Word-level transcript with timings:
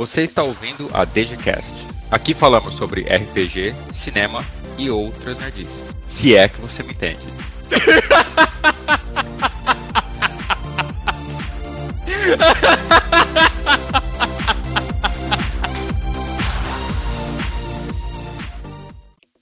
Você 0.00 0.22
está 0.22 0.42
ouvindo 0.42 0.88
a 0.94 1.04
DGCast. 1.04 1.86
Aqui 2.10 2.32
falamos 2.32 2.72
sobre 2.72 3.02
RPG, 3.02 3.74
cinema 3.92 4.42
e 4.78 4.88
outras 4.88 5.38
nerdices. 5.38 5.94
Se 6.06 6.34
é 6.34 6.48
que 6.48 6.58
você 6.58 6.82
me 6.82 6.92
entende. 6.92 7.20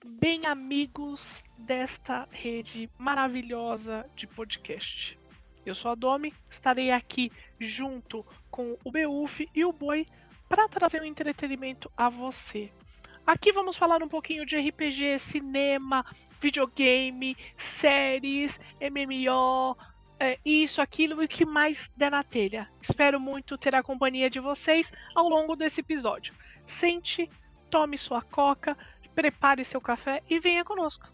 Bem, 0.04 0.44
amigos 0.44 1.24
desta 1.56 2.26
rede 2.32 2.90
maravilhosa 2.98 4.04
de 4.16 4.26
podcast. 4.26 5.16
Eu 5.64 5.76
sou 5.76 5.92
a 5.92 5.94
Domi, 5.94 6.34
estarei 6.50 6.90
aqui 6.90 7.30
junto 7.60 8.26
com 8.50 8.76
o 8.84 8.90
Beuf 8.90 9.48
e 9.54 9.64
o 9.64 9.72
Boi 9.72 10.04
para 10.48 10.68
trazer 10.68 11.02
um 11.02 11.04
entretenimento 11.04 11.90
a 11.96 12.08
você. 12.08 12.72
Aqui 13.26 13.52
vamos 13.52 13.76
falar 13.76 14.02
um 14.02 14.08
pouquinho 14.08 14.46
de 14.46 14.56
RPG, 14.56 15.18
cinema, 15.30 16.04
videogame, 16.40 17.36
séries, 17.80 18.58
MMO, 18.80 19.76
é, 20.18 20.38
isso, 20.44 20.80
aquilo 20.80 21.22
e 21.22 21.26
o 21.26 21.28
que 21.28 21.44
mais 21.44 21.90
der 21.96 22.10
na 22.10 22.24
telha. 22.24 22.68
Espero 22.80 23.20
muito 23.20 23.58
ter 23.58 23.74
a 23.74 23.82
companhia 23.82 24.30
de 24.30 24.40
vocês 24.40 24.90
ao 25.14 25.28
longo 25.28 25.54
desse 25.54 25.80
episódio. 25.80 26.34
Sente, 26.80 27.30
tome 27.70 27.98
sua 27.98 28.22
coca, 28.22 28.76
prepare 29.14 29.64
seu 29.64 29.80
café 29.80 30.22
e 30.28 30.40
venha 30.40 30.64
conosco. 30.64 31.06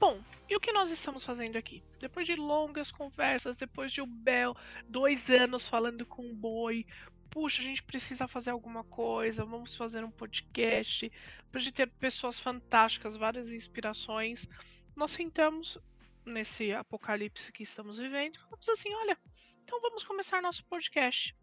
Bom, 0.00 0.20
e 0.48 0.56
o 0.56 0.60
que 0.60 0.72
nós 0.72 0.90
estamos 0.90 1.24
fazendo 1.24 1.56
aqui? 1.56 1.82
Depois 2.00 2.26
de 2.26 2.34
longas 2.34 2.90
conversas, 2.90 3.56
depois 3.56 3.92
de 3.92 4.00
o 4.00 4.06
Bel 4.06 4.56
dois 4.88 5.28
anos 5.28 5.66
falando 5.66 6.06
com 6.06 6.30
o 6.30 6.34
Boi, 6.34 6.86
puxa, 7.30 7.62
a 7.62 7.64
gente 7.64 7.82
precisa 7.82 8.26
fazer 8.28 8.50
alguma 8.50 8.84
coisa, 8.84 9.44
vamos 9.44 9.76
fazer 9.76 10.04
um 10.04 10.10
podcast, 10.10 11.10
depois 11.44 11.64
de 11.64 11.72
ter 11.72 11.88
pessoas 11.92 12.38
fantásticas, 12.38 13.16
várias 13.16 13.50
inspirações, 13.50 14.46
nós 14.94 15.12
sentamos 15.12 15.78
nesse 16.24 16.72
apocalipse 16.72 17.52
que 17.52 17.62
estamos 17.62 17.96
vivendo 17.96 18.36
e 18.36 18.38
falamos 18.38 18.68
assim, 18.68 18.92
olha, 18.94 19.16
então 19.64 19.80
vamos 19.80 20.04
começar 20.04 20.42
nosso 20.42 20.64
podcast. 20.64 21.34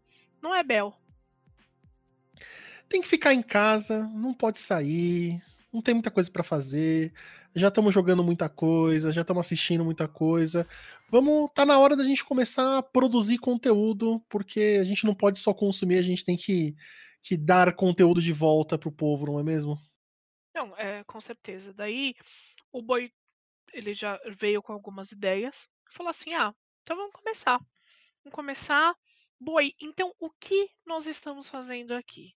Não 0.42 0.54
é 0.54 0.62
Bel? 0.62 0.96
Tem 2.88 3.00
que 3.00 3.08
ficar 3.08 3.32
em 3.32 3.42
casa, 3.42 4.06
não 4.08 4.32
pode 4.32 4.60
sair, 4.60 5.42
não 5.72 5.82
tem 5.82 5.94
muita 5.94 6.10
coisa 6.10 6.30
para 6.30 6.42
fazer, 6.42 7.12
já 7.56 7.68
estamos 7.68 7.94
jogando 7.94 8.22
muita 8.22 8.50
coisa, 8.50 9.10
já 9.10 9.22
estamos 9.22 9.40
assistindo 9.40 9.82
muita 9.82 10.06
coisa. 10.06 10.68
Vamos, 11.08 11.50
tá 11.54 11.64
na 11.64 11.78
hora 11.78 11.96
da 11.96 12.04
gente 12.04 12.22
começar 12.22 12.78
a 12.78 12.82
produzir 12.82 13.38
conteúdo, 13.38 14.20
porque 14.28 14.76
a 14.78 14.84
gente 14.84 15.06
não 15.06 15.14
pode 15.14 15.38
só 15.38 15.54
consumir, 15.54 15.96
a 15.96 16.02
gente 16.02 16.22
tem 16.22 16.36
que, 16.36 16.76
que 17.22 17.34
dar 17.34 17.74
conteúdo 17.74 18.20
de 18.20 18.30
volta 18.30 18.76
pro 18.76 18.92
povo, 18.92 19.24
não 19.24 19.40
é 19.40 19.42
mesmo? 19.42 19.80
Não, 20.54 20.76
é, 20.76 21.02
com 21.04 21.18
certeza. 21.18 21.72
Daí 21.72 22.14
o 22.70 22.82
Boi, 22.82 23.10
ele 23.72 23.94
já 23.94 24.20
veio 24.38 24.62
com 24.62 24.74
algumas 24.74 25.10
ideias, 25.10 25.56
falou 25.92 26.10
assim, 26.10 26.34
ah, 26.34 26.54
então 26.82 26.94
vamos 26.94 27.12
começar. 27.14 27.58
Vamos 28.22 28.34
começar. 28.34 28.94
Boi, 29.40 29.72
então 29.80 30.14
o 30.20 30.30
que 30.30 30.68
nós 30.84 31.06
estamos 31.06 31.48
fazendo 31.48 31.92
aqui? 31.92 32.34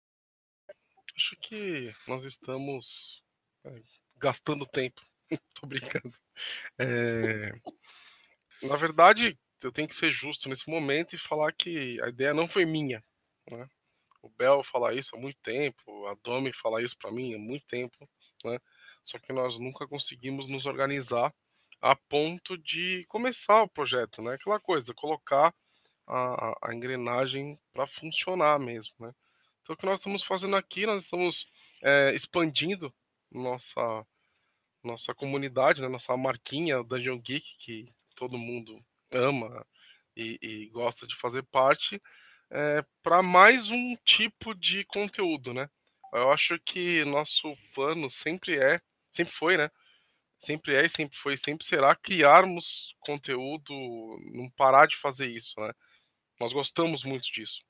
Acho 1.14 1.36
que 1.42 1.94
nós 2.08 2.24
estamos 2.24 3.22
é, 3.66 3.82
gastando 4.16 4.66
tempo. 4.66 5.09
Tô 5.56 5.68
brincando. 5.68 6.14
É... 6.78 7.52
Na 8.62 8.76
verdade, 8.76 9.38
eu 9.64 9.72
tenho 9.72 9.88
que 9.88 9.96
ser 9.96 10.12
justo 10.12 10.50
nesse 10.50 10.70
momento 10.70 11.16
e 11.16 11.20
falar 11.20 11.52
que 11.54 12.02
a 12.02 12.10
ideia 12.10 12.34
não 12.34 12.48
foi 12.48 12.66
minha. 12.66 13.04
Né? 13.50 13.68
O 14.22 14.30
Bel 14.30 14.64
falar 14.64 14.94
isso 14.94 15.16
há 15.16 15.20
muito 15.20 15.38
tempo, 15.42 16.08
a 16.08 16.16
Domi 16.24 16.52
falar 16.54 16.82
isso 16.82 16.98
para 16.98 17.12
mim 17.12 17.34
há 17.34 17.38
muito 17.38 17.66
tempo, 17.68 18.10
né? 18.44 18.60
Só 19.04 19.18
que 19.18 19.32
nós 19.32 19.58
nunca 19.58 19.88
conseguimos 19.88 20.48
nos 20.48 20.66
organizar 20.66 21.34
a 21.82 21.96
ponto 21.96 22.58
de 22.58 23.06
começar 23.08 23.64
o 23.64 23.70
projeto, 23.70 24.22
né? 24.22 24.34
Aquela 24.34 24.60
coisa, 24.60 24.94
colocar 24.94 25.54
a, 26.06 26.70
a 26.70 26.76
engrenagem 26.76 27.58
para 27.72 27.88
funcionar 27.88 28.60
mesmo, 28.60 28.94
né? 29.00 29.14
Então, 29.62 29.74
o 29.74 29.78
que 29.78 29.86
nós 29.86 30.00
estamos 30.00 30.24
fazendo 30.24 30.56
aqui, 30.56 30.86
nós 30.86 31.04
estamos 31.04 31.48
é, 31.82 32.14
expandindo 32.14 32.94
nossa 33.32 34.06
nossa 34.84 35.14
comunidade, 35.14 35.82
né, 35.82 35.88
nossa 35.88 36.16
marquinha 36.16 36.84
Dungeon 36.84 37.20
Geek, 37.20 37.58
que 37.58 37.94
todo 38.16 38.38
mundo 38.38 38.84
ama 39.12 39.66
e, 40.16 40.38
e 40.42 40.66
gosta 40.70 41.08
de 41.08 41.16
fazer 41.16 41.44
parte, 41.44 42.02
é, 42.52 42.84
para 43.04 43.22
mais 43.22 43.70
um 43.70 43.96
tipo 44.06 44.54
de 44.56 44.84
conteúdo, 44.86 45.54
né? 45.54 45.70
Eu 46.14 46.32
acho 46.32 46.60
que 46.60 47.06
nosso 47.06 47.56
plano 47.74 48.10
sempre 48.10 48.58
é, 48.58 48.82
sempre 49.12 49.34
foi, 49.34 49.58
né? 49.58 49.70
Sempre 50.38 50.76
é 50.76 50.86
e 50.86 50.90
sempre 50.90 51.18
foi, 51.18 51.38
sempre 51.38 51.68
será 51.68 51.96
criarmos 51.96 52.96
conteúdo, 53.02 53.74
não 54.34 54.50
parar 54.50 54.88
de 54.88 54.98
fazer 54.98 55.28
isso, 55.28 55.60
né? 55.60 55.74
Nós 56.40 56.54
gostamos 56.54 57.04
muito 57.04 57.32
disso. 57.32 57.62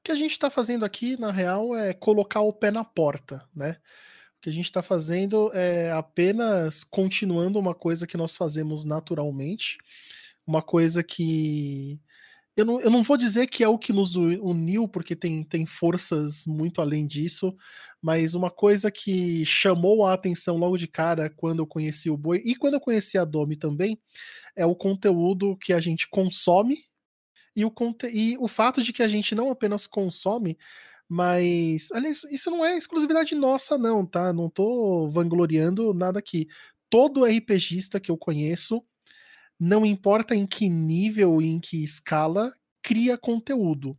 O 0.00 0.02
que 0.02 0.10
a 0.12 0.16
gente 0.16 0.32
está 0.32 0.50
fazendo 0.50 0.84
aqui, 0.84 1.16
na 1.16 1.30
real, 1.30 1.76
é 1.76 1.94
colocar 1.94 2.40
o 2.40 2.52
pé 2.52 2.72
na 2.72 2.84
porta, 2.84 3.48
né? 3.54 3.80
Que 4.42 4.50
a 4.50 4.52
gente 4.52 4.64
está 4.64 4.82
fazendo 4.82 5.52
é 5.54 5.92
apenas 5.92 6.82
continuando 6.82 7.60
uma 7.60 7.74
coisa 7.74 8.08
que 8.08 8.16
nós 8.16 8.36
fazemos 8.36 8.84
naturalmente, 8.84 9.78
uma 10.44 10.60
coisa 10.60 11.02
que 11.02 12.00
eu 12.56 12.66
não, 12.66 12.80
eu 12.80 12.90
não 12.90 13.02
vou 13.02 13.16
dizer 13.16 13.46
que 13.46 13.64
é 13.64 13.68
o 13.68 13.78
que 13.78 13.92
nos 13.92 14.16
uniu, 14.16 14.86
porque 14.86 15.16
tem, 15.16 15.42
tem 15.42 15.64
forças 15.64 16.44
muito 16.44 16.82
além 16.82 17.06
disso, 17.06 17.56
mas 18.02 18.34
uma 18.34 18.50
coisa 18.50 18.90
que 18.90 19.46
chamou 19.46 20.04
a 20.04 20.12
atenção 20.12 20.58
logo 20.58 20.76
de 20.76 20.88
cara 20.88 21.30
quando 21.30 21.60
eu 21.60 21.66
conheci 21.66 22.10
o 22.10 22.16
Boi 22.16 22.42
e 22.44 22.54
quando 22.54 22.74
eu 22.74 22.80
conheci 22.80 23.16
a 23.16 23.24
Domi 23.24 23.56
também, 23.56 23.98
é 24.56 24.66
o 24.66 24.74
conteúdo 24.74 25.56
que 25.56 25.72
a 25.72 25.80
gente 25.80 26.08
consome 26.10 26.84
e 27.54 27.64
o, 27.64 27.72
e 28.12 28.36
o 28.38 28.48
fato 28.48 28.82
de 28.82 28.92
que 28.92 29.02
a 29.02 29.08
gente 29.08 29.34
não 29.34 29.50
apenas 29.50 29.86
consome, 29.86 30.58
mas, 31.14 31.92
aliás, 31.92 32.24
isso 32.24 32.50
não 32.50 32.64
é 32.64 32.74
exclusividade 32.74 33.34
nossa, 33.34 33.76
não, 33.76 34.06
tá? 34.06 34.32
Não 34.32 34.48
tô 34.48 35.10
vangloriando 35.10 35.92
nada 35.92 36.18
aqui. 36.18 36.48
Todo 36.88 37.26
RPGista 37.26 38.00
que 38.00 38.10
eu 38.10 38.16
conheço, 38.16 38.82
não 39.60 39.86
importa 39.86 40.34
em 40.34 40.46
que 40.46 40.70
nível 40.70 41.42
e 41.42 41.48
em 41.48 41.60
que 41.60 41.84
escala, 41.84 42.54
cria 42.82 43.18
conteúdo. 43.18 43.98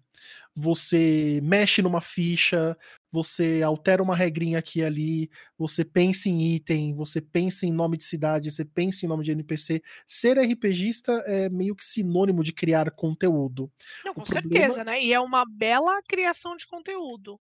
Você 0.56 1.40
mexe 1.44 1.82
numa 1.82 2.00
ficha, 2.00 2.78
você 3.12 3.62
altera 3.64 4.04
uma 4.04 4.16
regrinha 4.16 4.60
aqui 4.60 4.80
e 4.80 4.84
ali, 4.84 5.32
você 5.58 5.84
pensa 5.84 6.30
em 6.30 6.54
item, 6.54 6.94
você 6.94 7.20
pensa 7.22 7.66
em 7.66 7.72
nome 7.72 7.98
de 7.98 8.04
cidade, 8.04 8.52
você 8.52 8.64
pensa 8.64 9.06
em 9.06 9.10
nome 9.10 9.24
de 9.24 9.32
NPC. 9.32 9.82
Ser 10.06 10.38
RPGista 10.38 11.12
é 11.26 11.50
meio 11.50 11.76
que 11.76 11.84
sinônimo 11.84 12.44
de 12.44 12.52
criar 12.52 12.92
conteúdo. 12.92 13.72
Não, 14.06 14.14
com 14.14 14.24
problema... 14.24 14.66
certeza, 14.66 14.84
né? 14.84 15.04
E 15.04 15.14
é 15.14 15.20
uma 15.20 15.44
bela 15.46 16.02
criação 16.08 16.56
de 16.56 16.68
conteúdo. 16.68 17.40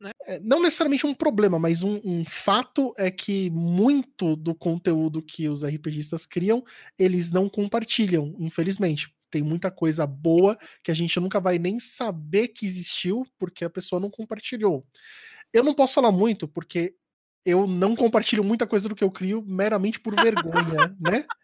Né? 0.00 0.12
É, 0.24 0.40
não 0.40 0.62
necessariamente 0.62 1.06
um 1.06 1.14
problema, 1.14 1.58
mas 1.58 1.82
um, 1.82 2.00
um, 2.02 2.24
fato 2.24 2.94
é 2.96 3.10
que 3.10 3.50
muito 3.50 4.34
do 4.34 4.54
conteúdo 4.54 5.20
que 5.20 5.48
os 5.48 5.62
RPGistas 5.62 6.24
criam, 6.24 6.64
eles 6.98 7.30
não 7.30 7.48
compartilham, 7.48 8.34
infelizmente. 8.38 9.14
Tem 9.30 9.42
muita 9.42 9.70
coisa 9.70 10.06
boa 10.06 10.58
que 10.82 10.90
a 10.90 10.94
gente 10.94 11.18
nunca 11.20 11.40
vai 11.40 11.58
nem 11.58 11.78
saber 11.78 12.48
que 12.48 12.66
existiu 12.66 13.24
porque 13.38 13.64
a 13.64 13.70
pessoa 13.70 14.00
não 14.00 14.10
compartilhou. 14.10 14.84
Eu 15.52 15.64
não 15.64 15.74
posso 15.74 15.94
falar 15.94 16.12
muito 16.12 16.48
porque 16.48 16.94
eu 17.44 17.66
não 17.66 17.96
compartilho 17.96 18.44
muita 18.44 18.66
coisa 18.66 18.88
do 18.88 18.94
que 18.94 19.04
eu 19.04 19.10
crio 19.10 19.42
meramente 19.42 19.98
por 20.00 20.14
vergonha, 20.14 20.96
né? 21.00 21.24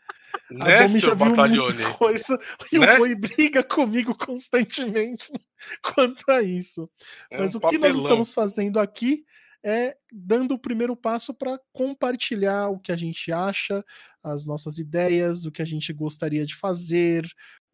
Né, 0.51 0.79
a 0.79 0.87
Domi 0.87 1.01
já 1.01 1.15
viu 1.15 1.27
muita 1.27 1.93
coisa 1.99 2.39
e 2.71 2.79
né? 2.79 2.95
o 2.95 2.99
Boi 2.99 3.15
briga 3.17 3.65
comigo 3.65 4.15
constantemente 4.15 5.33
quanto 5.83 6.31
a 6.31 6.43
isso. 6.43 6.89
É 7.31 7.39
Mas 7.39 7.55
um 7.55 7.59
o 7.59 7.61
que 7.61 7.67
papelão. 7.67 7.89
nós 7.89 8.03
estamos 8.03 8.35
fazendo 8.35 8.79
aqui 8.79 9.25
é 9.65 9.97
dando 10.13 10.55
o 10.55 10.59
primeiro 10.59 10.95
passo 10.95 11.35
para 11.35 11.59
compartilhar 11.73 12.69
o 12.69 12.79
que 12.79 12.93
a 12.93 12.97
gente 12.97 13.33
acha, 13.33 13.85
as 14.23 14.47
nossas 14.47 14.79
ideias, 14.79 15.45
o 15.45 15.51
que 15.51 15.63
a 15.63 15.65
gente 15.65 15.93
gostaria 15.93 16.47
de 16.47 16.55
fazer, 16.55 17.27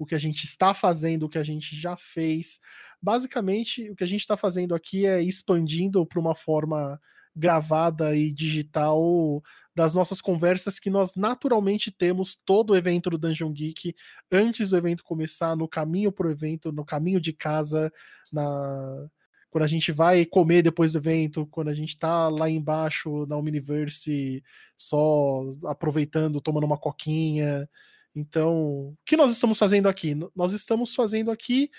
o 0.02 0.06
que 0.06 0.14
a 0.14 0.18
gente 0.18 0.44
está 0.44 0.74
fazendo, 0.74 1.24
o 1.24 1.28
que 1.28 1.38
a 1.38 1.42
gente 1.42 1.76
já 1.76 1.96
fez. 1.96 2.60
Basicamente, 3.00 3.90
o 3.90 3.96
que 3.96 4.04
a 4.04 4.06
gente 4.06 4.20
está 4.20 4.36
fazendo 4.36 4.74
aqui 4.74 5.06
é 5.06 5.22
expandindo 5.22 6.04
para 6.06 6.20
uma 6.20 6.34
forma 6.34 7.00
gravada 7.34 8.14
e 8.14 8.30
digital 8.30 9.42
das 9.74 9.94
nossas 9.94 10.20
conversas 10.20 10.78
que 10.78 10.90
nós 10.90 11.16
naturalmente 11.16 11.90
temos 11.90 12.34
todo 12.34 12.70
o 12.70 12.76
evento 12.76 13.08
do 13.08 13.16
Dungeon 13.16 13.50
Geek 13.50 13.94
antes 14.30 14.70
do 14.70 14.76
evento 14.76 15.02
começar, 15.02 15.56
no 15.56 15.66
caminho 15.66 16.12
para 16.12 16.26
o 16.26 16.30
evento, 16.30 16.70
no 16.70 16.84
caminho 16.84 17.20
de 17.20 17.32
casa, 17.32 17.90
na 18.30 19.08
quando 19.52 19.64
a 19.64 19.68
gente 19.68 19.92
vai 19.92 20.24
comer 20.24 20.62
depois 20.62 20.92
do 20.92 20.98
evento, 20.98 21.46
quando 21.46 21.68
a 21.68 21.74
gente 21.74 21.94
tá 21.98 22.30
lá 22.30 22.48
embaixo 22.48 23.26
na 23.26 23.36
Omniverse 23.36 24.42
só 24.78 25.42
aproveitando, 25.66 26.40
tomando 26.40 26.64
uma 26.64 26.78
coquinha. 26.78 27.68
Então, 28.14 28.54
o 28.88 28.96
que 29.06 29.16
nós 29.16 29.32
estamos 29.32 29.58
fazendo 29.58 29.88
aqui? 29.88 30.14
Nós 30.34 30.52
estamos 30.52 30.94
fazendo 30.94 31.30
aqui 31.30 31.70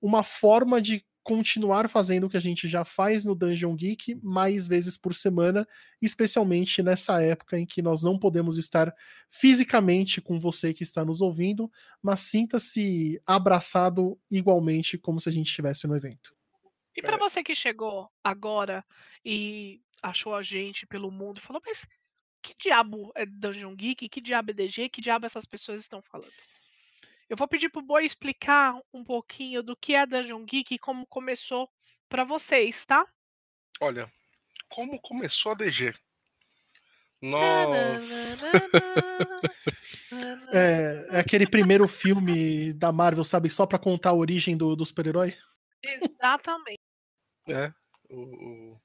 uma 0.00 0.22
forma 0.22 0.80
de 0.80 1.04
continuar 1.26 1.88
fazendo 1.88 2.24
o 2.24 2.30
que 2.30 2.36
a 2.36 2.40
gente 2.40 2.68
já 2.68 2.84
faz 2.84 3.24
no 3.24 3.34
Dungeon 3.34 3.74
Geek 3.74 4.14
mais 4.22 4.68
vezes 4.68 4.96
por 4.96 5.12
semana, 5.12 5.66
especialmente 6.00 6.84
nessa 6.84 7.20
época 7.20 7.58
em 7.58 7.66
que 7.66 7.82
nós 7.82 8.00
não 8.04 8.16
podemos 8.16 8.56
estar 8.56 8.94
fisicamente 9.28 10.20
com 10.20 10.38
você 10.38 10.72
que 10.72 10.84
está 10.84 11.04
nos 11.04 11.20
ouvindo, 11.20 11.68
mas 12.00 12.20
sinta-se 12.20 13.20
abraçado 13.26 14.16
igualmente 14.30 14.96
como 14.96 15.18
se 15.18 15.28
a 15.28 15.32
gente 15.32 15.48
estivesse 15.48 15.88
no 15.88 15.96
evento. 15.96 16.32
E 16.96 17.02
para 17.02 17.18
você 17.18 17.42
que 17.42 17.56
chegou 17.56 18.08
agora 18.22 18.84
e 19.24 19.80
achou 20.00 20.32
a 20.32 20.44
gente 20.44 20.86
pelo 20.86 21.10
mundo, 21.10 21.40
falou, 21.40 21.60
mas 21.66 21.84
que 22.54 22.68
diabo 22.68 23.12
é 23.14 23.26
Dungeon 23.26 23.74
Geek? 23.74 24.08
Que 24.08 24.20
diabo 24.20 24.50
é 24.50 24.54
DG? 24.54 24.88
Que 24.88 25.00
diabo 25.00 25.26
essas 25.26 25.44
pessoas 25.44 25.80
estão 25.80 26.02
falando? 26.02 26.32
Eu 27.28 27.36
vou 27.36 27.48
pedir 27.48 27.68
pro 27.70 27.82
Boi 27.82 28.04
explicar 28.04 28.78
um 28.92 29.02
pouquinho 29.02 29.62
do 29.62 29.76
que 29.76 29.94
é 29.94 30.06
Dungeon 30.06 30.44
Geek 30.44 30.74
e 30.74 30.78
como 30.78 31.06
começou 31.06 31.68
para 32.08 32.24
vocês, 32.24 32.86
tá? 32.86 33.04
Olha, 33.80 34.10
como 34.68 35.00
começou 35.00 35.52
a 35.52 35.54
DG? 35.56 35.92
Nós. 37.20 38.06
é, 40.52 41.06
é, 41.10 41.20
aquele 41.20 41.48
primeiro 41.48 41.88
filme 41.88 42.72
da 42.74 42.92
Marvel, 42.92 43.24
sabe? 43.24 43.50
Só 43.50 43.66
para 43.66 43.78
contar 43.78 44.10
a 44.10 44.14
origem 44.14 44.56
do, 44.56 44.76
do 44.76 44.84
super-herói? 44.84 45.34
Exatamente. 45.82 46.80
É, 47.48 47.72
o, 48.10 48.20
o, 48.20 48.80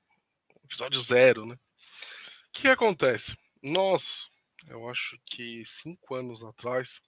episódio 0.64 1.00
zero, 1.02 1.46
né? 1.46 1.56
O 1.56 1.60
que 2.54 2.68
acontece? 2.68 3.36
Nós, 3.62 4.28
eu 4.68 4.90
acho 4.90 5.20
que 5.26 5.64
cinco 5.66 6.16
anos 6.16 6.44
atrás, 6.44 7.02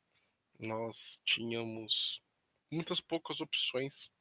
nós 0.60 1.20
tínhamos 1.26 2.22
muitas 2.72 3.02
poucas 3.02 3.42
opções. 3.42 4.12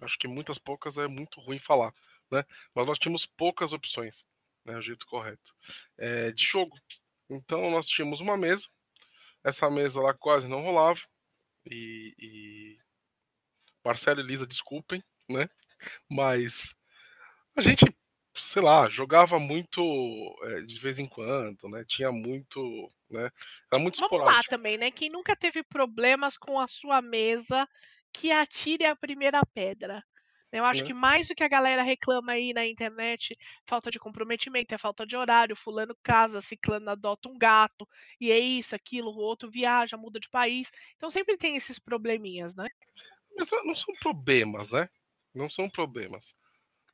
Acho 0.00 0.18
que 0.18 0.28
muitas 0.28 0.58
poucas 0.58 0.98
é 0.98 1.06
muito 1.06 1.40
ruim 1.40 1.58
falar, 1.58 1.94
né? 2.30 2.44
Mas 2.74 2.86
nós 2.86 2.98
tínhamos 2.98 3.24
poucas 3.24 3.72
opções, 3.72 4.26
né? 4.64 4.76
O 4.76 4.82
jeito 4.82 5.06
correto. 5.06 5.54
É, 5.96 6.32
de 6.32 6.44
jogo. 6.44 6.78
Então 7.30 7.70
nós 7.70 7.86
tínhamos 7.86 8.20
uma 8.20 8.36
mesa. 8.36 8.68
Essa 9.42 9.70
mesa 9.70 10.00
lá 10.00 10.12
quase 10.12 10.46
não 10.46 10.62
rolava. 10.62 11.00
E, 11.64 12.14
e... 12.18 12.78
Marcelo 13.84 14.20
e 14.20 14.22
Lisa, 14.22 14.46
desculpem, 14.46 15.02
né? 15.28 15.48
Mas 16.10 16.74
a 17.56 17.62
gente 17.62 17.84
sei 18.34 18.62
lá, 18.62 18.88
jogava 18.88 19.38
muito 19.38 19.80
é, 20.42 20.62
de 20.62 20.78
vez 20.78 20.98
em 20.98 21.06
quando, 21.06 21.68
né? 21.68 21.84
Tinha 21.86 22.10
muito, 22.10 22.60
né? 23.10 23.30
Era 23.70 23.80
muito 23.80 24.00
Vamos 24.00 24.12
esporádico. 24.12 24.24
lá 24.24 24.42
também, 24.48 24.76
né? 24.76 24.90
Quem 24.90 25.10
nunca 25.10 25.36
teve 25.36 25.62
problemas 25.62 26.36
com 26.36 26.58
a 26.58 26.66
sua 26.66 27.00
mesa, 27.00 27.68
que 28.12 28.30
atire 28.30 28.84
a 28.84 28.96
primeira 28.96 29.40
pedra. 29.54 30.02
Eu 30.52 30.64
acho 30.64 30.84
é. 30.84 30.86
que 30.86 30.94
mais 30.94 31.26
do 31.26 31.34
que 31.34 31.42
a 31.42 31.48
galera 31.48 31.82
reclama 31.82 32.32
aí 32.32 32.52
na 32.52 32.64
internet, 32.64 33.36
falta 33.66 33.90
de 33.90 33.98
comprometimento, 33.98 34.72
é 34.72 34.78
falta 34.78 35.04
de 35.04 35.16
horário, 35.16 35.56
fulano 35.56 35.96
casa, 36.00 36.40
ciclano 36.40 36.90
adota 36.90 37.28
um 37.28 37.36
gato, 37.36 37.88
e 38.20 38.30
é 38.30 38.38
isso, 38.38 38.72
aquilo, 38.72 39.10
o 39.10 39.18
outro 39.18 39.50
viaja, 39.50 39.96
muda 39.96 40.20
de 40.20 40.28
país. 40.28 40.70
Então 40.96 41.10
sempre 41.10 41.36
tem 41.36 41.56
esses 41.56 41.80
probleminhas, 41.80 42.54
né? 42.54 42.68
Mas 43.36 43.48
não 43.64 43.74
são 43.74 43.92
problemas, 44.00 44.70
né? 44.70 44.88
Não 45.34 45.50
são 45.50 45.68
problemas. 45.68 46.36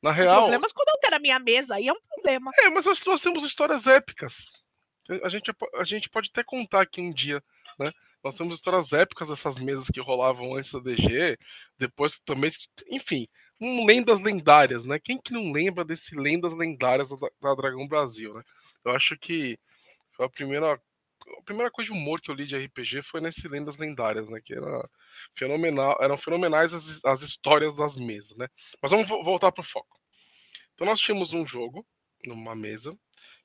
Na 0.01 0.11
real. 0.11 0.41
Problemas 0.41 0.71
quando 0.71 0.89
eu 0.89 0.99
ter 0.99 1.13
a 1.13 1.19
minha 1.19 1.39
mesa, 1.39 1.75
aí 1.75 1.87
é 1.87 1.93
um 1.93 2.01
problema. 2.01 2.51
É, 2.57 2.69
mas 2.69 2.85
nós, 2.85 3.05
nós 3.05 3.21
temos 3.21 3.43
histórias 3.43 3.85
épicas. 3.85 4.49
A 5.23 5.29
gente, 5.29 5.51
a 5.75 5.83
gente 5.83 6.09
pode 6.09 6.29
até 6.31 6.43
contar 6.43 6.81
aqui 6.81 7.01
um 7.01 7.11
dia, 7.11 7.43
né? 7.77 7.91
Nós 8.23 8.35
temos 8.35 8.55
histórias 8.55 8.93
épicas 8.93 9.29
dessas 9.29 9.57
mesas 9.57 9.87
que 9.87 9.99
rolavam 9.99 10.55
antes 10.55 10.71
da 10.71 10.79
DG, 10.79 11.37
depois 11.77 12.19
também, 12.19 12.51
enfim, 12.87 13.27
um 13.59 13.85
lendas 13.85 14.19
lendárias, 14.19 14.85
né? 14.85 14.99
Quem 14.99 15.19
que 15.19 15.33
não 15.33 15.51
lembra 15.51 15.83
desse 15.83 16.15
lendas 16.15 16.53
lendárias 16.53 17.09
da, 17.09 17.15
da 17.41 17.55
Dragão 17.55 17.87
Brasil, 17.87 18.33
né? 18.33 18.43
Eu 18.85 18.91
acho 18.91 19.17
que 19.17 19.57
foi 20.11 20.25
a 20.25 20.29
primeira 20.29 20.79
a 21.39 21.43
primeira 21.43 21.71
coisa 21.71 21.91
de 21.91 21.97
humor 21.97 22.21
que 22.21 22.29
eu 22.29 22.35
li 22.35 22.45
de 22.45 22.57
RPG 22.57 23.01
foi 23.03 23.21
nesse 23.21 23.47
Lendas 23.47 23.77
Lendárias, 23.77 24.29
né? 24.29 24.39
Que 24.43 24.53
era 24.53 24.89
fenomenal, 25.35 25.97
eram 26.01 26.17
fenomenais 26.17 26.73
as, 26.73 27.03
as 27.05 27.21
histórias 27.21 27.75
das 27.75 27.95
mesas, 27.95 28.35
né? 28.37 28.47
Mas 28.81 28.91
vamos 28.91 29.07
voltar 29.07 29.51
para 29.51 29.61
o 29.61 29.65
foco. 29.65 29.99
Então 30.73 30.87
nós 30.87 30.99
tínhamos 30.99 31.33
um 31.33 31.45
jogo 31.45 31.85
numa 32.25 32.55
mesa 32.55 32.97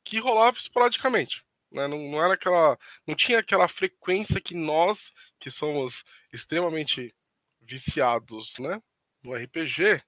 que 0.04 0.18
rolava 0.18 0.58
esporadicamente. 0.58 1.44
Né? 1.70 1.86
Não, 1.86 1.98
não 1.98 2.24
era 2.24 2.34
aquela. 2.34 2.78
Não 3.06 3.14
tinha 3.14 3.40
aquela 3.40 3.68
frequência 3.68 4.40
que 4.40 4.54
nós, 4.54 5.12
que 5.38 5.50
somos 5.50 6.04
extremamente 6.32 7.14
viciados 7.60 8.58
né, 8.58 8.80
no 9.22 9.34
RPG, 9.34 10.02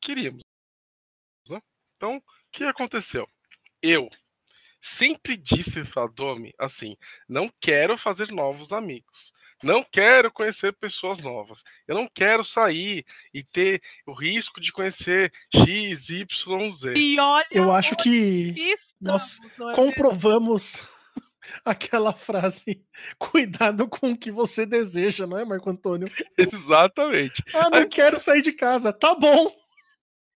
queríamos. 0.00 0.42
Né? 1.48 1.60
Então, 1.96 2.18
o 2.18 2.22
que 2.50 2.64
aconteceu? 2.64 3.26
Eu, 3.80 4.08
sempre 4.82 5.36
disse 5.36 5.84
para 5.84 6.08
Domi 6.08 6.52
assim: 6.58 6.96
não 7.28 7.50
quero 7.60 7.96
fazer 7.96 8.32
novos 8.32 8.72
amigos. 8.72 9.32
Não 9.62 9.84
quero 9.84 10.32
conhecer 10.32 10.72
pessoas 10.72 11.20
novas. 11.20 11.62
Eu 11.86 11.94
não 11.94 12.08
quero 12.08 12.44
sair 12.44 13.06
e 13.32 13.44
ter 13.44 13.80
o 14.04 14.12
risco 14.12 14.60
de 14.60 14.72
conhecer 14.72 15.32
X, 15.54 16.10
Y, 16.10 16.72
Z. 16.72 16.94
E 16.96 17.20
olha, 17.20 17.46
eu 17.48 17.70
acho 17.70 17.94
que 17.94 18.74
nós 19.00 19.38
é 19.38 19.74
comprovamos 19.74 20.82
aquela 21.64 22.12
frase: 22.12 22.84
cuidado 23.16 23.88
com 23.88 24.10
o 24.10 24.18
que 24.18 24.32
você 24.32 24.66
deseja, 24.66 25.28
não 25.28 25.38
é, 25.38 25.44
Marco 25.44 25.70
Antônio? 25.70 26.10
Exatamente. 26.36 27.40
Ah, 27.54 27.70
não 27.70 27.78
Aí... 27.78 27.88
quero 27.88 28.18
sair 28.18 28.42
de 28.42 28.52
casa. 28.52 28.92
Tá 28.92 29.14
bom. 29.14 29.44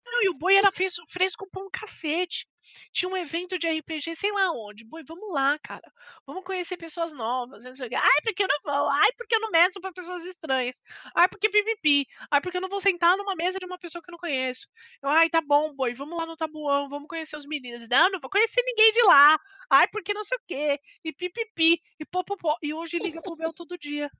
Não, 0.06 0.22
e 0.22 0.28
o 0.28 0.38
boi 0.38 0.54
era 0.54 0.70
fresco 1.08 1.48
pra 1.50 1.62
um 1.62 1.68
cacete. 1.68 2.46
Tinha 2.92 3.08
um 3.08 3.16
evento 3.16 3.58
de 3.58 3.68
RPG, 3.68 4.14
sei 4.14 4.32
lá 4.32 4.50
onde. 4.52 4.84
Boi, 4.84 5.02
vamos 5.04 5.32
lá, 5.32 5.58
cara. 5.58 5.92
Vamos 6.26 6.44
conhecer 6.44 6.76
pessoas 6.76 7.12
novas. 7.12 7.64
Ai, 7.64 8.20
porque 8.22 8.42
eu 8.42 8.48
não 8.48 8.58
vou. 8.64 8.88
Ai, 8.88 9.12
porque 9.16 9.34
eu 9.34 9.40
não 9.40 9.50
meço 9.50 9.80
pra 9.80 9.92
pessoas 9.92 10.24
estranhas. 10.24 10.76
Ai, 11.14 11.28
porque 11.28 11.48
pipipi. 11.48 12.06
Ai, 12.30 12.40
porque 12.40 12.56
eu 12.56 12.60
não 12.60 12.68
vou 12.68 12.80
sentar 12.80 13.16
numa 13.16 13.34
mesa 13.34 13.58
de 13.58 13.66
uma 13.66 13.78
pessoa 13.78 14.02
que 14.02 14.10
eu 14.10 14.12
não 14.12 14.18
conheço. 14.18 14.66
Eu, 15.02 15.08
ai, 15.08 15.28
tá 15.30 15.40
bom, 15.40 15.74
boi. 15.74 15.94
Vamos 15.94 16.16
lá 16.16 16.26
no 16.26 16.36
tabuão. 16.36 16.88
Vamos 16.88 17.08
conhecer 17.08 17.36
os 17.36 17.46
meninos. 17.46 17.86
Não, 17.88 18.10
não 18.10 18.20
vou 18.20 18.30
conhecer 18.30 18.62
ninguém 18.64 18.92
de 18.92 19.02
lá. 19.02 19.38
Ai, 19.70 19.88
porque 19.88 20.14
não 20.14 20.24
sei 20.24 20.38
o 20.38 20.42
quê. 20.46 20.80
E 21.04 21.12
pipipi. 21.12 21.80
E 21.98 22.04
popopó. 22.04 22.56
E 22.62 22.72
hoje 22.74 22.98
liga 22.98 23.20
pro 23.20 23.36
meu 23.36 23.52
todo 23.52 23.78
dia. 23.78 24.10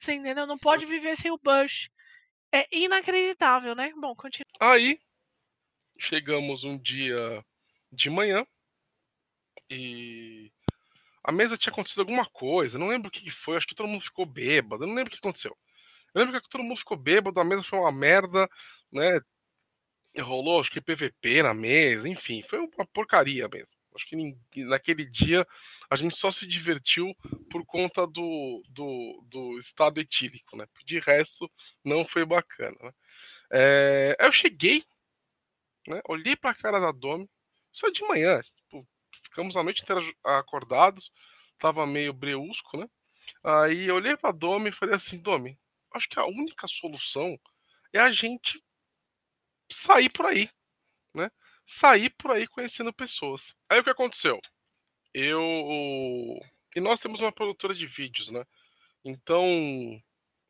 Você 0.00 0.14
entendeu? 0.14 0.46
Não 0.46 0.58
pode 0.58 0.86
viver 0.86 1.16
sem 1.16 1.30
o 1.30 1.38
Bush. 1.38 1.90
É 2.52 2.66
inacreditável, 2.72 3.74
né? 3.74 3.92
Bom, 3.96 4.14
continua. 4.14 4.46
Aí, 4.60 4.98
chegamos 5.98 6.64
um 6.64 6.78
dia 6.78 7.44
de 7.92 8.10
manhã 8.10 8.46
e 9.70 10.50
a 11.22 11.32
mesa 11.32 11.58
tinha 11.58 11.72
acontecido 11.72 12.00
alguma 12.00 12.26
coisa, 12.30 12.78
não 12.78 12.88
lembro 12.88 13.08
o 13.08 13.10
que 13.10 13.30
foi, 13.30 13.56
acho 13.56 13.66
que 13.66 13.74
todo 13.74 13.88
mundo 13.88 14.02
ficou 14.02 14.24
bêbado, 14.24 14.86
não 14.86 14.94
lembro 14.94 15.12
o 15.12 15.12
que 15.12 15.18
aconteceu. 15.18 15.56
Eu 16.14 16.24
lembro 16.24 16.40
que 16.40 16.48
todo 16.48 16.64
mundo 16.64 16.78
ficou 16.78 16.96
bêbado, 16.96 17.38
a 17.38 17.44
mesa 17.44 17.62
foi 17.62 17.78
uma 17.78 17.92
merda, 17.92 18.48
né? 18.90 19.20
Rolou, 20.20 20.60
acho 20.60 20.70
que 20.70 20.80
PVP 20.80 21.42
na 21.42 21.52
mesa, 21.52 22.08
enfim, 22.08 22.42
foi 22.42 22.58
uma 22.60 22.86
porcaria 22.86 23.46
mesmo. 23.48 23.76
Acho 23.94 24.06
que 24.06 24.64
naquele 24.64 25.04
dia 25.04 25.46
a 25.90 25.96
gente 25.96 26.16
só 26.16 26.30
se 26.30 26.46
divertiu 26.46 27.14
por 27.50 27.64
conta 27.66 28.06
do, 28.06 28.62
do, 28.70 29.24
do 29.26 29.58
estado 29.58 30.00
etílico, 30.00 30.56
né? 30.56 30.66
De 30.84 30.98
resto, 30.98 31.50
não 31.84 32.04
foi 32.06 32.24
bacana. 32.24 32.76
Né? 32.80 32.92
É, 33.52 34.16
eu 34.20 34.32
cheguei 34.32 34.84
né? 35.88 36.00
Olhei 36.06 36.36
para 36.36 36.50
a 36.50 36.54
cara 36.54 36.78
da 36.78 36.92
Domi, 36.92 37.28
só 37.78 37.88
de 37.90 38.02
manhã, 38.02 38.40
tipo, 38.40 38.86
ficamos 39.24 39.56
a 39.56 39.62
noite 39.62 39.82
inteira 39.82 40.02
acordados, 40.24 41.10
tava 41.58 41.86
meio 41.86 42.12
breusco, 42.12 42.76
né? 42.76 42.88
Aí 43.44 43.88
eu 43.88 43.96
olhei 43.96 44.16
para 44.16 44.32
Domi 44.32 44.70
e 44.70 44.72
falei 44.72 44.94
assim, 44.94 45.18
Domi, 45.18 45.58
acho 45.94 46.08
que 46.08 46.18
a 46.18 46.26
única 46.26 46.66
solução 46.66 47.38
é 47.92 48.00
a 48.00 48.12
gente 48.12 48.62
sair 49.70 50.10
por 50.10 50.26
aí, 50.26 50.50
né? 51.14 51.30
Sair 51.66 52.10
por 52.10 52.30
aí 52.30 52.46
conhecendo 52.46 52.92
pessoas. 52.92 53.54
Aí 53.68 53.78
o 53.80 53.84
que 53.84 53.90
aconteceu? 53.90 54.40
Eu 55.14 55.38
e 56.76 56.80
nós 56.80 57.00
temos 57.00 57.20
uma 57.20 57.32
produtora 57.32 57.74
de 57.74 57.86
vídeos, 57.86 58.30
né? 58.30 58.44
Então, 59.04 59.44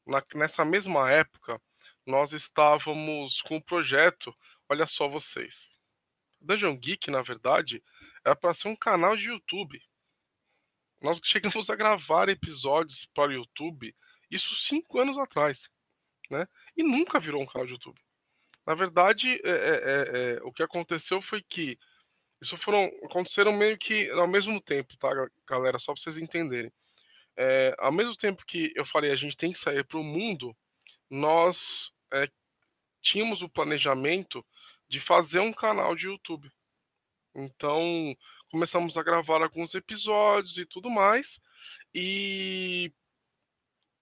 na, 0.06 0.22
nessa 0.34 0.64
mesma 0.64 1.10
época, 1.10 1.60
nós 2.06 2.32
estávamos 2.32 3.42
com 3.42 3.56
um 3.56 3.60
projeto 3.60 4.34
Olha 4.70 4.86
só 4.86 5.08
vocês. 5.08 5.66
Dungeon 6.40 6.76
Geek, 6.76 7.10
na 7.10 7.22
verdade, 7.22 7.82
era 8.24 8.36
para 8.36 8.54
ser 8.54 8.68
um 8.68 8.76
canal 8.76 9.16
de 9.16 9.28
YouTube. 9.28 9.80
Nós 11.00 11.20
chegamos 11.24 11.70
a 11.70 11.76
gravar 11.76 12.28
episódios 12.28 13.06
para 13.14 13.30
o 13.30 13.32
YouTube, 13.32 13.94
isso 14.30 14.54
cinco 14.54 14.98
anos 14.98 15.18
atrás, 15.18 15.68
né? 16.30 16.46
E 16.76 16.82
nunca 16.82 17.20
virou 17.20 17.42
um 17.42 17.46
canal 17.46 17.66
de 17.66 17.72
YouTube. 17.72 18.00
Na 18.66 18.74
verdade, 18.74 19.40
é, 19.44 19.50
é, 19.50 19.52
é, 19.52 20.34
é 20.36 20.40
o 20.42 20.52
que 20.52 20.62
aconteceu 20.62 21.22
foi 21.22 21.42
que 21.42 21.78
isso 22.40 22.56
foram 22.56 22.84
aconteceram 23.04 23.52
meio 23.52 23.76
que 23.78 24.10
ao 24.10 24.28
mesmo 24.28 24.60
tempo, 24.60 24.96
tá, 24.96 25.08
galera? 25.46 25.78
Só 25.78 25.92
para 25.92 26.02
vocês 26.02 26.18
entenderem. 26.18 26.72
É, 27.36 27.74
ao 27.78 27.92
mesmo 27.92 28.16
tempo 28.16 28.44
que 28.46 28.72
eu 28.76 28.84
falei 28.84 29.10
a 29.10 29.16
gente 29.16 29.36
tem 29.36 29.52
que 29.52 29.58
sair 29.58 29.84
para 29.84 29.98
o 29.98 30.04
mundo, 30.04 30.56
nós 31.08 31.92
é, 32.12 32.28
tínhamos 33.00 33.42
o 33.42 33.48
planejamento 33.48 34.44
de 34.88 35.00
fazer 35.00 35.40
um 35.40 35.52
canal 35.52 35.94
de 35.94 36.06
YouTube. 36.06 36.50
Então, 37.34 38.16
começamos 38.50 38.96
a 38.96 39.02
gravar 39.02 39.42
alguns 39.42 39.74
episódios 39.74 40.56
e 40.58 40.64
tudo 40.66 40.90
mais. 40.90 41.40
E 41.94 42.92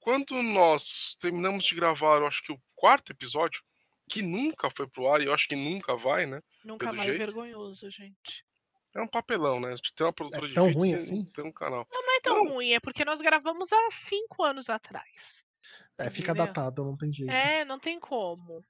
quando 0.00 0.42
nós 0.42 1.16
terminamos 1.20 1.64
de 1.64 1.74
gravar, 1.74 2.18
eu 2.20 2.26
acho 2.26 2.42
que 2.42 2.52
o 2.52 2.60
quarto 2.74 3.10
episódio, 3.12 3.62
que 4.08 4.22
nunca 4.22 4.70
foi 4.70 4.86
pro 4.86 5.08
ar 5.08 5.20
e 5.20 5.24
eu 5.24 5.34
acho 5.34 5.48
que 5.48 5.56
nunca 5.56 5.96
vai, 5.96 6.26
né? 6.26 6.40
Nunca 6.64 6.86
Pelo 6.86 6.96
mais 6.98 7.08
jeito. 7.08 7.18
vergonhoso, 7.18 7.90
gente. 7.90 8.44
É 8.94 9.02
um 9.02 9.08
papelão, 9.08 9.60
né? 9.60 9.74
De 9.74 9.92
ter 9.92 10.04
uma 10.04 10.12
produtora 10.12 10.46
É 10.46 10.48
de 10.48 10.54
tão 10.54 10.66
vídeo 10.66 10.78
ruim 10.78 10.94
assim? 10.94 11.24
ter 11.26 11.42
um 11.42 11.52
canal. 11.52 11.86
Não, 11.90 12.00
não 12.02 12.16
é 12.16 12.20
tão 12.20 12.48
ruim, 12.48 12.72
é 12.72 12.80
porque 12.80 13.04
nós 13.04 13.20
gravamos 13.20 13.70
há 13.72 13.88
cinco 13.90 14.42
anos 14.44 14.70
atrás. 14.70 15.44
É, 15.98 16.08
fica 16.08 16.30
Entendeu? 16.30 16.46
datado, 16.46 16.84
não 16.84 16.96
tem 16.96 17.12
jeito. 17.12 17.30
É, 17.30 17.64
não 17.64 17.78
tem 17.78 17.98
como. 17.98 18.64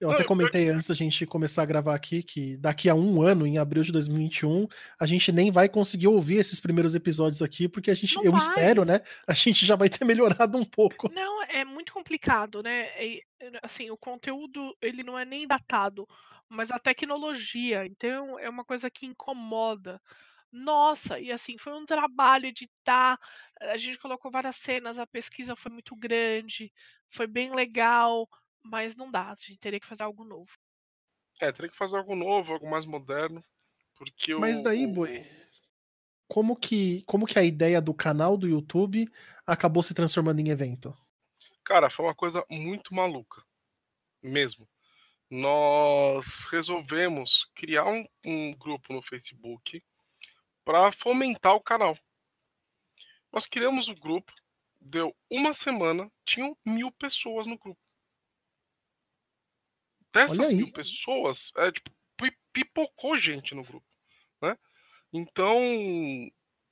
Eu 0.00 0.10
até 0.12 0.22
comentei 0.22 0.68
antes 0.68 0.86
da 0.86 0.94
gente 0.94 1.26
começar 1.26 1.62
a 1.62 1.66
gravar 1.66 1.94
aqui 1.94 2.22
que 2.22 2.56
daqui 2.56 2.88
a 2.88 2.94
um 2.94 3.20
ano, 3.20 3.46
em 3.46 3.58
abril 3.58 3.82
de 3.82 3.90
2021, 3.90 4.68
a 4.98 5.06
gente 5.06 5.32
nem 5.32 5.50
vai 5.50 5.68
conseguir 5.68 6.06
ouvir 6.06 6.36
esses 6.36 6.60
primeiros 6.60 6.94
episódios 6.94 7.42
aqui, 7.42 7.68
porque 7.68 7.90
a 7.90 7.94
gente, 7.94 8.14
Não 8.14 8.24
eu 8.24 8.32
vai. 8.32 8.40
espero, 8.40 8.84
né? 8.84 9.00
A 9.26 9.32
gente 9.34 9.66
já 9.66 9.74
vai 9.74 9.88
ter 9.88 10.04
melhorado 10.06 10.56
um 10.56 10.64
pouco. 10.64 11.12
Não, 11.12 11.42
é 11.42 11.64
muito 11.64 11.92
complicado, 11.92 12.62
né? 12.62 12.90
E, 13.04 13.24
assim, 13.62 13.90
o 13.90 13.96
conteúdo, 13.96 14.76
ele 14.80 15.02
não 15.02 15.18
é 15.18 15.24
nem 15.24 15.46
datado, 15.48 16.06
mas 16.48 16.70
a 16.70 16.78
tecnologia, 16.78 17.84
então 17.84 18.38
é 18.38 18.48
uma 18.48 18.64
coisa 18.64 18.88
que 18.88 19.04
incomoda. 19.04 20.00
Nossa, 20.50 21.18
e 21.20 21.30
assim, 21.30 21.58
foi 21.58 21.74
um 21.74 21.84
trabalho 21.84 22.46
editar, 22.46 23.18
a 23.60 23.76
gente 23.76 23.98
colocou 23.98 24.30
várias 24.30 24.56
cenas, 24.56 24.98
a 24.98 25.06
pesquisa 25.06 25.54
foi 25.54 25.70
muito 25.70 25.94
grande, 25.94 26.72
foi 27.10 27.26
bem 27.26 27.54
legal, 27.54 28.28
mas 28.62 28.94
não 28.94 29.10
dá, 29.10 29.30
a 29.30 29.34
gente 29.34 29.58
teria 29.58 29.80
que 29.80 29.86
fazer 29.86 30.02
algo 30.02 30.24
novo. 30.24 30.50
É, 31.40 31.52
teria 31.52 31.70
que 31.70 31.76
fazer 31.76 31.96
algo 31.96 32.16
novo, 32.16 32.52
algo 32.52 32.68
mais 32.68 32.84
moderno. 32.84 33.44
Porque 33.96 34.34
o. 34.34 34.40
Mas 34.40 34.62
daí, 34.62 34.86
o- 34.86 34.92
boi, 34.92 35.24
como 36.28 36.54
que, 36.56 37.02
como 37.04 37.26
que 37.26 37.38
a 37.38 37.44
ideia 37.44 37.80
do 37.80 37.94
canal 37.94 38.36
do 38.36 38.46
YouTube 38.46 39.08
acabou 39.46 39.82
se 39.82 39.94
transformando 39.94 40.40
em 40.40 40.50
evento? 40.50 40.94
Cara, 41.64 41.90
foi 41.90 42.04
uma 42.04 42.14
coisa 42.14 42.44
muito 42.50 42.94
maluca. 42.94 43.42
Mesmo. 44.22 44.68
Nós 45.30 46.44
resolvemos 46.50 47.44
criar 47.54 47.86
um, 47.86 48.04
um 48.24 48.54
grupo 48.54 48.92
no 48.92 49.02
Facebook 49.02 49.82
para 50.64 50.92
fomentar 50.92 51.54
o 51.54 51.62
canal. 51.62 51.96
Nós 53.32 53.46
criamos 53.46 53.88
o 53.88 53.94
grupo, 53.94 54.32
deu 54.80 55.14
uma 55.30 55.52
semana, 55.52 56.10
tinham 56.24 56.56
mil 56.64 56.90
pessoas 56.92 57.46
no 57.46 57.58
grupo. 57.58 57.80
Dessas 60.12 60.50
mil 60.50 60.68
pessoas, 60.68 61.52
é, 61.56 61.70
tipo, 61.72 61.90
pi- 62.16 62.36
pipocou 62.52 63.18
gente 63.18 63.54
no 63.54 63.62
grupo, 63.64 63.86
né? 64.42 64.56
Então, 65.12 65.60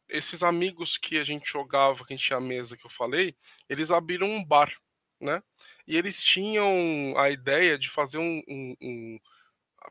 esses 0.09 0.43
amigos 0.43 0.97
que 0.97 1.19
a 1.19 1.25
gente 1.25 1.51
jogava, 1.51 2.05
que 2.05 2.13
a 2.15 2.17
gente 2.17 2.27
tinha 2.27 2.39
a 2.39 2.41
mesa 2.41 2.77
que 2.77 2.87
eu 2.87 2.91
falei, 2.91 3.37
eles 3.69 3.91
abriram 3.91 4.29
um 4.29 4.45
bar, 4.45 4.73
né? 5.21 5.43
E 5.87 5.97
eles 5.97 6.23
tinham 6.23 7.15
a 7.19 7.31
ideia 7.31 7.79
de 7.79 7.89
fazer 7.91 8.19
um, 8.19 8.43
um- 8.49 8.77
um- 8.81 9.21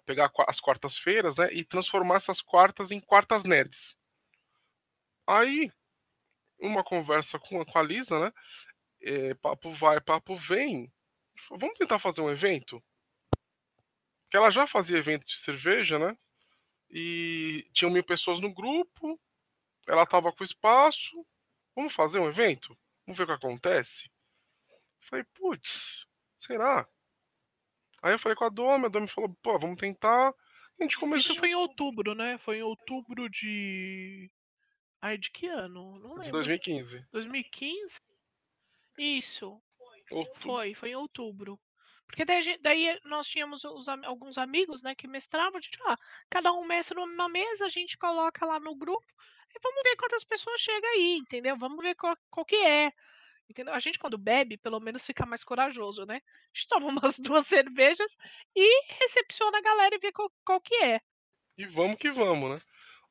pegar 0.06 0.32
as 0.48 0.60
quartas-feiras, 0.60 1.38
né, 1.38 1.54
e 1.54 1.64
transformar 1.66 2.16
essas 2.18 2.42
quartas 2.42 2.92
em 2.92 3.00
quartas 3.00 3.46
nerds. 3.46 3.96
Aí, 5.28 5.72
uma 6.60 6.84
conversa 6.84 7.40
com 7.40 7.62
a, 7.62 7.66
com 7.66 7.80
a 7.80 7.84
Lisa, 7.84 8.20
né? 8.20 8.34
é, 9.02 9.34
papo 9.36 9.74
vai, 9.74 10.02
papo 10.02 10.36
vem. 10.38 10.94
Vamos 11.52 11.78
tentar 11.80 12.00
fazer 12.00 12.22
um 12.22 12.30
evento? 12.32 12.84
Que 14.36 14.38
ela 14.38 14.52
já 14.52 14.68
fazia 14.68 14.98
evento 14.98 15.26
de 15.26 15.38
cerveja, 15.38 15.98
né? 15.98 16.18
E 16.92 17.66
tinham 17.72 17.90
mil 17.90 18.04
pessoas 18.04 18.42
no 18.42 18.54
grupo. 18.54 19.18
Ela 19.88 20.06
tava 20.06 20.30
com 20.30 20.44
espaço. 20.44 21.26
Vamos 21.74 21.94
fazer 21.94 22.20
um 22.20 22.28
evento? 22.28 22.78
Vamos 23.06 23.18
ver 23.18 23.24
o 23.24 23.28
que 23.28 23.32
acontece? 23.32 24.12
Falei, 25.00 25.24
putz, 25.36 26.06
será? 26.38 26.86
Aí 28.02 28.12
eu 28.12 28.20
falei 28.20 28.36
com 28.36 28.44
a 28.44 28.50
Domi, 28.50 28.88
a 28.88 28.90
Domi 28.90 29.08
falou, 29.08 29.34
pô, 29.42 29.58
vamos 29.58 29.78
tentar. 29.78 30.34
A 30.78 30.84
gente 30.84 30.98
começou. 30.98 31.32
Isso 31.32 31.40
foi 31.40 31.52
em 31.52 31.56
outubro, 31.56 32.14
né? 32.14 32.38
Foi 32.40 32.58
em 32.58 32.64
outubro 32.64 33.30
de. 33.30 34.30
Ai, 35.00 35.18
de 35.18 35.32
que 35.32 35.48
ano? 35.48 35.98
Não 35.98 36.16
de 36.16 36.20
lembro. 36.24 36.32
2015. 36.34 37.08
2015? 37.14 38.02
Isso, 38.98 39.62
Outubro. 40.12 40.42
foi, 40.42 40.74
foi 40.76 40.90
em 40.90 40.96
outubro. 40.96 41.58
Porque 42.08 42.24
daí, 42.26 42.42
gente- 42.44 42.62
daí 42.62 43.00
nós 43.06 43.28
tínhamos 43.28 43.64
os 43.64 43.88
alguns 43.88 44.38
amigos, 44.38 44.82
né, 44.84 44.96
que 44.96 45.08
mestravam, 45.08 45.58
a 45.58 45.62
gente, 45.62 45.78
ah, 45.88 45.98
cada 46.30 46.54
um 46.54 46.64
mestra 46.66 47.00
numa 47.00 47.28
mesa, 47.28 47.66
a 47.66 47.70
gente 47.70 47.98
coloca 47.98 48.46
lá 48.46 48.60
no 48.60 48.76
grupo 48.76 49.06
e 49.56 49.60
vamos 49.62 49.84
ver 49.84 49.96
quantas 49.98 50.24
pessoas 50.24 50.62
chegam 50.62 50.90
aí, 50.92 51.18
entendeu? 51.18 51.58
Vamos 51.58 51.82
ver 51.84 51.96
qual, 51.96 52.16
qual 52.30 52.46
que 52.46 52.56
é. 52.56 52.92
Entendeu? 53.50 53.74
A 53.74 53.80
gente, 53.80 54.00
quando 54.00 54.18
bebe, 54.18 54.58
pelo 54.58 54.80
menos 54.80 55.06
fica 55.06 55.26
mais 55.26 55.44
corajoso, 55.44 56.06
né? 56.06 56.16
A 56.16 56.58
gente 56.58 56.68
toma 56.68 56.88
umas 57.06 57.20
duas 57.20 57.48
cervejas 57.48 58.12
e 58.56 58.94
recepciona 59.00 59.58
a 59.60 59.62
galera 59.62 59.96
e 59.96 60.00
vê 60.00 60.12
qual, 60.12 60.32
qual 60.44 60.60
que 60.62 60.76
é. 60.76 61.00
E 61.58 61.66
vamos 61.66 61.98
que 61.98 62.12
vamos, 62.12 62.50
né? 62.50 62.62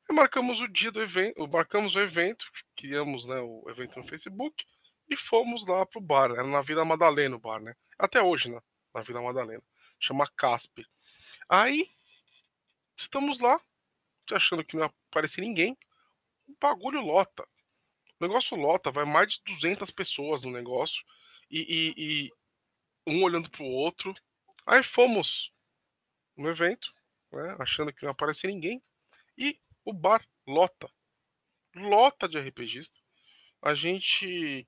Aí 0.08 0.14
marcamos 0.14 0.60
o 0.60 0.68
dia 0.68 0.90
do 0.92 1.00
evento, 1.00 1.46
marcamos 1.48 1.94
o 1.94 2.00
evento, 2.00 2.44
criamos 2.76 3.26
né, 3.26 3.36
o 3.40 3.64
evento 3.68 3.98
no 3.98 4.06
Facebook 4.06 4.64
e 5.08 5.16
fomos 5.16 5.66
lá 5.66 5.86
pro 5.86 6.00
bar. 6.00 6.30
Era 6.32 6.46
na 6.46 6.60
Vila 6.62 6.84
Madalena 6.84 7.36
o 7.36 7.40
bar, 7.40 7.60
né? 7.62 7.72
Até 7.98 8.22
hoje, 8.22 8.50
né? 8.50 8.58
Na 8.94 9.02
Vila 9.02 9.22
Madalena. 9.22 9.62
Chama 9.98 10.30
Caspe. 10.36 10.86
Aí, 11.48 11.88
estamos 12.98 13.40
lá, 13.40 13.60
achando 14.32 14.64
que 14.64 14.76
não 14.76 14.84
ia 14.84 14.92
aparecer 15.10 15.40
ninguém. 15.40 15.76
O 16.48 16.56
bagulho 16.60 17.00
lota. 17.00 17.44
O 18.20 18.26
negócio 18.26 18.56
lota, 18.56 18.90
vai 18.92 19.04
mais 19.04 19.34
de 19.34 19.42
200 19.46 19.90
pessoas 19.90 20.42
no 20.42 20.50
negócio. 20.50 21.04
E, 21.50 21.60
e- 21.96 22.26
e 22.26 22.32
um 23.06 23.22
olhando 23.24 23.50
pro 23.50 23.64
outro. 23.64 24.14
Aí 24.66 24.82
fomos 24.82 25.52
no 26.36 26.48
evento, 26.48 26.92
né, 27.32 27.56
achando 27.60 27.92
que 27.92 28.02
não 28.04 28.10
ia 28.10 28.12
aparecer 28.12 28.48
ninguém. 28.48 28.82
E 29.38 29.58
o 29.84 29.92
bar 29.92 30.26
lota. 30.46 30.90
Lota 31.76 32.28
de 32.28 32.38
RPGista. 32.38 32.96
A 33.62 33.74
gente 33.74 34.66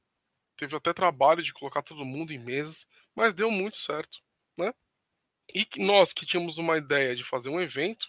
teve 0.56 0.76
até 0.76 0.92
trabalho 0.92 1.42
de 1.42 1.52
colocar 1.52 1.82
todo 1.82 2.04
mundo 2.04 2.32
em 2.32 2.38
mesas, 2.38 2.86
mas 3.14 3.34
deu 3.34 3.50
muito 3.50 3.76
certo, 3.76 4.18
né? 4.56 4.72
E 5.54 5.66
nós 5.78 6.12
que 6.12 6.26
tínhamos 6.26 6.58
uma 6.58 6.76
ideia 6.76 7.14
de 7.14 7.24
fazer 7.24 7.48
um 7.50 7.60
evento 7.60 8.08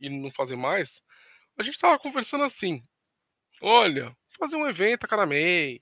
e 0.00 0.08
não 0.08 0.30
fazer 0.30 0.56
mais, 0.56 1.02
a 1.58 1.62
gente 1.62 1.78
tava 1.78 1.98
conversando 1.98 2.44
assim: 2.44 2.82
olha, 3.60 4.16
fazer 4.38 4.56
um 4.56 4.66
evento 4.66 5.04
a 5.04 5.08
cada 5.08 5.26
mês. 5.26 5.80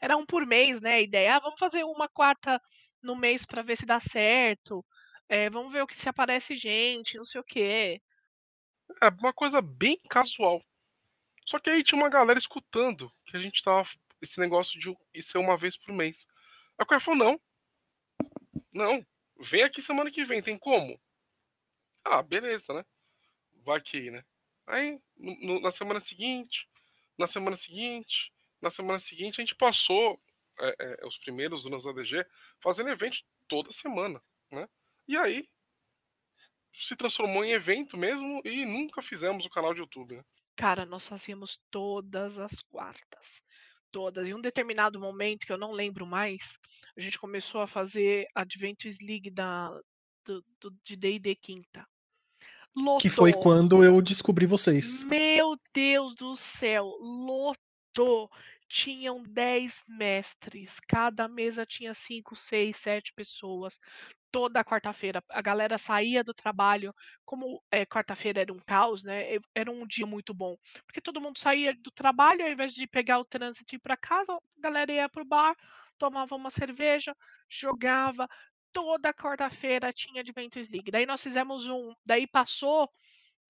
Era 0.00 0.16
um 0.16 0.26
por 0.26 0.44
mês, 0.44 0.80
né? 0.80 0.94
A 0.94 1.00
ideia, 1.00 1.36
ah, 1.36 1.40
vamos 1.40 1.58
fazer 1.58 1.84
uma 1.84 2.08
quarta 2.08 2.60
no 3.02 3.16
mês 3.16 3.46
pra 3.46 3.62
ver 3.62 3.76
se 3.76 3.86
dá 3.86 4.00
certo. 4.00 4.84
É, 5.28 5.48
vamos 5.48 5.72
ver 5.72 5.82
o 5.82 5.86
que 5.86 5.94
se 5.94 6.08
aparece 6.08 6.56
gente, 6.56 7.16
não 7.16 7.24
sei 7.24 7.40
o 7.40 7.44
quê. 7.44 8.02
É 9.00 9.08
uma 9.08 9.32
coisa 9.32 9.62
bem 9.62 10.00
casual. 10.08 10.60
Só 11.46 11.58
que 11.58 11.70
aí 11.70 11.84
tinha 11.84 12.00
uma 12.00 12.08
galera 12.08 12.38
escutando 12.38 13.10
que 13.26 13.36
a 13.36 13.40
gente 13.40 13.62
tava. 13.62 13.88
Esse 14.22 14.40
negócio 14.40 14.78
de 14.80 14.94
isso 15.14 15.32
ser 15.32 15.38
uma 15.38 15.56
vez 15.56 15.76
por 15.76 15.92
mês. 15.94 16.26
O 16.80 16.86
cara 16.86 17.00
falou: 17.00 17.18
não. 17.18 17.40
Não. 18.72 19.06
Vem 19.38 19.62
aqui 19.62 19.80
semana 19.80 20.10
que 20.10 20.24
vem, 20.24 20.42
tem 20.42 20.58
como? 20.58 21.00
Ah, 22.04 22.22
beleza, 22.22 22.72
né? 22.72 22.84
Vai 23.64 23.80
que, 23.82 24.10
né? 24.10 24.24
Aí, 24.66 25.00
no- 25.16 25.60
na 25.60 25.70
semana 25.72 26.00
seguinte, 26.00 26.68
na 27.18 27.26
semana 27.26 27.56
seguinte, 27.56 28.32
na 28.62 28.70
semana 28.70 28.98
seguinte, 28.98 29.40
a 29.40 29.44
gente 29.44 29.56
passou 29.56 30.20
é, 30.60 30.76
é, 31.02 31.06
os 31.06 31.18
primeiros 31.18 31.66
anos 31.66 31.84
da 31.84 31.92
DG 31.92 32.26
fazendo 32.60 32.90
evento 32.90 33.20
toda 33.48 33.72
semana, 33.72 34.22
né? 34.52 34.68
E 35.08 35.16
aí 35.16 35.48
se 36.74 36.96
transformou 36.96 37.44
em 37.44 37.52
evento 37.52 37.96
mesmo 37.96 38.42
e 38.44 38.64
nunca 38.66 39.00
fizemos 39.02 39.46
o 39.46 39.50
canal 39.50 39.72
de 39.72 39.78
YouTube, 39.80 40.16
né? 40.16 40.24
Cara, 40.56 40.86
nós 40.86 41.08
fazíamos 41.08 41.58
todas 41.72 42.38
as 42.38 42.62
quartas. 42.62 43.42
Todas. 43.92 44.26
Em 44.26 44.34
um 44.34 44.40
determinado 44.40 45.00
momento, 45.00 45.44
que 45.46 45.52
eu 45.52 45.58
não 45.58 45.72
lembro 45.72 46.06
mais, 46.06 46.54
a 46.96 47.00
gente 47.00 47.18
começou 47.18 47.60
a 47.60 47.66
fazer 47.66 48.26
Adventures 48.34 48.96
League 49.00 49.30
da, 49.30 49.68
do, 50.24 50.44
do- 50.60 50.76
de 50.84 50.96
D&D 50.96 51.34
Quinta. 51.36 51.84
Que 53.00 53.10
foi 53.10 53.30
Lotou. 53.30 53.42
quando 53.42 53.82
eu 53.84 54.00
descobri 54.00 54.46
vocês. 54.46 55.02
Meu 55.02 55.56
Deus 55.74 56.14
do 56.14 56.36
céu, 56.36 56.86
lotou. 57.00 58.30
Tinham 58.70 59.22
10 59.24 59.82
mestres, 59.88 60.78
cada 60.88 61.28
mesa 61.28 61.66
tinha 61.66 61.92
5, 61.92 62.36
6, 62.36 62.76
7 62.76 63.12
pessoas. 63.12 63.78
Toda 64.32 64.64
quarta-feira 64.64 65.22
a 65.30 65.42
galera 65.42 65.76
saía 65.78 66.22
do 66.24 66.32
trabalho, 66.32 66.94
como 67.24 67.62
é, 67.70 67.84
quarta-feira 67.84 68.40
era 68.42 68.52
um 68.52 68.60
caos, 68.60 69.02
né? 69.02 69.38
Era 69.54 69.70
um 69.72 69.86
dia 69.86 70.06
muito 70.06 70.32
bom, 70.32 70.56
porque 70.86 71.00
todo 71.00 71.20
mundo 71.20 71.38
saía 71.38 71.74
do 71.74 71.90
trabalho, 71.90 72.44
ao 72.44 72.50
invés 72.50 72.72
de 72.74 72.86
pegar 72.86 73.18
o 73.18 73.24
trânsito 73.24 73.74
e 73.74 73.76
ir 73.76 73.80
para 73.80 73.96
casa, 73.96 74.32
a 74.32 74.40
galera 74.60 74.92
ia 74.92 75.08
pro 75.08 75.24
bar, 75.24 75.56
tomava 75.98 76.36
uma 76.36 76.50
cerveja, 76.50 77.14
jogava. 77.48 78.28
toda 78.72 79.12
quarta-feira 79.14 79.92
tinha 79.92 80.20
Adventures 80.22 80.68
League. 80.68 80.90
Daí 80.90 81.06
nós 81.06 81.22
fizemos 81.22 81.66
um. 81.68 81.94
Daí 82.06 82.26
passou 82.26 82.88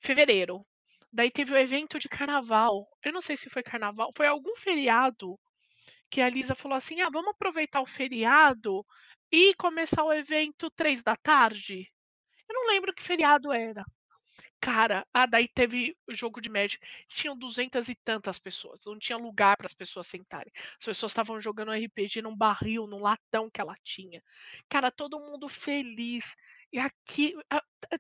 fevereiro. 0.00 0.67
Daí 1.12 1.31
teve 1.31 1.52
o 1.52 1.57
evento 1.57 1.99
de 1.99 2.09
carnaval. 2.09 2.88
Eu 3.05 3.12
não 3.12 3.21
sei 3.21 3.37
se 3.37 3.50
foi 3.50 3.62
carnaval, 3.62 4.12
foi 4.17 4.26
algum 4.26 4.55
feriado 4.57 5.38
que 6.11 6.21
a 6.21 6.29
Lisa 6.29 6.55
falou 6.55 6.76
assim: 6.76 7.00
ah, 7.00 7.11
vamos 7.11 7.31
aproveitar 7.31 7.81
o 7.81 7.87
feriado 7.87 8.85
e 9.33 9.55
começar 9.55 10.05
o 10.05 10.12
evento 10.12 10.71
três 10.71 11.02
da 11.02 11.17
tarde. 11.17 11.88
Eu 12.49 12.55
não 12.55 12.67
lembro 12.69 12.95
que 12.95 13.02
feriado 13.02 13.52
era. 13.52 13.85
Cara, 14.61 15.07
ah, 15.14 15.26
daí 15.26 15.49
teve 15.49 15.97
o 16.07 16.14
jogo 16.14 16.40
de 16.40 16.50
Magic. 16.50 16.85
Tinham 17.09 17.37
duzentas 17.37 17.88
e 17.88 17.95
tantas 17.95 18.38
pessoas. 18.38 18.81
Não 18.85 18.99
tinha 18.99 19.17
lugar 19.17 19.57
para 19.57 19.67
as 19.67 19.73
pessoas 19.75 20.07
sentarem. 20.07 20.52
As 20.79 20.85
pessoas 20.85 21.12
estavam 21.12 21.40
jogando 21.40 21.73
RPG 21.73 22.21
num 22.23 22.37
barril, 22.37 22.87
num 22.87 23.00
latão 23.00 23.50
que 23.50 23.61
ela 23.61 23.75
tinha. 23.83 24.23
Cara, 24.69 24.90
todo 24.90 25.19
mundo 25.19 25.49
feliz. 25.49 26.35
E 26.73 26.79
aqui 26.79 27.35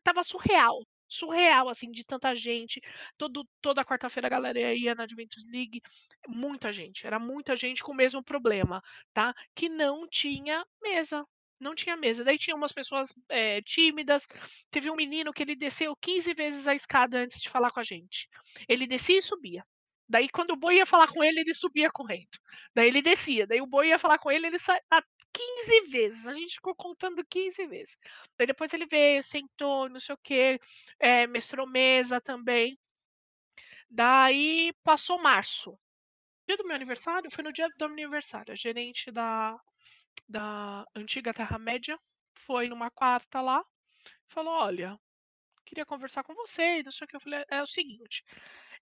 tava 0.04 0.22
surreal. 0.22 0.84
Surreal, 1.10 1.68
assim, 1.68 1.90
de 1.90 2.04
tanta 2.04 2.34
gente. 2.34 2.80
Todo, 3.18 3.46
toda 3.60 3.84
quarta-feira 3.84 4.28
a 4.28 4.30
galera 4.30 4.74
ia 4.74 4.94
na 4.94 5.06
Juventus 5.06 5.44
League. 5.50 5.82
Muita 6.28 6.72
gente. 6.72 7.06
Era 7.06 7.18
muita 7.18 7.56
gente 7.56 7.82
com 7.82 7.92
o 7.92 7.96
mesmo 7.96 8.22
problema, 8.22 8.82
tá? 9.12 9.34
Que 9.54 9.68
não 9.68 10.08
tinha 10.08 10.64
mesa 10.82 11.26
não 11.60 11.74
tinha 11.74 11.96
mesa. 11.96 12.24
Daí 12.24 12.38
tinha 12.38 12.56
umas 12.56 12.72
pessoas 12.72 13.12
é, 13.28 13.60
tímidas. 13.62 14.26
Teve 14.70 14.90
um 14.90 14.96
menino 14.96 15.32
que 15.32 15.42
ele 15.42 15.54
desceu 15.54 15.94
15 15.94 16.32
vezes 16.34 16.66
a 16.66 16.74
escada 16.74 17.18
antes 17.18 17.40
de 17.40 17.50
falar 17.50 17.70
com 17.70 17.80
a 17.80 17.84
gente. 17.84 18.28
Ele 18.68 18.86
descia 18.86 19.18
e 19.18 19.22
subia. 19.22 19.64
Daí, 20.08 20.28
quando 20.28 20.52
o 20.52 20.56
boi 20.56 20.76
ia 20.76 20.86
falar 20.86 21.08
com 21.08 21.22
ele, 21.22 21.40
ele 21.40 21.54
subia 21.54 21.90
correndo. 21.90 22.38
Daí 22.74 22.88
ele 22.88 23.02
descia. 23.02 23.46
Daí 23.46 23.60
o 23.60 23.66
boi 23.66 23.88
ia 23.88 23.98
falar 23.98 24.18
com 24.18 24.30
ele, 24.30 24.46
ele 24.46 24.58
saía 24.58 24.80
15 25.40 25.80
vezes. 25.90 26.26
A 26.26 26.32
gente 26.34 26.54
ficou 26.56 26.74
contando 26.74 27.24
15 27.24 27.66
vezes. 27.66 27.96
Daí 28.36 28.46
depois 28.46 28.72
ele 28.72 28.86
veio, 28.86 29.22
sentou, 29.22 29.88
não 29.88 30.00
sei 30.00 30.14
o 30.14 30.18
quê, 30.18 30.60
é, 30.98 31.26
mestrou 31.26 31.66
mesa 31.66 32.20
também. 32.20 32.78
Daí 33.88 34.72
passou 34.84 35.20
março. 35.20 35.78
Dia 36.46 36.56
do 36.56 36.64
meu 36.64 36.76
aniversário 36.76 37.30
foi 37.30 37.44
no 37.44 37.52
dia 37.52 37.68
do 37.78 37.88
meu 37.88 38.04
aniversário. 38.06 38.52
A 38.52 38.56
gerente 38.56 39.10
da, 39.10 39.58
da 40.28 40.84
antiga 40.94 41.34
Terra-média 41.34 41.98
foi 42.46 42.68
numa 42.68 42.90
quarta 42.90 43.40
lá, 43.40 43.64
falou: 44.28 44.52
Olha, 44.52 44.98
queria 45.64 45.86
conversar 45.86 46.24
com 46.24 46.34
você, 46.34 46.82
não 46.82 46.92
sei 46.92 47.04
o 47.04 47.08
que. 47.08 47.16
Eu 47.16 47.20
falei: 47.20 47.44
É 47.50 47.62
o 47.62 47.66
seguinte, 47.66 48.24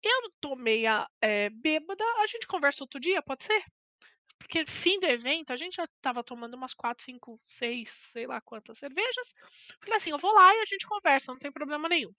eu 0.02 0.30
tô 0.40 0.56
meia 0.56 1.08
é, 1.20 1.50
bêbada, 1.50 2.04
a 2.22 2.26
gente 2.26 2.46
conversa 2.46 2.84
outro 2.84 3.00
dia, 3.00 3.22
pode 3.22 3.44
ser? 3.44 3.64
Porque 4.38 4.64
fim 4.66 5.00
do 5.00 5.06
evento, 5.06 5.52
a 5.52 5.56
gente 5.56 5.76
já 5.76 5.88
tava 6.00 6.22
tomando 6.22 6.54
umas 6.54 6.74
4, 6.74 7.04
5, 7.04 7.40
6, 7.46 7.90
sei 8.12 8.26
lá 8.26 8.40
quantas 8.40 8.78
cervejas. 8.78 9.34
Falei 9.80 9.96
assim: 9.96 10.10
eu 10.10 10.18
vou 10.18 10.32
lá 10.32 10.54
e 10.54 10.60
a 10.60 10.64
gente 10.64 10.86
conversa, 10.86 11.32
não 11.32 11.38
tem 11.38 11.52
problema 11.52 11.88
nenhum. 11.88 12.12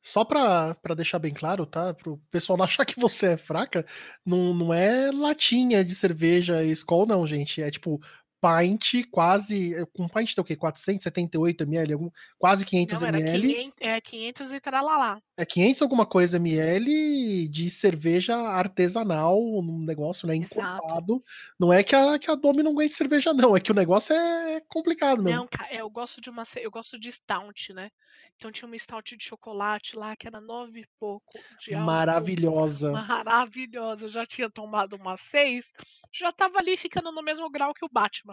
Só 0.00 0.24
pra, 0.24 0.74
pra 0.76 0.94
deixar 0.94 1.18
bem 1.18 1.34
claro, 1.34 1.66
tá? 1.66 1.92
Pro 1.92 2.18
pessoal 2.30 2.56
não 2.56 2.64
achar 2.66 2.84
que 2.84 2.98
você 3.00 3.32
é 3.32 3.36
fraca, 3.36 3.84
não, 4.24 4.54
não 4.54 4.72
é 4.72 5.10
latinha 5.10 5.84
de 5.84 5.94
cerveja 5.94 6.64
Skol, 6.64 7.06
não, 7.06 7.26
gente. 7.26 7.60
É 7.60 7.70
tipo 7.70 8.00
pint, 8.40 9.04
quase. 9.10 9.74
Com 9.92 10.08
pint 10.08 10.34
tem 10.34 10.42
o 10.42 10.44
quê? 10.44 10.56
478 10.56 11.62
ml? 11.64 11.92
Algum, 11.92 12.10
quase 12.38 12.64
500 12.64 13.00
não, 13.00 13.08
ml. 13.08 13.54
500, 13.54 13.76
é 13.80 14.00
500 14.00 14.52
e 14.52 14.60
tralalá. 14.60 15.20
É 15.36 15.44
500 15.44 15.82
alguma 15.82 16.06
coisa 16.06 16.36
ml 16.36 17.48
de 17.48 17.70
cerveja 17.70 18.36
artesanal, 18.36 19.38
um 19.38 19.84
negócio, 19.84 20.26
né? 20.26 20.34
Encorpado. 20.34 21.22
Não 21.58 21.72
é 21.72 21.82
que 21.82 21.94
a, 21.94 22.18
que 22.18 22.30
a 22.30 22.34
Domi 22.34 22.62
não 22.62 22.72
aguente 22.72 22.94
cerveja, 22.94 23.32
não. 23.32 23.56
É 23.56 23.60
que 23.60 23.72
o 23.72 23.74
negócio 23.74 24.14
é 24.14 24.60
complicado 24.68 25.22
mesmo. 25.22 25.40
Não, 25.40 25.48
cara, 25.48 25.74
eu 25.74 25.88
gosto 25.90 26.20
de 26.20 26.30
uma. 26.30 26.44
Eu 26.56 26.70
gosto 26.70 26.98
de 26.98 27.10
stout, 27.12 27.72
né? 27.72 27.90
Então 28.36 28.52
tinha 28.52 28.66
uma 28.66 28.78
stout 28.78 29.16
de 29.16 29.24
chocolate 29.24 29.96
lá 29.96 30.14
que 30.14 30.26
era 30.26 30.40
nove 30.40 30.80
e 30.80 30.86
pouco 31.00 31.26
de 31.60 31.74
álcool. 31.74 31.86
Maravilhosa. 31.86 32.92
Maravilhosa. 32.92 34.04
Eu 34.04 34.10
já 34.10 34.26
tinha 34.26 34.50
tomado 34.50 34.96
umas 34.96 35.20
seis. 35.22 35.72
Já 36.12 36.30
tava 36.32 36.58
ali 36.58 36.76
ficando 36.76 37.10
no 37.10 37.22
mesmo 37.22 37.48
grau 37.50 37.72
que 37.72 37.84
o 37.84 37.88
Batman. 37.90 38.25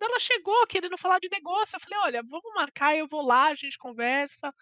Ela 0.00 0.18
chegou 0.18 0.66
querendo 0.66 0.98
falar 0.98 1.18
de 1.18 1.28
negócio. 1.28 1.76
Eu 1.76 1.80
falei, 1.80 1.98
olha, 2.00 2.22
vamos 2.22 2.54
marcar, 2.54 2.96
eu 2.96 3.08
vou 3.08 3.22
lá, 3.22 3.48
a 3.48 3.54
gente 3.54 3.78
conversa. 3.78 4.52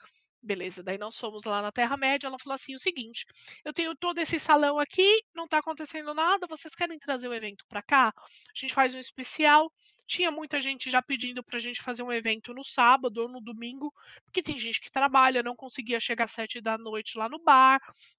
Beleza, 0.42 0.82
daí 0.82 0.96
nós 0.96 1.18
fomos 1.18 1.44
lá 1.44 1.60
na 1.60 1.70
Terra-média. 1.70 2.26
Ela 2.26 2.38
falou 2.38 2.54
assim: 2.54 2.74
o 2.74 2.78
seguinte, 2.78 3.26
eu 3.64 3.74
tenho 3.74 3.94
todo 3.94 4.18
esse 4.18 4.38
salão 4.38 4.78
aqui, 4.78 5.22
não 5.34 5.46
tá 5.46 5.58
acontecendo 5.58 6.14
nada, 6.14 6.46
vocês 6.46 6.74
querem 6.74 6.98
trazer 6.98 7.28
o 7.28 7.34
evento 7.34 7.64
para 7.68 7.82
cá? 7.82 8.08
A 8.16 8.58
gente 8.58 8.72
faz 8.72 8.94
um 8.94 8.98
especial. 8.98 9.70
Tinha 10.06 10.30
muita 10.30 10.60
gente 10.60 10.90
já 10.90 11.00
pedindo 11.00 11.44
pra 11.44 11.60
gente 11.60 11.82
fazer 11.82 12.02
um 12.02 12.10
evento 12.10 12.52
no 12.52 12.64
sábado 12.64 13.18
ou 13.18 13.28
no 13.28 13.40
domingo, 13.40 13.92
porque 14.24 14.42
tem 14.42 14.58
gente 14.58 14.80
que 14.80 14.90
trabalha, 14.90 15.42
não 15.42 15.54
conseguia 15.54 16.00
chegar 16.00 16.24
às 16.24 16.32
sete 16.32 16.60
da 16.60 16.76
noite 16.76 17.16
lá 17.16 17.28
no 17.28 17.38
bar, 17.38 17.78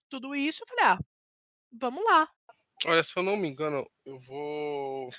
tudo 0.10 0.34
isso. 0.34 0.64
Eu 0.64 0.68
falei, 0.68 0.86
ah, 0.86 1.00
vamos 1.74 2.04
lá. 2.06 2.30
Olha, 2.86 3.04
se 3.04 3.18
eu 3.18 3.24
não 3.24 3.36
me 3.36 3.48
engano, 3.48 3.86
eu 4.06 4.20
vou. 4.20 5.12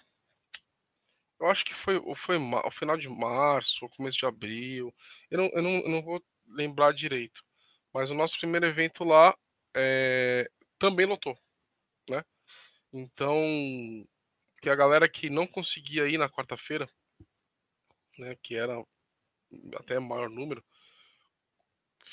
Eu 1.43 1.51
acho 1.51 1.65
que 1.65 1.75
foi, 1.75 2.01
foi 2.15 2.37
o 2.39 2.71
final 2.71 2.97
de 2.97 3.09
março, 3.09 3.89
começo 3.97 4.17
de 4.17 4.25
abril. 4.25 4.95
Eu 5.29 5.39
não, 5.39 5.47
eu, 5.47 5.63
não, 5.63 5.71
eu 5.81 5.89
não 5.89 6.01
vou 6.01 6.25
lembrar 6.47 6.93
direito. 6.93 7.45
Mas 7.93 8.11
o 8.11 8.15
nosso 8.15 8.39
primeiro 8.39 8.65
evento 8.65 9.03
lá 9.03 9.37
é, 9.75 10.49
também 10.79 11.05
lotou, 11.05 11.37
né? 12.09 12.25
Então, 12.93 13.37
que 14.61 14.71
a 14.71 14.77
galera 14.77 15.09
que 15.09 15.29
não 15.29 15.45
conseguia 15.45 16.07
ir 16.07 16.17
na 16.17 16.31
quarta-feira, 16.31 16.89
né, 18.17 18.37
que 18.41 18.55
era 18.55 18.81
até 19.81 19.99
maior 19.99 20.31
número, 20.31 20.65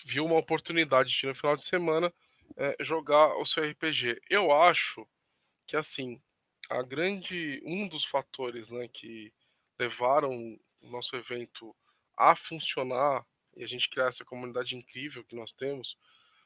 viu 0.06 0.26
uma 0.26 0.40
oportunidade 0.40 1.12
de 1.12 1.28
no 1.28 1.36
final 1.36 1.56
de 1.56 1.64
semana 1.64 2.12
é, 2.58 2.76
jogar 2.80 3.38
o 3.38 3.46
seu 3.46 3.64
RPG. 3.64 4.20
Eu 4.28 4.52
acho 4.52 5.08
que 5.68 5.78
assim 5.78 6.20
a 6.70 6.82
grande 6.84 7.62
um 7.66 7.88
dos 7.88 8.06
fatores, 8.06 8.70
né, 8.70 8.88
que 8.88 9.34
levaram 9.80 10.32
o 10.82 10.90
nosso 10.90 11.16
evento 11.16 11.76
a 12.18 12.36
funcionar 12.36 13.26
e 13.56 13.64
a 13.64 13.68
gente 13.68 13.90
criar 13.90 14.08
essa 14.08 14.24
comunidade 14.24 14.76
incrível 14.76 15.24
que 15.24 15.36
nós 15.36 15.52
temos 15.52 15.98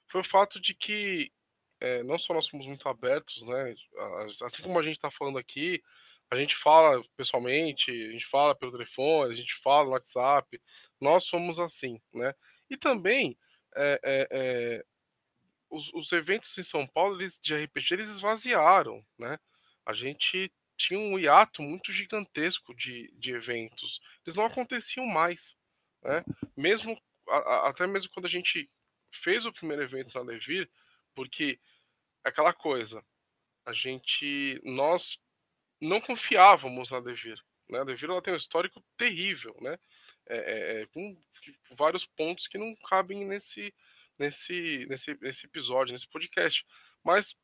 foi 0.07 0.21
o 0.21 0.23
fato 0.23 0.59
de 0.59 0.73
que 0.73 1.31
é, 1.79 2.03
não 2.03 2.17
só 2.17 2.33
nós 2.33 2.45
somos 2.45 2.65
muito 2.65 2.88
abertos, 2.88 3.43
né? 3.45 3.75
Assim 4.43 4.63
como 4.63 4.79
a 4.79 4.83
gente 4.83 4.95
está 4.95 5.12
falando 5.12 5.38
aqui, 5.38 5.83
a 6.29 6.36
gente 6.38 6.55
fala 6.55 7.03
pessoalmente, 7.17 7.91
a 7.91 8.12
gente 8.12 8.25
fala 8.25 8.55
pelo 8.55 8.71
telefone, 8.71 9.33
a 9.33 9.36
gente 9.36 9.53
fala 9.55 9.86
no 9.86 9.91
WhatsApp, 9.91 10.62
nós 10.99 11.25
somos 11.25 11.59
assim, 11.59 12.01
né? 12.13 12.33
E 12.69 12.77
também 12.77 13.38
é, 13.75 13.99
é, 14.31 14.86
os, 15.69 15.91
os, 15.93 16.12
eventos 16.12 16.57
em 16.57 16.63
São 16.63 16.88
Paulo 16.88 17.19
eles, 17.19 17.39
de 17.41 17.53
RPG 17.55 17.93
eles 17.93 18.07
esvaziaram, 18.07 19.05
né? 19.17 19.38
A 19.86 19.93
gente 19.93 20.52
tinha 20.78 21.00
um 21.00 21.17
hiato 21.19 21.62
muito 21.62 21.93
gigantesco 21.93 22.74
de, 22.76 23.12
de 23.17 23.32
eventos, 23.32 24.02
eles 24.26 24.36
não 24.36 24.46
aconteciam 24.46 25.06
mais, 25.06 25.56
né? 26.02 26.24
Mesmo 26.58 27.00
a, 27.30 27.69
até 27.69 27.88
mesmo 27.88 28.12
quando 28.12 28.26
a 28.26 28.30
gente 28.30 28.69
fez 29.12 29.46
o 29.46 29.54
primeiro 29.54 29.84
evento 29.84 30.13
na 30.15 30.24
Levir, 30.24 30.69
porque 31.15 31.60
aquela 32.24 32.54
coisa, 32.54 33.04
a 33.65 33.74
gente, 33.74 34.60
nós 34.63 35.19
não 35.80 36.02
confiávamos 36.02 36.91
na 36.91 37.00
Devir. 37.00 37.39
Né? 37.69 37.80
A 37.80 37.84
Devir 37.84 38.10
ela 38.10 38.22
tem 38.22 38.34
um 38.34 38.38
histórico 38.38 38.84
terrível, 38.98 39.56
né? 39.62 39.78
É, 40.26 40.38
é, 40.38 40.82
é 40.82 40.86
com 40.88 41.17
vários 41.72 42.06
pontos 42.06 42.48
que 42.48 42.58
não 42.58 42.76
cabem 42.76 43.26
nesse, 43.26 43.74
nesse, 44.17 44.86
nesse, 44.88 45.17
nesse 45.22 45.46
episódio, 45.46 45.91
nesse 45.91 46.08
podcast. 46.08 46.65
Mas 47.04 47.36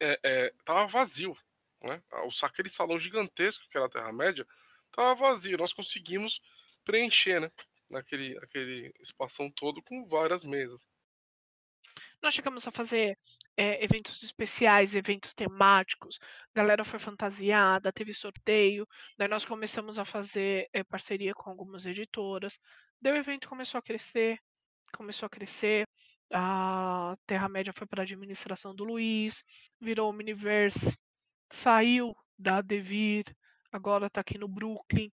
é, 0.00 0.18
é, 0.22 0.54
tava 0.64 0.86
vazio, 0.86 1.36
né? 1.82 2.02
O, 2.24 2.44
aquele 2.44 2.68
salão 2.68 2.98
gigantesco 2.98 3.68
que 3.70 3.76
era 3.76 3.86
a 3.86 3.90
Terra-média 3.90 4.46
tava 4.92 5.14
vazio. 5.14 5.58
Nós 5.58 5.72
conseguimos 5.72 6.40
preencher, 6.84 7.40
né? 7.40 7.50
Naquele 7.90 8.36
aquele 8.38 8.92
espação 9.00 9.50
todo 9.50 9.82
com 9.82 10.06
várias 10.06 10.44
mesas. 10.44 10.86
Nós 12.20 12.34
chegamos 12.34 12.66
a 12.66 12.72
fazer 12.72 13.16
é, 13.56 13.82
eventos 13.84 14.22
especiais, 14.22 14.94
eventos 14.94 15.32
temáticos, 15.34 16.18
a 16.54 16.58
galera 16.60 16.84
foi 16.84 16.98
fantasiada, 16.98 17.92
teve 17.92 18.12
sorteio, 18.12 18.86
daí 19.16 19.28
nós 19.28 19.44
começamos 19.44 19.98
a 19.98 20.04
fazer 20.04 20.68
é, 20.72 20.82
parceria 20.82 21.32
com 21.32 21.48
algumas 21.48 21.86
editoras, 21.86 22.58
daí 23.00 23.12
o 23.12 23.16
evento 23.16 23.48
começou 23.48 23.78
a 23.78 23.82
crescer, 23.82 24.38
começou 24.92 25.26
a 25.26 25.30
crescer, 25.30 25.86
a 26.32 27.16
Terra-média 27.26 27.72
foi 27.72 27.86
para 27.86 28.02
a 28.02 28.04
administração 28.04 28.74
do 28.74 28.84
Luiz, 28.84 29.42
virou 29.80 30.10
o 30.10 30.12
Miniverse, 30.12 30.98
saiu 31.50 32.16
da 32.38 32.60
Devir, 32.60 33.24
agora 33.72 34.06
está 34.06 34.20
aqui 34.20 34.38
no 34.38 34.48
Brooklyn. 34.48 35.10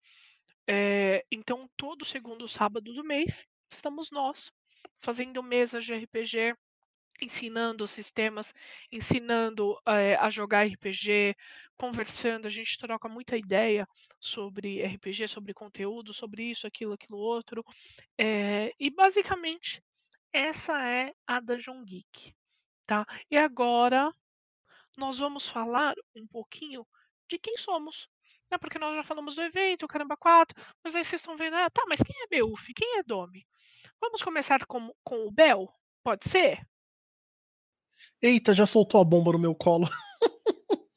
É, 0.68 1.26
então, 1.32 1.70
todo 1.76 2.06
segundo 2.06 2.48
sábado 2.48 2.94
do 2.94 3.04
mês, 3.04 3.46
estamos 3.70 4.10
nós 4.12 4.52
fazendo 5.02 5.42
mesas 5.44 5.84
de 5.84 5.94
RPG, 5.94 6.56
ensinando 7.22 7.88
sistemas, 7.88 8.54
ensinando 8.92 9.80
é, 9.88 10.16
a 10.16 10.30
jogar 10.30 10.66
RPG, 10.66 11.36
conversando, 11.78 12.48
a 12.48 12.50
gente 12.50 12.78
troca 12.78 13.10
muita 13.10 13.38
ideia 13.38 13.88
sobre 14.20 14.84
RPG, 14.84 15.28
sobre 15.28 15.54
conteúdo, 15.54 16.14
sobre 16.14 16.44
isso, 16.52 16.68
aquilo, 16.68 16.94
aquilo 16.94 17.18
outro. 17.18 17.64
É, 18.18 18.74
e 18.80 18.90
basicamente 18.90 19.82
essa 20.34 20.82
é 20.88 21.14
a 21.28 21.40
Dungeon 21.40 21.84
Geek, 21.84 22.34
tá? 22.86 23.06
E 23.30 23.38
agora 23.38 24.12
nós 24.98 25.18
vamos 25.18 25.48
falar 25.48 25.96
um 26.16 26.28
pouquinho 26.28 26.86
de 27.30 27.40
quem 27.40 27.58
somos. 27.58 28.08
Né? 28.50 28.58
Porque 28.58 28.78
nós 28.78 28.96
já 28.96 29.04
falamos 29.04 29.36
do 29.36 29.42
evento, 29.42 29.84
o 29.84 29.88
Caramba 29.88 30.18
4, 30.18 30.56
mas 30.84 30.94
aí 30.94 31.04
vocês 31.04 31.22
estão 31.22 31.38
vendo, 31.38 31.56
ah, 31.56 31.70
tá, 31.70 31.84
mas 31.88 32.02
quem 32.02 32.16
é 32.24 32.28
Beuf? 32.28 32.74
Quem 32.74 33.00
é 33.00 33.04
Domi? 33.04 33.46
Vamos 34.00 34.22
começar 34.22 34.66
com, 34.66 34.94
com 35.04 35.28
o 35.28 35.32
Bel? 35.32 35.72
Pode 36.04 36.30
ser? 36.30 36.68
Eita, 38.22 38.54
já 38.54 38.66
soltou 38.66 39.00
a 39.00 39.06
bomba 39.06 39.32
no 39.32 39.40
meu 39.40 39.56
colo. 39.56 39.88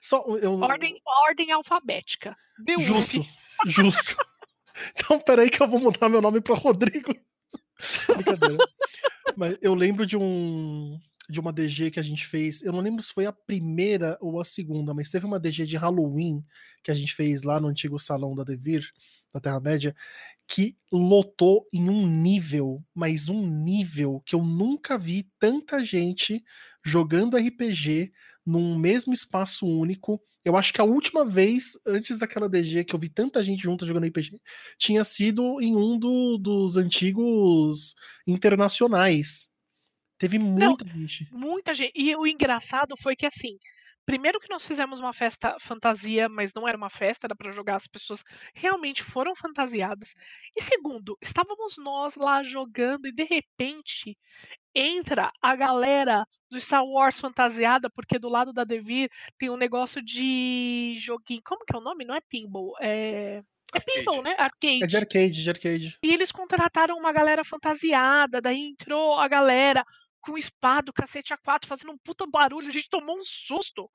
Só, 0.00 0.22
eu... 0.36 0.60
ordem, 0.60 1.00
ordem 1.26 1.50
alfabética. 1.50 2.36
Beuf. 2.58 2.84
Justo, 2.84 3.24
justo. 3.66 4.16
Então, 4.90 5.20
peraí 5.20 5.48
que 5.48 5.62
eu 5.62 5.68
vou 5.68 5.78
mudar 5.78 6.08
meu 6.08 6.20
nome 6.20 6.40
para 6.40 6.56
Rodrigo. 6.56 7.14
Brincadeira. 8.08 8.58
Mas 9.36 9.56
eu 9.62 9.72
lembro 9.72 10.04
de 10.04 10.16
um, 10.16 10.98
de 11.28 11.40
uma 11.40 11.52
DG 11.52 11.90
que 11.90 12.00
a 12.00 12.02
gente 12.02 12.26
fez. 12.26 12.62
Eu 12.62 12.72
não 12.72 12.80
lembro 12.80 13.02
se 13.02 13.12
foi 13.12 13.26
a 13.26 13.32
primeira 13.32 14.18
ou 14.20 14.40
a 14.40 14.44
segunda, 14.44 14.92
mas 14.92 15.10
teve 15.10 15.24
uma 15.24 15.40
DG 15.40 15.66
de 15.66 15.76
Halloween 15.76 16.44
que 16.82 16.90
a 16.90 16.94
gente 16.94 17.14
fez 17.14 17.42
lá 17.42 17.58
no 17.60 17.68
antigo 17.68 17.98
salão 17.98 18.34
da 18.34 18.44
Devir, 18.44 18.86
da 19.32 19.40
Terra-média, 19.40 19.94
que 20.46 20.76
lotou 20.92 21.66
em 21.72 21.88
um 21.88 22.06
nível, 22.06 22.84
mas 22.94 23.28
um 23.28 23.46
nível 23.46 24.22
que 24.26 24.34
eu 24.34 24.44
nunca 24.44 24.98
vi 24.98 25.28
tanta 25.38 25.82
gente 25.82 26.44
jogando 26.84 27.36
RPG 27.36 28.12
num 28.44 28.78
mesmo 28.78 29.12
espaço 29.12 29.66
único. 29.66 30.22
Eu 30.44 30.56
acho 30.56 30.74
que 30.74 30.80
a 30.80 30.84
última 30.84 31.24
vez, 31.24 31.78
antes 31.86 32.18
daquela 32.18 32.48
DG, 32.48 32.84
que 32.84 32.94
eu 32.94 33.00
vi 33.00 33.08
tanta 33.08 33.42
gente 33.42 33.62
junta 33.62 33.86
jogando 33.86 34.06
RPG, 34.06 34.38
tinha 34.78 35.02
sido 35.02 35.60
em 35.62 35.74
um 35.74 35.98
do, 35.98 36.36
dos 36.36 36.76
antigos 36.76 37.94
internacionais 38.26 39.48
Teve 40.18 40.38
muita 40.38 40.84
Não, 40.84 40.92
gente. 40.92 41.28
Muita 41.32 41.74
gente. 41.74 41.92
E 41.94 42.14
o 42.16 42.26
engraçado 42.26 42.96
foi 43.02 43.16
que 43.16 43.26
assim, 43.26 43.58
primeiro 44.06 44.38
que 44.40 44.48
nós 44.48 44.66
fizemos 44.66 45.00
uma 45.00 45.12
festa 45.12 45.56
fantasia, 45.60 46.28
mas 46.28 46.52
não 46.54 46.68
era 46.68 46.76
uma 46.76 46.90
festa, 46.90 47.26
era 47.26 47.34
para 47.34 47.52
jogar, 47.52 47.76
as 47.76 47.86
pessoas 47.86 48.22
realmente 48.54 49.02
foram 49.02 49.34
fantasiadas. 49.34 50.14
E 50.56 50.62
segundo, 50.62 51.16
estávamos 51.20 51.76
nós 51.78 52.14
lá 52.14 52.42
jogando 52.42 53.06
e 53.06 53.12
de 53.12 53.24
repente 53.24 54.16
entra 54.74 55.32
a 55.40 55.56
galera 55.56 56.26
do 56.50 56.60
Star 56.60 56.84
Wars 56.84 57.18
fantasiada, 57.18 57.90
porque 57.90 58.18
do 58.18 58.28
lado 58.28 58.52
da 58.52 58.64
Devir 58.64 59.08
tem 59.38 59.50
um 59.50 59.56
negócio 59.56 60.02
de 60.02 60.96
joguinho. 61.00 61.42
Como 61.44 61.64
que 61.64 61.74
é 61.74 61.78
o 61.78 61.82
nome? 61.82 62.04
Não 62.04 62.14
é 62.14 62.20
pinball, 62.20 62.74
é 62.80 63.42
é 63.74 63.80
pinball, 63.80 64.22
né? 64.22 64.36
Arcade. 64.38 64.84
É 64.84 64.86
de 64.86 64.96
arcade, 64.96 65.42
de 65.42 65.50
arcade. 65.50 65.98
E 66.02 66.12
eles 66.12 66.30
contrataram 66.30 66.96
uma 66.96 67.12
galera 67.12 67.44
fantasiada, 67.44 68.40
daí 68.40 68.68
entrou 68.70 69.18
a 69.18 69.26
galera 69.26 69.84
com 70.24 70.38
espada, 70.38 70.92
cacete 70.92 71.34
A4, 71.34 71.66
fazendo 71.66 71.92
um 71.92 71.98
puta 71.98 72.26
barulho. 72.26 72.68
A 72.68 72.72
gente 72.72 72.88
tomou 72.88 73.18
um 73.18 73.24
susto. 73.24 73.90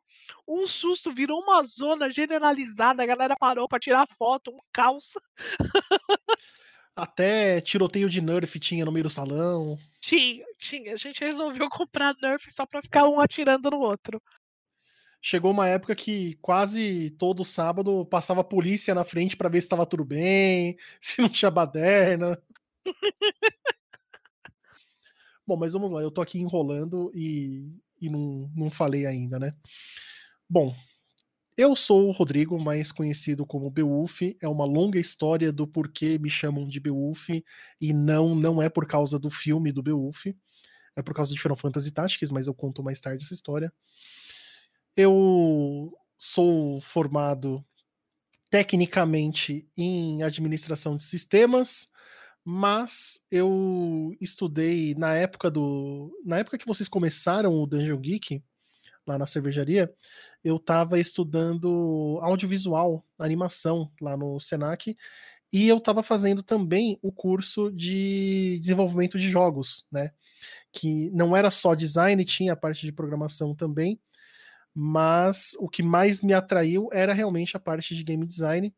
Um 0.48 0.68
susto, 0.68 1.14
virou 1.14 1.42
uma 1.42 1.64
zona 1.64 2.10
generalizada. 2.10 3.02
A 3.02 3.06
galera 3.06 3.36
parou 3.36 3.68
para 3.68 3.80
tirar 3.80 4.08
foto, 4.18 4.52
um 4.52 4.60
caos. 4.72 5.14
Até 6.96 7.62
tiroteio 7.62 8.10
de 8.10 8.22
Nerf 8.22 8.60
tinha 8.60 8.86
no 8.86 8.92
meio 8.92 9.04
do 9.04 9.10
salão. 9.10 9.78
Tinha, 10.00 10.46
tinha. 10.58 10.94
A 10.94 10.98
gente 10.98 11.20
resolveu 11.20 11.70
comprar 11.70 12.16
Nerf 12.22 12.52
só 12.52 12.66
pra 12.66 12.82
ficar 12.82 13.08
um 13.08 13.20
atirando 13.20 13.70
no 13.72 13.80
outro. 13.80 14.22
Chegou 15.22 15.52
uma 15.52 15.68
época 15.68 15.96
que 15.96 16.36
quase 16.42 17.10
todo 17.12 17.44
sábado 17.44 18.06
passava 18.06 18.42
a 18.42 18.44
polícia 18.44 18.96
na 18.96 19.04
frente 19.04 19.36
para 19.36 19.50
ver 19.50 19.60
se 19.62 19.66
estava 19.66 19.86
tudo 19.86 20.06
bem, 20.06 20.78
se 21.02 21.22
não 21.22 21.30
tinha 21.30 21.52
baderna. 21.52 22.42
Bom, 25.50 25.58
mas 25.58 25.74
vamos 25.74 25.92
lá, 25.92 26.00
eu 26.00 26.12
tô 26.12 26.22
aqui 26.22 26.38
enrolando 26.38 27.12
e, 27.12 27.74
e 28.00 28.08
não, 28.08 28.52
não 28.56 28.70
falei 28.70 29.08
ainda, 29.08 29.40
né? 29.40 29.52
Bom, 30.48 30.76
eu 31.58 31.76
sou 31.76 32.08
o 32.08 32.12
Rodrigo, 32.12 32.60
mais 32.60 32.92
conhecido 32.92 33.48
como 33.48 33.72
Beowulf. 33.72 34.22
É 34.40 34.48
uma 34.48 34.64
longa 34.64 35.00
história 35.00 35.52
do 35.52 35.66
porquê 35.66 36.20
me 36.20 36.30
chamam 36.30 36.68
de 36.68 36.80
Beowulf 36.80 37.30
e 37.82 37.92
não 37.92 38.36
não 38.36 38.62
é 38.62 38.70
por 38.70 38.86
causa 38.86 39.18
do 39.18 39.32
filme 39.32 39.72
do 39.72 39.82
Beowulf. 39.82 40.28
É 40.96 41.02
por 41.02 41.16
causa 41.16 41.34
de 41.34 41.42
Final 41.42 41.58
Fantasy 41.58 41.92
Tactics, 41.92 42.30
mas 42.30 42.46
eu 42.46 42.54
conto 42.54 42.84
mais 42.84 43.02
tarde 43.02 43.26
essa 43.26 43.34
história. 43.34 43.74
Eu 44.96 45.92
sou 46.16 46.80
formado 46.80 47.66
tecnicamente 48.52 49.68
em 49.76 50.22
administração 50.22 50.96
de 50.96 51.06
sistemas, 51.06 51.88
mas 52.52 53.22
eu 53.30 54.12
estudei 54.20 54.96
na 54.96 55.14
época 55.14 55.52
do. 55.52 56.12
Na 56.26 56.40
época 56.40 56.58
que 56.58 56.66
vocês 56.66 56.90
começaram 56.90 57.54
o 57.54 57.68
Dungeon 57.68 58.00
Geek, 58.00 58.44
lá 59.06 59.20
na 59.20 59.28
cervejaria, 59.28 59.94
eu 60.44 60.56
estava 60.56 61.00
estudando 61.00 62.18
audiovisual, 62.24 63.06
animação 63.20 63.92
lá 64.02 64.18
no 64.18 64.40
Senac, 64.40 64.98
e 65.54 65.68
eu 65.68 65.78
estava 65.78 66.02
fazendo 66.02 66.42
também 66.42 66.98
o 67.04 67.12
curso 67.12 67.72
de 67.72 68.58
desenvolvimento 68.60 69.20
de 69.20 69.30
jogos, 69.30 69.86
né? 69.92 70.12
Que 70.74 71.12
não 71.12 71.38
era 71.38 71.52
só 71.52 71.76
design, 71.76 72.26
tinha 72.26 72.54
a 72.54 72.58
parte 72.58 72.84
de 72.84 72.92
programação 72.92 73.54
também, 73.54 74.00
mas 74.74 75.56
o 75.60 75.70
que 75.70 75.84
mais 75.84 76.24
me 76.24 76.34
atraiu 76.34 76.90
era 76.92 77.14
realmente 77.14 77.56
a 77.56 77.60
parte 77.60 77.94
de 77.94 78.04
game 78.04 78.26
design. 78.26 78.74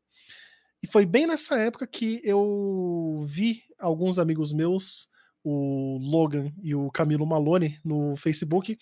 E 0.84 0.88
foi 0.88 1.06
bem 1.06 1.28
nessa 1.28 1.58
época 1.58 1.86
que 1.86 2.22
eu 2.24 3.24
vi 3.28 3.64
alguns 3.80 4.18
amigos 4.18 4.52
meus, 4.52 5.08
o 5.44 5.98
Logan 6.02 6.52
e 6.62 6.74
o 6.74 6.90
Camilo 6.90 7.26
Malone, 7.26 7.80
no 7.84 8.16
Facebook, 8.16 8.78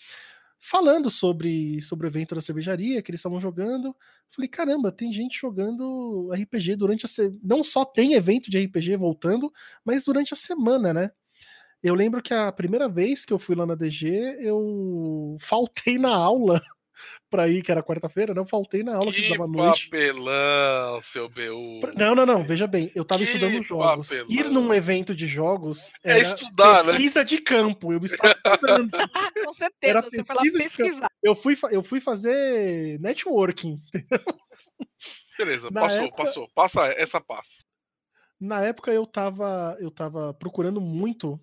falando 0.58 1.10
sobre, 1.10 1.80
sobre 1.80 2.06
o 2.06 2.08
evento 2.08 2.34
da 2.34 2.40
cervejaria 2.40 3.02
que 3.02 3.10
eles 3.10 3.20
estavam 3.20 3.40
jogando. 3.40 3.96
Falei, 4.30 4.48
caramba, 4.48 4.92
tem 4.92 5.12
gente 5.12 5.38
jogando 5.40 6.30
RPG 6.32 6.76
durante 6.76 7.06
a 7.06 7.08
se... 7.08 7.32
Não 7.42 7.64
só 7.64 7.84
tem 7.84 8.14
evento 8.14 8.50
de 8.50 8.62
RPG 8.64 8.96
voltando, 8.96 9.50
mas 9.84 10.04
durante 10.04 10.34
a 10.34 10.36
semana, 10.36 10.92
né? 10.92 11.10
Eu 11.82 11.94
lembro 11.94 12.22
que 12.22 12.34
a 12.34 12.52
primeira 12.52 12.88
vez 12.88 13.24
que 13.24 13.32
eu 13.32 13.38
fui 13.38 13.56
lá 13.56 13.64
na 13.64 13.74
DG, 13.74 14.36
eu 14.40 15.36
faltei 15.40 15.98
na 15.98 16.14
aula 16.14 16.60
pra 17.28 17.48
ir, 17.48 17.62
que 17.62 17.70
era 17.70 17.82
quarta-feira, 17.82 18.34
não 18.34 18.44
faltei 18.44 18.82
na 18.82 18.96
aula 18.96 19.12
que, 19.12 19.18
que 19.18 19.22
estava 19.22 19.44
à 19.44 19.46
noite. 19.46 19.88
papelão, 19.88 21.00
seu 21.00 21.28
BU. 21.28 21.80
Não, 21.96 22.14
não, 22.14 22.26
não, 22.26 22.44
veja 22.44 22.66
bem, 22.66 22.90
eu 22.94 23.04
tava 23.04 23.20
que 23.20 23.24
estudando 23.24 23.62
jogos. 23.62 24.08
Papelão. 24.08 24.30
Ir 24.30 24.50
num 24.50 24.74
evento 24.74 25.14
de 25.14 25.26
jogos 25.26 25.90
é 26.04 26.18
estudar, 26.20 26.84
né? 26.84 26.92
pesquisa 26.92 27.20
né? 27.20 27.24
de 27.24 27.38
campo, 27.38 27.92
eu 27.92 28.04
estava 28.04 28.34
estudando. 28.34 28.90
Com 29.44 29.52
certeza, 29.52 29.90
era 29.90 30.02
pesquisa 30.02 30.58
de 30.58 30.68
campo. 30.70 31.06
Eu 31.22 31.34
fui, 31.34 31.56
eu 31.70 31.82
fui 31.82 32.00
fazer 32.00 32.98
networking. 33.00 33.80
Beleza, 35.38 35.70
na 35.70 35.82
passou, 35.82 36.04
época, 36.04 36.24
passou. 36.24 36.48
Passa 36.54 36.86
essa 36.88 37.20
passa. 37.20 37.62
Na 38.38 38.62
época 38.62 38.90
eu 38.90 39.06
tava, 39.06 39.76
eu 39.80 39.90
tava 39.90 40.34
procurando 40.34 40.80
muito 40.80 41.38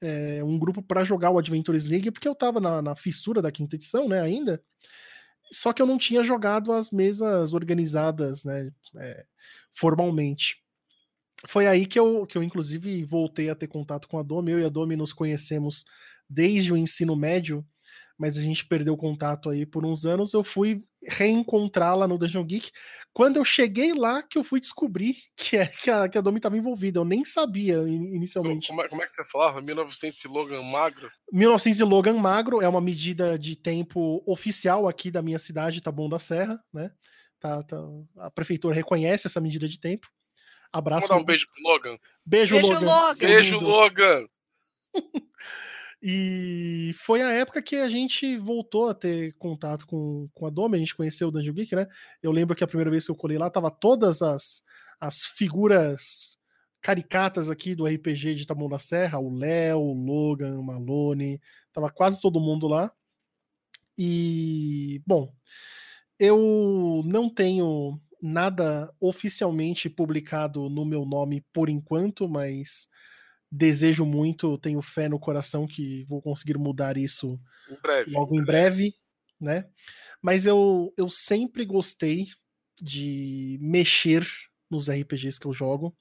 é, 0.00 0.42
um 0.42 0.58
grupo 0.58 0.82
para 0.82 1.04
jogar 1.04 1.30
o 1.30 1.38
Adventures 1.38 1.86
League, 1.86 2.10
porque 2.10 2.28
eu 2.28 2.34
tava 2.34 2.60
na, 2.60 2.80
na, 2.80 2.94
fissura 2.94 3.42
da 3.42 3.52
quinta 3.52 3.76
edição, 3.76 4.08
né, 4.08 4.20
ainda. 4.20 4.62
Só 5.52 5.72
que 5.72 5.82
eu 5.82 5.86
não 5.86 5.98
tinha 5.98 6.22
jogado 6.22 6.72
as 6.72 6.90
mesas 6.90 7.52
organizadas, 7.52 8.44
né, 8.44 8.70
é, 8.96 9.24
formalmente. 9.72 10.62
Foi 11.46 11.66
aí 11.66 11.86
que 11.86 11.98
eu, 11.98 12.26
que 12.26 12.36
eu, 12.36 12.42
inclusive, 12.42 13.02
voltei 13.04 13.48
a 13.50 13.54
ter 13.54 13.66
contato 13.66 14.08
com 14.08 14.18
a 14.18 14.22
Domi. 14.22 14.52
Eu 14.52 14.60
e 14.60 14.64
a 14.64 14.68
Domi 14.68 14.94
nos 14.94 15.12
conhecemos 15.12 15.84
desde 16.28 16.72
o 16.72 16.76
ensino 16.76 17.16
médio 17.16 17.66
mas 18.20 18.36
a 18.36 18.42
gente 18.42 18.66
perdeu 18.66 18.94
contato 18.98 19.48
aí 19.48 19.64
por 19.64 19.86
uns 19.86 20.04
anos. 20.04 20.34
Eu 20.34 20.44
fui 20.44 20.84
reencontrá-la 21.08 22.06
no 22.06 22.18
Dungeon 22.18 22.44
Geek. 22.44 22.70
Quando 23.14 23.38
eu 23.38 23.44
cheguei 23.46 23.94
lá, 23.94 24.22
que 24.22 24.36
eu 24.36 24.44
fui 24.44 24.60
descobrir 24.60 25.16
que, 25.34 25.56
é, 25.56 25.66
que 25.66 25.90
a, 25.90 26.06
que 26.06 26.18
a 26.18 26.20
Domi 26.20 26.36
estava 26.36 26.54
envolvida. 26.54 27.00
Eu 27.00 27.04
nem 27.06 27.24
sabia 27.24 27.76
inicialmente. 27.78 28.68
Como, 28.68 28.86
como, 28.90 29.02
é 29.02 29.06
que 29.06 29.12
você 29.12 29.24
falava? 29.24 29.62
1900 29.62 30.22
Logan 30.24 30.62
Magro? 30.62 31.10
1900 31.32 31.80
Logan 31.80 32.18
Magro 32.18 32.60
é 32.60 32.68
uma 32.68 32.80
medida 32.82 33.38
de 33.38 33.56
tempo 33.56 34.22
oficial 34.26 34.86
aqui 34.86 35.10
da 35.10 35.22
minha 35.22 35.38
cidade, 35.38 35.80
Taboão 35.80 36.10
da 36.10 36.18
Serra, 36.18 36.62
né? 36.70 36.90
Tá, 37.40 37.62
tá, 37.62 37.78
a 38.18 38.30
prefeitura 38.30 38.74
reconhece 38.74 39.26
essa 39.28 39.40
medida 39.40 39.66
de 39.66 39.80
tempo. 39.80 40.06
Abraço. 40.70 41.08
Vamos 41.08 41.16
dar 41.16 41.22
um 41.22 41.24
beijo 41.24 41.46
pro 41.46 41.62
Logan. 41.62 41.98
Beijo, 42.26 42.56
beijo 42.56 42.68
Logan. 42.68 42.86
Logan. 42.86 43.18
Beijo, 43.18 43.60
Logan. 43.60 44.26
E 46.02 46.92
foi 46.94 47.20
a 47.20 47.30
época 47.30 47.60
que 47.60 47.76
a 47.76 47.88
gente 47.88 48.36
voltou 48.36 48.88
a 48.88 48.94
ter 48.94 49.34
contato 49.38 49.86
com, 49.86 50.28
com 50.32 50.46
a 50.46 50.50
Dome, 50.50 50.76
a 50.76 50.80
gente 50.80 50.96
conheceu 50.96 51.28
o 51.28 51.30
Dungeon 51.30 51.52
Geek, 51.52 51.76
né? 51.76 51.86
Eu 52.22 52.32
lembro 52.32 52.56
que 52.56 52.64
a 52.64 52.66
primeira 52.66 52.90
vez 52.90 53.04
que 53.04 53.10
eu 53.10 53.16
colei 53.16 53.36
lá, 53.36 53.50
tava 53.50 53.70
todas 53.70 54.22
as, 54.22 54.62
as 54.98 55.26
figuras 55.26 56.38
caricatas 56.80 57.50
aqui 57.50 57.74
do 57.74 57.86
RPG 57.86 58.34
de 58.34 58.46
Taboão 58.46 58.70
da 58.70 58.78
Serra, 58.78 59.18
o 59.18 59.30
Léo, 59.34 59.78
o 59.78 59.92
Logan, 59.92 60.58
o 60.58 60.64
Malone, 60.64 61.40
tava 61.72 61.90
quase 61.90 62.20
todo 62.20 62.40
mundo 62.40 62.66
lá. 62.66 62.90
E, 63.98 65.02
bom, 65.06 65.30
eu 66.18 67.02
não 67.04 67.28
tenho 67.28 68.00
nada 68.22 68.90
oficialmente 68.98 69.90
publicado 69.90 70.70
no 70.70 70.86
meu 70.86 71.04
nome 71.04 71.44
por 71.52 71.68
enquanto, 71.68 72.26
mas 72.26 72.88
desejo 73.50 74.04
muito, 74.06 74.58
tenho 74.58 74.80
fé 74.82 75.08
no 75.08 75.18
coração 75.18 75.66
que 75.66 76.04
vou 76.04 76.22
conseguir 76.22 76.58
mudar 76.58 76.96
isso 76.96 77.38
Em 77.68 77.80
breve. 77.80 78.12
logo 78.12 78.34
em 78.34 78.44
breve, 78.44 78.94
né? 79.40 79.66
Mas 80.22 80.46
eu, 80.46 80.92
eu 80.96 81.10
sempre 81.10 81.64
gostei 81.64 82.26
de 82.80 83.58
mexer 83.60 84.26
nos 84.70 84.88
RPGs 84.88 85.38
que 85.38 85.46
eu 85.46 85.52
jogo. 85.52 85.96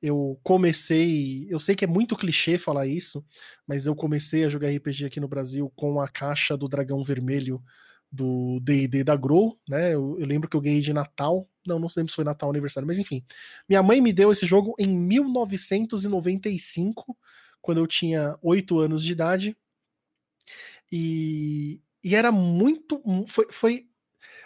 Eu 0.00 0.38
comecei, 0.42 1.46
eu 1.50 1.58
sei 1.58 1.74
que 1.74 1.84
é 1.84 1.88
muito 1.88 2.16
clichê 2.16 2.58
falar 2.58 2.86
isso, 2.86 3.24
mas 3.66 3.86
eu 3.86 3.96
comecei 3.96 4.44
a 4.44 4.48
jogar 4.48 4.70
RPG 4.70 5.06
aqui 5.06 5.18
no 5.20 5.28
Brasil 5.28 5.72
com 5.74 6.00
a 6.00 6.08
caixa 6.08 6.56
do 6.56 6.68
Dragão 6.68 7.02
Vermelho 7.02 7.62
do 8.12 8.60
D&D 8.60 9.02
da 9.02 9.16
Grow, 9.16 9.58
né? 9.68 9.94
Eu, 9.94 10.16
eu 10.18 10.26
lembro 10.26 10.48
que 10.48 10.56
eu 10.56 10.60
ganhei 10.60 10.80
de 10.80 10.92
Natal, 10.92 11.48
não, 11.66 11.78
não 11.78 11.88
lembro 11.96 12.10
se 12.10 12.16
foi 12.16 12.24
Natal 12.24 12.48
ou 12.48 12.52
aniversário, 12.52 12.86
mas 12.86 12.98
enfim. 12.98 13.24
Minha 13.68 13.82
mãe 13.82 14.00
me 14.00 14.12
deu 14.12 14.32
esse 14.32 14.46
jogo 14.46 14.74
em 14.78 14.88
1995, 14.88 17.16
quando 17.60 17.78
eu 17.78 17.86
tinha 17.86 18.36
8 18.42 18.78
anos 18.78 19.04
de 19.04 19.12
idade. 19.12 19.56
E, 20.90 21.80
e 22.02 22.14
era 22.14 22.32
muito. 22.32 23.02
Foi, 23.26 23.46
foi, 23.50 23.88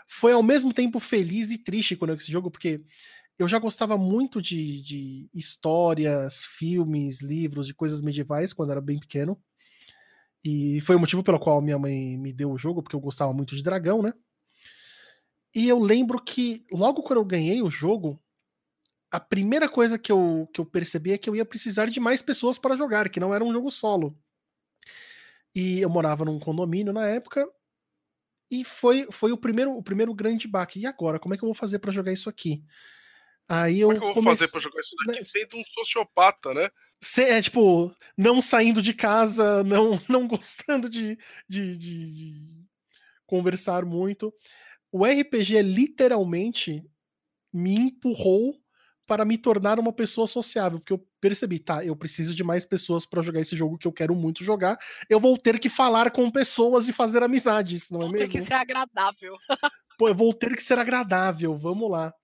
foi 0.07 0.33
ao 0.33 0.43
mesmo 0.43 0.73
tempo 0.73 0.99
feliz 0.99 1.51
e 1.51 1.59
triste 1.59 1.97
quando 1.97 2.11
eu 2.11 2.17
esse 2.17 2.33
jogo, 2.33 2.51
porque 2.51 2.83
eu 3.39 3.49
já 3.49 3.59
gostava 3.59 3.97
muito 3.97 4.43
de, 4.43 4.83
de 4.83 5.31
histórias, 5.33 6.45
filmes, 6.45 7.23
livros, 7.23 7.67
de 7.67 7.75
coisas 7.75 8.03
medievais 8.03 8.53
quando 8.53 8.73
era 8.73 8.81
bem 8.81 8.99
pequeno. 8.99 9.41
E 10.45 10.81
foi 10.83 10.97
o 10.97 11.01
motivo 11.01 11.23
pelo 11.23 11.39
qual 11.39 11.61
minha 11.61 11.79
mãe 11.79 12.17
me 12.19 12.33
deu 12.33 12.51
o 12.51 12.59
jogo, 12.59 12.83
porque 12.83 12.97
eu 12.97 13.01
gostava 13.01 13.33
muito 13.33 13.55
de 13.55 13.63
dragão, 13.63 14.03
né? 14.03 14.13
E 15.55 15.69
eu 15.69 15.79
lembro 15.79 16.21
que 16.23 16.65
logo 16.73 17.03
quando 17.03 17.19
eu 17.19 17.25
ganhei 17.25 17.61
o 17.63 17.71
jogo, 17.71 18.23
a 19.11 19.19
primeira 19.19 19.69
coisa 19.69 19.99
que 19.99 20.13
eu, 20.13 20.49
que 20.55 20.61
eu 20.61 20.65
percebi 20.67 21.13
é 21.13 21.19
que 21.19 21.29
eu 21.29 21.35
ia 21.35 21.45
precisar 21.45 21.87
de 21.87 21.99
mais 21.99 22.23
pessoas 22.23 22.59
para 22.59 22.77
jogar, 22.77 23.09
que 23.09 23.19
não 23.21 23.35
era 23.35 23.45
um 23.45 23.53
jogo 23.53 23.71
solo. 23.71 24.17
E 25.55 25.81
eu 25.81 25.91
morava 25.91 26.25
num 26.25 26.39
condomínio 26.39 26.93
na 26.93 27.07
época, 27.09 27.49
e 28.51 28.65
foi, 28.65 29.07
foi 29.11 29.33
o, 29.33 29.37
primeiro, 29.37 29.77
o 29.77 29.83
primeiro 29.83 30.15
grande 30.15 30.47
baque. 30.47 30.81
E 30.81 30.87
agora? 30.87 31.19
Como 31.19 31.35
é 31.35 31.37
que 31.37 31.45
eu 31.45 31.49
vou 31.49 31.55
fazer 31.55 31.79
para 31.81 31.93
jogar 31.93 32.13
isso 32.13 32.29
aqui? 32.29 32.63
Aí 33.49 33.81
eu 33.81 33.89
Como 33.89 33.97
é 33.97 33.99
que 33.99 34.05
eu 34.05 34.15
vou 34.15 34.23
comecei- 34.23 34.47
fazer 34.47 34.53
pra 34.53 34.61
jogar 34.61 34.81
isso 34.81 34.95
daqui? 35.07 35.25
Sendo 35.25 35.57
um 35.57 35.65
sociopata, 35.65 36.55
né? 36.55 36.71
Cê 37.03 37.23
é 37.23 37.43
tipo, 37.43 37.95
não 38.17 38.41
saindo 38.43 38.81
de 38.83 38.93
casa, 38.95 39.65
não, 39.65 39.91
não 40.09 40.29
gostando 40.29 40.89
de, 40.89 41.19
de, 41.49 41.77
de- 41.77 42.13
de 42.13 42.67
conversar 43.27 43.85
muito. 43.85 44.33
O 44.93 45.05
RPG 45.05 45.63
literalmente 45.63 46.83
me 47.53 47.75
empurrou 47.75 48.57
para 49.07 49.25
me 49.25 49.37
tornar 49.37 49.79
uma 49.81 49.93
pessoa 49.93 50.27
sociável, 50.27 50.79
porque 50.79 50.93
eu 50.93 51.05
percebi, 51.21 51.59
tá, 51.59 51.85
eu 51.85 51.97
preciso 51.97 52.33
de 52.35 52.45
mais 52.45 52.65
pessoas 52.65 53.05
para 53.05 53.23
jogar 53.23 53.41
esse 53.41 53.57
jogo 53.57 53.77
que 53.77 53.87
eu 53.87 53.93
quero 53.93 54.15
muito 54.15 54.45
jogar. 54.45 54.79
Eu 55.09 55.19
vou 55.19 55.37
ter 55.37 55.59
que 55.59 55.69
falar 55.69 56.11
com 56.13 56.31
pessoas 56.31 56.89
e 56.89 56.93
fazer 56.93 57.23
amizades, 57.23 57.91
não 57.91 58.03
é 58.03 58.05
Tem 58.05 58.13
mesmo? 58.13 58.39
que 58.41 58.47
ser 58.47 58.53
agradável. 58.55 59.37
Pô, 59.99 60.09
eu 60.09 60.15
vou 60.15 60.33
ter 60.33 60.55
que 60.57 60.63
ser 60.63 60.79
agradável, 60.79 61.57
vamos 61.57 61.91
lá. 61.91 62.15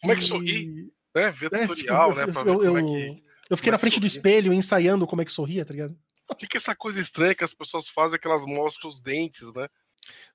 Como 0.00 0.12
é 0.12 0.16
que 0.16 0.22
E- 0.22 0.26
sorri? 0.26 0.90
Né? 1.14 1.30
Ver 1.30 1.52
É, 1.54 1.66
tutorial, 1.68 2.08
tipo, 2.14 2.16
né? 2.20 2.24
eu- 2.28 2.32
Pra 2.32 2.42
ver 2.42 2.50
eu- 2.50 2.58
como 2.58 2.78
é 2.78 2.80
eu- 2.80 2.86
que. 2.86 3.24
Eu 3.50 3.56
fiquei 3.58 3.58
Como 3.58 3.68
é 3.68 3.72
na 3.72 3.78
frente 3.78 4.00
do 4.00 4.06
espelho 4.06 4.52
ensaiando 4.54 5.06
como 5.06 5.20
é 5.20 5.24
que 5.26 5.30
sorria, 5.30 5.64
tá 5.66 5.72
ligado? 5.72 5.94
O 6.30 6.34
que, 6.34 6.46
que 6.46 6.56
é 6.56 6.58
essa 6.58 6.74
coisa 6.74 6.98
estranha 6.98 7.34
que 7.34 7.44
as 7.44 7.52
pessoas 7.52 7.86
fazem 7.86 8.18
que 8.18 8.26
elas 8.26 8.44
mostram 8.46 8.88
os 8.90 8.98
dentes, 8.98 9.52
né? 9.54 9.68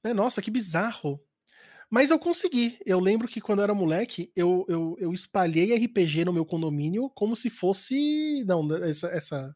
É, 0.03 0.13
nossa, 0.13 0.39
que 0.41 0.51
bizarro. 0.51 1.19
Mas 1.89 2.12
eu 2.12 2.19
consegui. 2.19 2.78
Eu 2.86 2.99
lembro 2.99 3.28
que 3.28 3.41
quando 3.41 3.60
eu 3.60 3.63
era 3.63 3.73
moleque, 3.73 4.32
eu, 4.36 4.65
eu, 4.69 4.95
eu 4.99 5.12
espalhei 5.12 5.73
RPG 5.75 6.25
no 6.25 6.34
meu 6.34 6.45
condomínio 6.45 7.10
como 7.10 7.36
se 7.36 7.49
fosse. 7.49 8.43
Não, 8.45 8.67
essa. 8.75 9.08
Essa, 9.08 9.08
essa, 9.08 9.56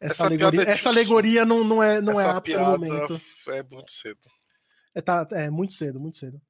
Essa 0.00 0.24
alegoria, 0.24 0.62
é 0.62 0.70
essa 0.70 0.88
alegoria 0.88 1.44
não, 1.44 1.62
não 1.62 1.82
é, 1.82 2.00
não 2.00 2.20
é 2.20 2.24
Essa 2.24 2.36
apta 2.36 2.58
no 2.58 2.70
momento. 2.70 3.20
É 3.48 3.62
muito 3.62 3.92
cedo. 3.92 4.20
É, 4.94 5.00
tá, 5.00 5.26
é 5.32 5.50
muito 5.50 5.74
cedo, 5.74 6.00
muito 6.00 6.18
cedo. 6.18 6.40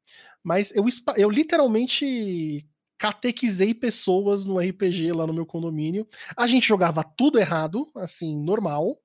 Mas 0.43 0.75
eu, 0.75 0.85
eu 1.17 1.31
literalmente 1.31 2.67
catequizei 3.03 3.75
pessoas 3.75 4.45
no 4.45 4.61
RPG 4.61 5.13
lá 5.13 5.27
no 5.27 5.35
meu 5.35 5.45
condomínio. 5.45 6.07
A 6.37 6.47
gente 6.47 6.69
jogava 6.69 7.03
tudo 7.03 7.37
errado, 7.37 7.91
assim, 7.97 8.41
normal. 8.41 9.02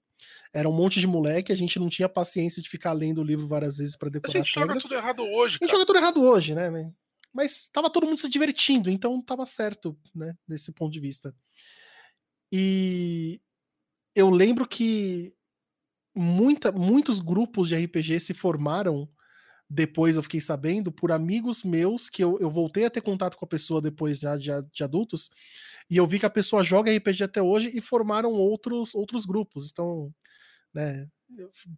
Era 0.58 0.68
um 0.68 0.74
monte 0.74 1.00
de 1.00 1.06
moleque, 1.06 1.52
a 1.52 1.56
gente 1.56 1.78
não 1.78 1.88
tinha 1.88 2.10
paciência 2.10 2.64
de 2.64 2.68
ficar 2.68 2.92
lendo 2.92 3.22
o 3.22 3.24
livro 3.24 3.46
várias 3.46 3.78
vezes 3.78 3.96
para 3.96 4.08
A 4.08 4.12
decorar 4.12 4.40
gente 4.40 4.58
as 4.60 4.68
joga 4.68 4.80
tudo 4.80 4.96
errado 4.96 5.22
hoje, 5.22 5.58
A 5.62 5.64
gente 5.64 5.70
cara. 5.70 5.72
joga 5.74 5.86
tudo 5.86 6.00
errado 6.00 6.24
hoje, 6.24 6.56
né? 6.56 6.72
né? 6.72 6.92
Mas 7.32 7.70
tava 7.72 7.92
todo 7.92 8.08
mundo 8.08 8.20
se 8.20 8.28
divertindo, 8.28 8.90
então 8.90 9.22
tava 9.22 9.46
certo, 9.46 9.96
né? 10.16 10.36
Desse 10.48 10.74
ponto 10.74 10.92
de 10.92 11.00
vista. 11.00 11.32
E 12.52 13.40
eu 14.16 14.32
lembro 14.32 14.68
que 14.68 15.32
muita, 16.16 16.72
muitos 16.72 17.20
grupos 17.20 17.70
de 17.70 17.76
RPG 17.76 18.20
se 18.20 18.34
formaram 18.34 19.08
depois, 19.70 20.16
eu 20.16 20.24
fiquei 20.24 20.42
sabendo, 20.42 20.92
por 20.92 21.12
amigos 21.12 21.62
meus, 21.62 22.10
que 22.10 22.24
eu, 22.24 22.40
eu 22.40 22.50
voltei 22.50 22.86
a 22.86 22.90
ter 22.90 23.02
contato 23.02 23.38
com 23.38 23.46
a 23.46 23.48
pessoa 23.48 23.80
depois 23.80 24.18
já 24.18 24.36
de, 24.38 24.50
de 24.74 24.84
adultos, 24.84 25.30
e 25.88 25.98
eu 25.98 26.08
vi 26.08 26.18
que 26.18 26.26
a 26.26 26.32
pessoa 26.32 26.64
joga 26.64 26.92
RPG 26.92 27.26
até 27.26 27.44
hoje 27.44 27.70
e 27.76 27.80
formaram 27.80 28.32
outros, 28.32 28.96
outros 28.96 29.24
grupos. 29.24 29.70
Então, 29.70 30.12
né, 30.78 31.08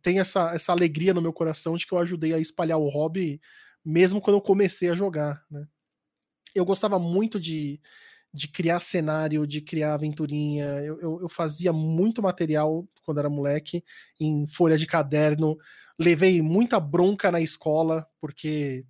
tem 0.01 0.19
essa, 0.19 0.53
essa 0.53 0.71
alegria 0.71 1.13
no 1.13 1.21
meu 1.21 1.33
coração 1.33 1.75
de 1.75 1.87
que 1.87 1.93
eu 1.93 1.97
ajudei 1.97 2.33
a 2.33 2.39
espalhar 2.39 2.77
o 2.77 2.89
hobby 2.89 3.41
mesmo 3.83 4.21
quando 4.21 4.35
eu 4.35 4.41
comecei 4.41 4.89
a 4.89 4.95
jogar, 4.95 5.43
né? 5.49 5.65
Eu 6.53 6.65
gostava 6.65 6.99
muito 6.99 7.39
de, 7.39 7.79
de 8.33 8.47
criar 8.47 8.79
cenário, 8.79 9.47
de 9.47 9.61
criar 9.61 9.93
aventurinha. 9.93 10.65
Eu, 10.81 10.99
eu, 10.99 11.21
eu 11.21 11.29
fazia 11.29 11.71
muito 11.71 12.21
material 12.21 12.87
quando 13.03 13.19
era 13.19 13.29
moleque, 13.29 13.83
em 14.19 14.47
folha 14.47 14.77
de 14.77 14.87
caderno. 14.87 15.57
Levei 15.97 16.41
muita 16.41 16.79
bronca 16.79 17.31
na 17.31 17.39
escola, 17.39 18.07
porque 18.19 18.85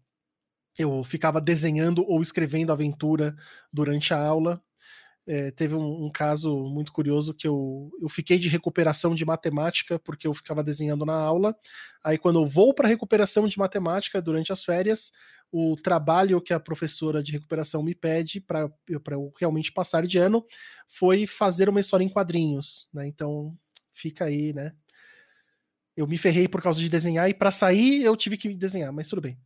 eu 0.77 1.03
ficava 1.03 1.41
desenhando 1.41 2.03
ou 2.07 2.21
escrevendo 2.21 2.71
aventura 2.71 3.35
durante 3.71 4.13
a 4.13 4.25
aula. 4.25 4.61
É, 5.31 5.51
teve 5.51 5.75
um, 5.75 6.05
um 6.05 6.11
caso 6.11 6.51
muito 6.69 6.91
curioso 6.91 7.35
que 7.35 7.47
eu, 7.47 7.91
eu 8.01 8.09
fiquei 8.09 8.39
de 8.39 8.49
recuperação 8.49 9.13
de 9.13 9.23
matemática 9.23 9.99
porque 9.99 10.25
eu 10.25 10.33
ficava 10.33 10.63
desenhando 10.63 11.05
na 11.05 11.13
aula. 11.13 11.55
Aí, 12.03 12.17
quando 12.17 12.41
eu 12.41 12.47
vou 12.47 12.73
para 12.73 12.87
recuperação 12.87 13.47
de 13.47 13.55
matemática 13.55 14.19
durante 14.19 14.51
as 14.51 14.63
férias, 14.63 15.11
o 15.51 15.75
trabalho 15.75 16.41
que 16.41 16.51
a 16.51 16.59
professora 16.59 17.21
de 17.21 17.31
recuperação 17.31 17.83
me 17.83 17.93
pede 17.93 18.41
para 18.41 18.71
eu, 18.87 19.31
realmente 19.39 19.71
passar 19.71 20.07
de 20.07 20.17
ano 20.17 20.43
foi 20.87 21.27
fazer 21.27 21.69
uma 21.69 21.79
história 21.79 22.03
em 22.03 22.09
quadrinhos. 22.09 22.89
Né? 22.91 23.05
Então, 23.05 23.55
fica 23.91 24.25
aí, 24.25 24.51
né? 24.51 24.73
Eu 25.95 26.07
me 26.07 26.17
ferrei 26.17 26.47
por 26.47 26.59
causa 26.59 26.79
de 26.79 26.89
desenhar 26.89 27.29
e 27.29 27.35
para 27.35 27.51
sair 27.51 28.01
eu 28.01 28.17
tive 28.17 28.35
que 28.35 28.51
desenhar, 28.55 28.91
mas 28.91 29.07
tudo 29.07 29.21
bem. 29.21 29.37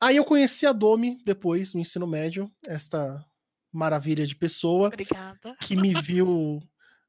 Aí 0.00 0.16
eu 0.16 0.24
conheci 0.24 0.64
a 0.64 0.72
Domi 0.72 1.18
depois, 1.24 1.74
no 1.74 1.80
ensino 1.80 2.06
médio, 2.06 2.48
esta 2.64 3.26
maravilha 3.72 4.26
de 4.26 4.34
pessoa 4.36 4.88
Obrigada. 4.88 5.56
que 5.60 5.76
me 5.76 6.00
viu 6.00 6.60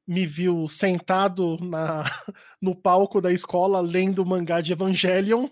me 0.08 0.26
viu 0.26 0.67
sentado 0.70 1.58
na, 1.62 2.04
no 2.62 2.74
palco 2.74 3.20
da 3.20 3.32
escola 3.32 3.82
lendo 3.82 4.20
o 4.20 4.26
mangá 4.26 4.62
de 4.62 4.72
Evangelion. 4.72 5.50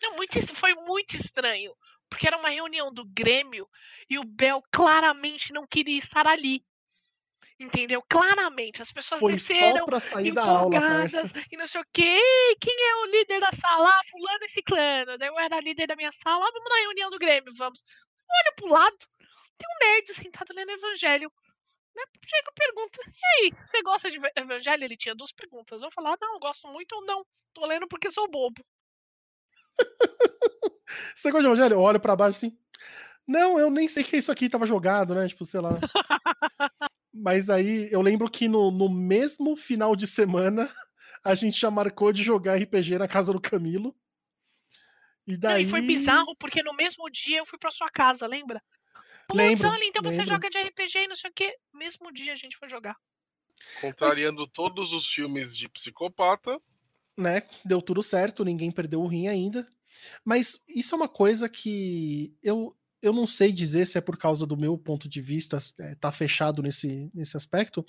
Não, 0.00 0.16
muito, 0.16 0.54
foi 0.54 0.74
muito 0.74 1.16
estranho. 1.16 1.72
Porque 2.08 2.26
era 2.26 2.38
uma 2.38 2.50
reunião 2.50 2.92
do 2.92 3.04
Grêmio 3.04 3.68
e 4.08 4.18
o 4.18 4.24
Bel 4.24 4.62
claramente 4.72 5.52
não 5.52 5.66
queria 5.66 5.98
estar 5.98 6.26
ali. 6.26 6.64
Entendeu? 7.58 8.02
Claramente. 8.08 8.80
As 8.80 8.90
pessoas 8.90 9.20
Foi 9.20 9.38
só 9.38 9.52
desceram 9.52 9.84
pra 9.84 10.00
sair 10.00 10.32
da 10.32 10.44
aula, 10.44 10.80
parça. 10.80 11.30
e 11.52 11.56
não 11.56 11.66
sei 11.66 11.80
o 11.80 11.84
quê. 11.92 12.18
Quem 12.60 12.74
é 12.74 12.96
o 12.96 13.04
líder 13.06 13.40
da 13.40 13.52
sala? 13.52 13.88
Ah, 13.88 14.00
fulano 14.10 14.44
e 14.44 14.48
ciclano. 14.48 15.18
Daí 15.18 15.28
eu 15.28 15.38
era 15.38 15.60
líder 15.60 15.86
da 15.86 15.94
minha 15.94 16.10
sala. 16.10 16.44
Ah, 16.44 16.50
vamos 16.52 16.70
na 16.70 16.80
reunião 16.80 17.10
do 17.10 17.18
Grêmio, 17.18 17.52
vamos. 17.56 17.82
Olha 18.30 18.52
pro 18.56 18.68
lado. 18.68 18.96
Tem 19.60 19.68
um 19.68 19.78
nerd 19.94 20.14
sentado 20.14 20.54
lendo 20.54 20.70
Evangelho. 20.70 21.30
Né? 21.94 22.02
Chega 22.24 22.48
e 22.50 22.54
pergunta, 22.54 22.98
e 23.08 23.44
aí, 23.44 23.50
você 23.66 23.82
gosta 23.82 24.10
de 24.10 24.16
Ev- 24.16 24.32
Evangelho? 24.36 24.84
Ele 24.84 24.96
tinha 24.96 25.14
duas 25.14 25.32
perguntas. 25.32 25.82
Eu 25.82 25.90
falar, 25.90 26.16
não, 26.20 26.38
gosto 26.38 26.66
muito 26.68 26.92
ou 26.94 27.04
não. 27.04 27.26
Tô 27.52 27.66
lendo 27.66 27.86
porque 27.88 28.10
sou 28.10 28.30
bobo. 28.30 28.64
Você 31.14 31.30
gosta 31.30 31.42
de 31.42 31.46
Evangelho? 31.48 31.74
Eu 31.74 31.80
olho 31.80 32.00
pra 32.00 32.16
baixo 32.16 32.36
assim. 32.38 32.58
Não, 33.26 33.58
eu 33.58 33.70
nem 33.70 33.88
sei 33.88 34.02
o 34.02 34.06
que 34.06 34.16
é 34.16 34.18
isso 34.18 34.32
aqui, 34.32 34.48
tava 34.48 34.66
jogado, 34.66 35.14
né? 35.14 35.28
Tipo, 35.28 35.44
sei 35.44 35.60
lá. 35.60 35.70
Mas 37.12 37.50
aí 37.50 37.88
eu 37.92 38.00
lembro 38.00 38.30
que 38.30 38.48
no, 38.48 38.70
no 38.70 38.88
mesmo 38.88 39.54
final 39.56 39.94
de 39.94 40.06
semana 40.06 40.72
a 41.22 41.34
gente 41.34 41.60
já 41.60 41.70
marcou 41.70 42.12
de 42.12 42.22
jogar 42.22 42.56
RPG 42.56 42.98
na 42.98 43.06
casa 43.08 43.32
do 43.32 43.40
Camilo. 43.40 43.94
E 45.26 45.32
Não, 45.32 45.38
daí. 45.38 45.64
e 45.64 45.70
foi 45.70 45.80
bizarro 45.82 46.34
porque 46.38 46.62
no 46.62 46.72
mesmo 46.72 47.08
dia 47.10 47.38
eu 47.38 47.46
fui 47.46 47.58
pra 47.58 47.70
sua 47.70 47.88
casa, 47.90 48.26
lembra? 48.26 48.62
Putz, 49.30 49.64
olha, 49.64 49.84
então 49.84 50.02
você 50.02 50.18
lembro. 50.18 50.28
joga 50.28 50.50
de 50.50 50.58
RPG 50.58 50.98
e 50.98 51.08
não 51.08 51.16
sei 51.16 51.30
o 51.30 51.34
que. 51.34 51.54
Mesmo 51.72 52.12
dia 52.12 52.32
a 52.32 52.36
gente 52.36 52.56
foi 52.56 52.68
jogar. 52.68 52.96
Contrariando 53.80 54.46
todos 54.46 54.92
os 54.92 55.06
filmes 55.06 55.56
de 55.56 55.68
psicopata. 55.68 56.60
né? 57.16 57.42
Deu 57.64 57.82
tudo 57.82 58.02
certo, 58.02 58.44
ninguém 58.44 58.70
perdeu 58.70 59.02
o 59.02 59.06
rim 59.06 59.28
ainda. 59.28 59.66
Mas 60.24 60.62
isso 60.68 60.94
é 60.94 60.98
uma 60.98 61.08
coisa 61.08 61.48
que 61.48 62.34
eu, 62.42 62.74
eu 63.02 63.12
não 63.12 63.26
sei 63.26 63.52
dizer 63.52 63.86
se 63.86 63.98
é 63.98 64.00
por 64.00 64.16
causa 64.16 64.46
do 64.46 64.56
meu 64.56 64.78
ponto 64.78 65.08
de 65.08 65.20
vista 65.20 65.58
é, 65.80 65.94
tá 65.96 66.12
fechado 66.12 66.62
nesse, 66.62 67.10
nesse 67.12 67.36
aspecto, 67.36 67.84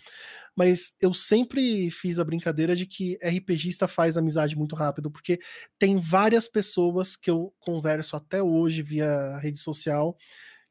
mas 0.56 0.96
eu 1.00 1.14
sempre 1.14 1.92
fiz 1.92 2.20
a 2.20 2.26
brincadeira 2.26 2.76
de 2.76 2.86
que 2.86 3.18
RPGista 3.24 3.88
faz 3.88 4.18
amizade 4.18 4.58
muito 4.58 4.76
rápido, 4.76 5.12
porque 5.12 5.40
tem 5.78 5.98
várias 5.98 6.48
pessoas 6.48 7.16
que 7.16 7.30
eu 7.30 7.54
converso 7.60 8.16
até 8.16 8.42
hoje 8.42 8.82
via 8.82 9.38
rede 9.38 9.60
social 9.60 10.18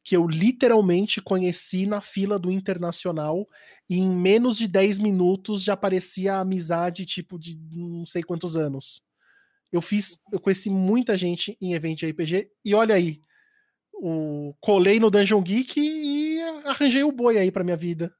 que 0.03 0.17
eu 0.17 0.27
literalmente 0.27 1.21
conheci 1.21 1.87
na 1.87 2.01
fila 2.01 2.39
do 2.39 2.51
Internacional 2.51 3.47
e 3.89 3.99
em 3.99 4.11
menos 4.11 4.57
de 4.57 4.67
10 4.67 4.99
minutos 4.99 5.63
já 5.63 5.77
parecia 5.77 6.37
amizade 6.37 7.05
tipo 7.05 7.39
de 7.39 7.59
não 7.71 8.07
sei 8.07 8.23
quantos 8.23 8.57
anos. 8.57 9.03
Eu 9.71 9.81
fiz, 9.81 10.21
eu 10.33 10.41
conheci 10.41 10.71
muita 10.71 11.17
gente 11.17 11.57
em 11.61 11.75
evento 11.75 11.99
de 11.99 12.11
RPG 12.11 12.51
e 12.65 12.75
olha 12.75 12.95
aí, 12.95 13.23
o 13.93 14.55
colei 14.61 14.99
no 14.99 15.11
Dungeon 15.11 15.43
Geek 15.43 15.79
e 15.79 16.41
arranjei 16.65 17.05
o 17.05 17.13
boi 17.13 17.39
aí 17.39 17.53
para 17.53 17.63
minha 17.63 17.77
vida. 17.77 18.13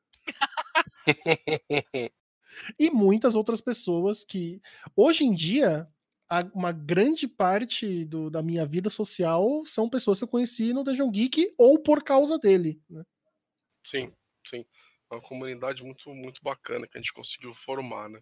e 2.79 2.91
muitas 2.91 3.35
outras 3.35 3.61
pessoas 3.61 4.23
que 4.23 4.61
hoje 4.95 5.25
em 5.25 5.35
dia 5.35 5.89
a- 6.31 6.49
uma 6.55 6.73
grande 6.73 7.27
parte 7.29 8.05
do- 8.05 8.31
da 8.31 8.43
minha 8.43 8.65
vida 8.65 8.89
social 8.89 9.63
são 9.67 9.91
pessoas 9.91 10.19
que 10.19 10.25
eu 10.25 10.29
conheci 10.29 10.73
no 10.73 10.85
Dungeon 10.85 11.11
Geek 11.11 11.53
ou 11.59 11.79
por 11.83 12.03
causa 12.05 12.39
dele. 12.39 12.81
né? 12.89 13.03
Sim, 13.85 14.13
sim. 14.49 14.65
É 15.11 15.15
uma 15.17 15.21
comunidade 15.23 15.83
muito, 15.83 16.15
muito 16.15 16.41
bacana 16.43 16.87
que 16.87 16.97
a 16.97 17.01
gente 17.01 17.13
conseguiu 17.13 17.53
formar, 17.55 18.09
né? 18.09 18.21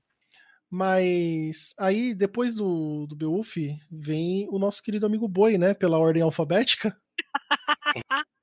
Mas 0.71 1.75
aí, 1.79 2.15
depois 2.15 2.55
do, 2.55 3.07
do 3.07 3.17
Beowulf, 3.17 3.57
vem 3.91 4.47
o 4.51 4.59
nosso 4.59 4.83
querido 4.83 5.07
amigo 5.07 5.27
Boi, 5.29 5.57
né? 5.59 5.75
Pela 5.75 5.99
ordem 5.99 6.23
alfabética. 6.23 6.99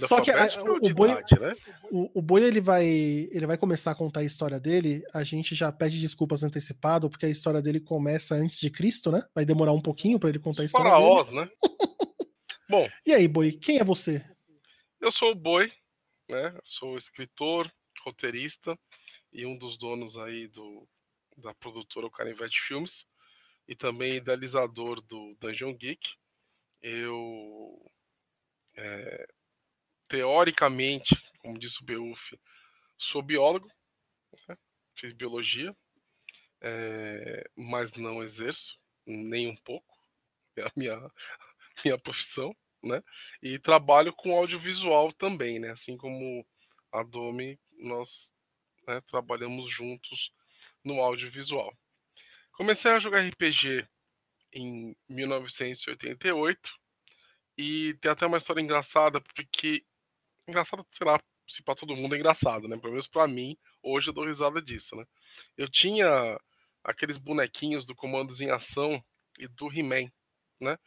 Só 0.00 0.20
que 0.22 0.30
a- 0.30 0.44
alfabética 0.44 0.70
ou 0.70 0.76
o 0.78 0.94
boi- 0.94 1.10
idade, 1.10 1.40
né? 1.40 1.54
O, 1.90 2.18
o 2.18 2.22
Boi 2.22 2.42
ele 2.44 2.60
vai, 2.60 2.86
ele 2.86 3.46
vai 3.46 3.58
começar 3.58 3.90
a 3.90 3.94
contar 3.94 4.20
a 4.20 4.24
história 4.24 4.58
dele. 4.58 5.02
A 5.12 5.22
gente 5.22 5.54
já 5.54 5.70
pede 5.70 6.00
desculpas 6.00 6.42
antecipado, 6.42 7.08
porque 7.10 7.26
a 7.26 7.30
história 7.30 7.60
dele 7.60 7.80
começa 7.80 8.34
antes 8.34 8.58
de 8.58 8.70
Cristo, 8.70 9.12
né? 9.12 9.22
Vai 9.34 9.44
demorar 9.44 9.72
um 9.72 9.80
pouquinho 9.82 10.18
para 10.18 10.28
ele 10.30 10.38
contar 10.38 10.62
a 10.62 10.64
história 10.64 10.90
faraós, 10.90 11.30
né? 11.30 11.48
Bom, 12.68 12.88
E 13.06 13.12
aí, 13.12 13.28
Boi, 13.28 13.52
quem 13.52 13.78
é 13.78 13.84
você? 13.84 14.24
eu 15.00 15.12
sou 15.12 15.30
o 15.32 15.34
Boi, 15.34 15.70
né? 16.30 16.58
Sou 16.64 16.96
escritor, 16.98 17.70
roteirista 18.04 18.76
e 19.32 19.44
um 19.46 19.56
dos 19.56 19.76
donos 19.78 20.16
aí 20.16 20.48
do, 20.48 20.88
da 21.36 21.54
produtora 21.54 22.06
O 22.06 22.10
Canivete 22.10 22.60
Filmes 22.60 23.06
e 23.68 23.76
também 23.76 24.14
idealizador 24.16 25.00
do 25.02 25.36
Dungeon 25.40 25.74
Geek. 25.74 26.10
Eu, 26.82 27.84
é, 28.76 29.26
teoricamente, 30.08 31.16
como 31.38 31.58
disse 31.58 31.82
o 31.82 31.84
Beuf, 31.84 32.38
sou 32.96 33.22
biólogo, 33.22 33.70
né? 34.48 34.56
fiz 34.94 35.12
biologia, 35.12 35.76
é, 36.60 37.48
mas 37.56 37.92
não 37.92 38.22
exerço 38.22 38.78
nem 39.06 39.48
um 39.48 39.56
pouco 39.56 39.96
é 40.56 40.62
a 40.62 40.72
minha, 40.74 40.96
minha 41.84 41.98
profissão, 41.98 42.54
né? 42.82 43.02
E 43.42 43.58
trabalho 43.58 44.12
com 44.12 44.36
audiovisual 44.36 45.12
também, 45.12 45.58
né? 45.58 45.70
Assim 45.70 45.96
como 45.96 46.46
a 46.92 47.02
Domi, 47.02 47.58
nós 47.78 48.32
né, 48.86 49.00
trabalhamos 49.02 49.68
juntos 49.70 50.32
no 50.82 51.00
audiovisual. 51.00 51.76
Comecei 52.52 52.90
a 52.90 52.98
jogar 52.98 53.26
RPG 53.26 53.86
em 54.52 54.96
1988 55.08 56.72
e 57.58 57.94
tem 58.00 58.10
até 58.10 58.26
uma 58.26 58.38
história 58.38 58.60
engraçada, 58.60 59.20
porque 59.20 59.84
engraçada, 60.48 60.84
sei 60.88 61.06
lá, 61.06 61.20
se 61.48 61.62
para 61.62 61.74
todo 61.74 61.96
mundo 61.96 62.14
é 62.14 62.18
engraçado, 62.18 62.68
né? 62.68 62.76
Pelo 62.78 62.92
menos 62.92 63.06
para 63.06 63.26
mim, 63.26 63.56
hoje 63.82 64.10
eu 64.10 64.14
dou 64.14 64.26
risada 64.26 64.60
disso, 64.62 64.96
né? 64.96 65.04
Eu 65.56 65.68
tinha 65.68 66.38
aqueles 66.84 67.16
bonequinhos 67.16 67.84
do 67.86 67.94
Comandos 67.94 68.40
em 68.40 68.50
Ação 68.50 69.02
e 69.38 69.48
do 69.48 69.72
He-Man, 69.72 70.10
né? 70.60 70.78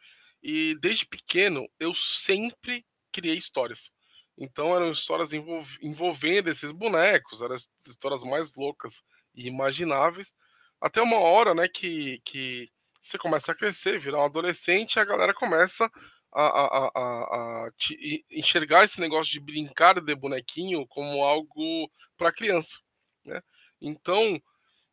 E 0.42 0.76
desde 0.80 1.06
pequeno 1.06 1.68
eu 1.78 1.94
sempre 1.94 2.84
criei 3.12 3.36
histórias. 3.36 3.90
Então 4.38 4.74
eram 4.74 4.90
histórias 4.90 5.32
envolv 5.32 5.68
envolvendo 5.82 6.48
esses 6.48 6.72
bonecos, 6.72 7.42
eram 7.42 7.54
as 7.54 7.68
histórias 7.86 8.22
mais 8.22 8.54
loucas 8.54 9.02
e 9.34 9.46
imagináveis. 9.46 10.34
Até 10.80 11.02
uma 11.02 11.18
hora, 11.18 11.54
né, 11.54 11.68
que, 11.68 12.20
que 12.24 12.70
você 13.02 13.18
começa 13.18 13.52
a 13.52 13.54
crescer, 13.54 13.98
virar 14.00 14.20
um 14.20 14.24
adolescente, 14.24 14.96
e 14.96 15.00
a 15.00 15.04
galera 15.04 15.34
começa 15.34 15.90
a, 16.32 16.42
a, 16.42 16.90
a, 16.94 17.66
a 17.66 17.72
te, 17.72 18.24
enxergar 18.30 18.84
esse 18.84 19.00
negócio 19.00 19.32
de 19.32 19.40
brincar 19.40 20.00
de 20.00 20.14
bonequinho 20.14 20.86
como 20.86 21.24
algo 21.24 21.90
para 22.16 22.32
criança, 22.32 22.78
né? 23.24 23.42
Então 23.80 24.40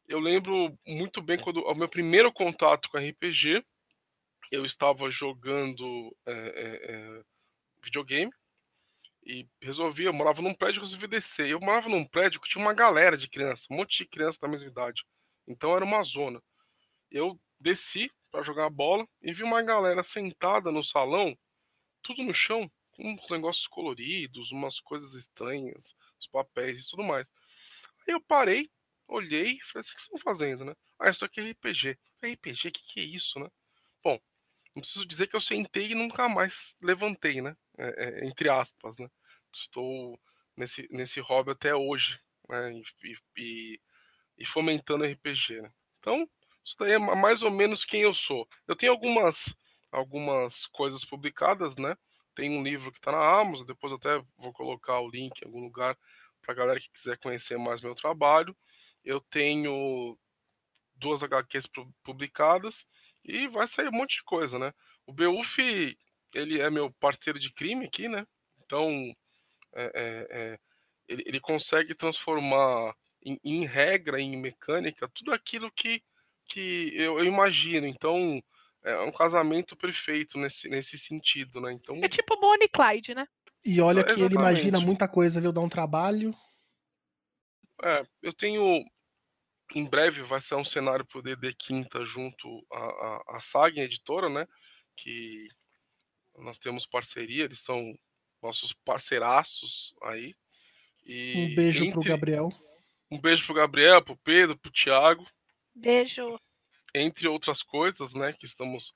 eu 0.07 0.19
lembro 0.19 0.77
muito 0.85 1.21
bem 1.21 1.37
quando 1.37 1.61
o 1.61 1.75
meu 1.75 1.89
primeiro 1.89 2.31
contato 2.31 2.89
com 2.89 2.97
RPG, 2.97 3.63
eu 4.51 4.65
estava 4.65 5.11
jogando 5.11 6.15
é, 6.25 6.31
é, 6.31 6.91
é, 6.91 7.23
videogame 7.83 8.31
e 9.25 9.45
resolvi, 9.61 10.05
eu 10.05 10.13
morava 10.13 10.41
num 10.41 10.53
prédio, 10.53 10.79
resolvi 10.79 11.07
descer. 11.07 11.49
Eu 11.49 11.59
morava 11.59 11.89
num 11.89 12.05
prédio 12.05 12.39
que 12.39 12.47
tinha 12.47 12.63
uma 12.63 12.73
galera 12.73 13.17
de 13.17 13.29
criança, 13.29 13.65
um 13.69 13.75
monte 13.75 13.99
de 14.03 14.09
criança 14.09 14.39
da 14.41 14.47
mesma 14.47 14.69
idade. 14.69 15.03
Então 15.45 15.75
era 15.75 15.83
uma 15.83 16.01
zona. 16.03 16.41
Eu 17.11 17.37
desci 17.59 18.09
para 18.31 18.43
jogar 18.43 18.69
bola 18.69 19.07
e 19.21 19.33
vi 19.33 19.43
uma 19.43 19.61
galera 19.61 20.03
sentada 20.03 20.71
no 20.71 20.83
salão, 20.83 21.37
tudo 22.01 22.23
no 22.23 22.33
chão, 22.33 22.69
com 22.91 23.13
uns 23.13 23.29
negócios 23.29 23.67
coloridos, 23.67 24.51
umas 24.51 24.79
coisas 24.79 25.13
estranhas, 25.13 25.95
os 26.19 26.27
papéis 26.27 26.79
e 26.79 26.89
tudo 26.89 27.03
mais. 27.03 27.29
Aí 28.07 28.13
eu 28.13 28.21
parei, 28.21 28.69
olhei 29.07 29.53
e 29.53 29.61
falei 29.61 29.81
assim, 29.81 29.91
o 29.91 29.95
que 29.95 30.01
estão 30.01 30.19
fazendo, 30.19 30.65
né? 30.65 30.75
Ah, 30.99 31.09
isso 31.09 31.23
aqui 31.23 31.39
é 31.39 31.51
RPG. 31.51 31.97
RPG, 32.23 32.67
o 32.67 32.71
que, 32.71 32.83
que 32.87 32.99
é 32.99 33.03
isso, 33.03 33.39
né? 33.39 33.49
Bom, 34.03 34.19
não 34.75 34.81
preciso 34.81 35.05
dizer 35.05 35.27
que 35.27 35.35
eu 35.35 35.41
sentei 35.41 35.91
e 35.91 35.95
nunca 35.95 36.27
mais 36.27 36.75
levantei, 36.81 37.41
né? 37.41 37.55
É, 37.77 38.05
é, 38.05 38.25
entre 38.27 38.49
aspas, 38.49 38.97
né? 38.97 39.07
Estou 39.53 40.19
nesse, 40.55 40.87
nesse 40.91 41.19
hobby 41.19 41.51
até 41.51 41.75
hoje, 41.75 42.19
né? 42.49 42.73
E, 43.03 43.17
e, 43.37 43.81
e 44.37 44.45
fomentando 44.45 45.05
RPG, 45.05 45.61
né? 45.61 45.71
Então, 45.99 46.29
isso 46.67 46.75
daí 46.77 46.91
é 46.91 46.97
mais 46.97 47.41
ou 47.41 47.49
menos 47.49 47.85
quem 47.85 48.01
eu 48.01 48.13
sou. 48.13 48.45
Eu 48.67 48.75
tenho 48.75 48.91
algumas, 48.91 49.55
algumas 49.89 50.67
coisas 50.67 51.05
publicadas, 51.05 51.77
né? 51.77 51.95
Tem 52.35 52.49
um 52.49 52.61
livro 52.61 52.91
que 52.91 52.97
está 52.97 53.09
na 53.09 53.39
Amazon, 53.39 53.65
depois 53.65 53.93
até 53.93 54.21
vou 54.37 54.51
colocar 54.51 54.99
o 54.99 55.09
link 55.09 55.41
em 55.41 55.45
algum 55.45 55.61
lugar 55.61 55.97
para 56.41 56.51
a 56.51 56.55
galera 56.55 56.77
que 56.77 56.89
quiser 56.89 57.17
conhecer 57.19 57.57
mais 57.57 57.79
meu 57.79 57.95
trabalho. 57.95 58.53
Eu 59.01 59.21
tenho 59.21 60.19
duas 60.97 61.23
HQs 61.23 61.67
publicadas 62.03 62.85
e 63.23 63.47
vai 63.47 63.65
sair 63.65 63.87
um 63.87 63.93
monte 63.93 64.17
de 64.17 64.23
coisa, 64.25 64.59
né? 64.59 64.73
O 65.05 65.13
Beuf, 65.13 65.97
ele 66.33 66.59
é 66.59 66.69
meu 66.69 66.91
parceiro 66.99 67.39
de 67.39 67.49
crime 67.53 67.85
aqui, 67.85 68.09
né? 68.09 68.27
Então, 68.65 68.91
é, 69.73 69.85
é, 69.85 70.27
é, 70.29 70.59
ele, 71.07 71.23
ele, 71.25 71.39
consegue 71.39 71.95
transformar 71.95 72.93
em, 73.23 73.39
em, 73.41 73.65
regra, 73.65 74.19
em 74.19 74.35
mecânica, 74.35 75.07
tudo 75.07 75.31
aquilo 75.31 75.71
que, 75.71 76.03
que 76.47 76.91
eu, 76.95 77.19
eu, 77.19 77.25
imagino. 77.25 77.85
Então, 77.85 78.41
é 78.83 78.99
um 79.01 79.11
casamento 79.11 79.75
perfeito 79.75 80.37
nesse, 80.37 80.69
nesse 80.69 80.97
sentido, 80.97 81.59
né? 81.61 81.73
Então, 81.73 81.97
é 82.03 82.07
tipo 82.07 82.39
Bonnie 82.39 82.65
e 82.65 82.69
Clyde, 82.69 83.15
né? 83.15 83.27
E 83.65 83.81
olha 83.81 84.03
que 84.03 84.21
ele 84.21 84.35
imagina 84.35 84.79
muita 84.79 85.07
coisa, 85.07 85.41
viu? 85.41 85.51
Dá 85.51 85.61
um 85.61 85.69
trabalho. 85.69 86.33
É, 87.83 88.03
eu 88.21 88.33
tenho 88.33 88.83
em 89.75 89.85
breve 89.85 90.23
vai 90.23 90.39
ser 90.39 90.55
um 90.55 90.65
cenário 90.65 91.05
pro 91.05 91.21
DD 91.21 91.53
Quinta 91.53 92.05
junto 92.05 92.65
à, 92.71 92.77
à, 92.77 93.23
à 93.37 93.39
Sagen 93.41 93.81
Editora, 93.81 94.29
né? 94.29 94.47
Que 94.95 95.47
nós 96.37 96.57
temos 96.57 96.85
parceria, 96.85 97.43
eles 97.43 97.59
são 97.59 97.97
nossos 98.41 98.73
parceiraços 98.73 99.93
aí. 100.03 100.35
E 101.05 101.51
um 101.51 101.55
beijo 101.55 101.83
entre... 101.83 101.99
pro 101.99 102.09
Gabriel. 102.09 102.49
Um 103.09 103.19
beijo 103.19 103.45
pro 103.45 103.55
Gabriel, 103.55 104.01
pro 104.01 104.17
Pedro, 104.17 104.57
pro 104.57 104.71
Thiago. 104.71 105.25
Beijo. 105.77 106.39
Entre 106.93 107.27
outras 107.27 107.61
coisas, 107.61 108.15
né, 108.15 108.33
que 108.33 108.45
estamos 108.45 108.93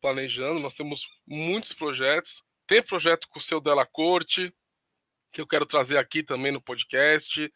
planejando. 0.00 0.60
Nós 0.60 0.74
temos 0.74 1.08
muitos 1.26 1.72
projetos. 1.72 2.42
Tem 2.66 2.82
projeto 2.82 3.28
com 3.28 3.40
o 3.40 3.42
seu 3.42 3.60
Della 3.60 3.84
Corte, 3.84 4.54
que 5.32 5.40
eu 5.40 5.46
quero 5.46 5.66
trazer 5.66 5.98
aqui 5.98 6.22
também 6.22 6.52
no 6.52 6.62
podcast. 6.62 7.52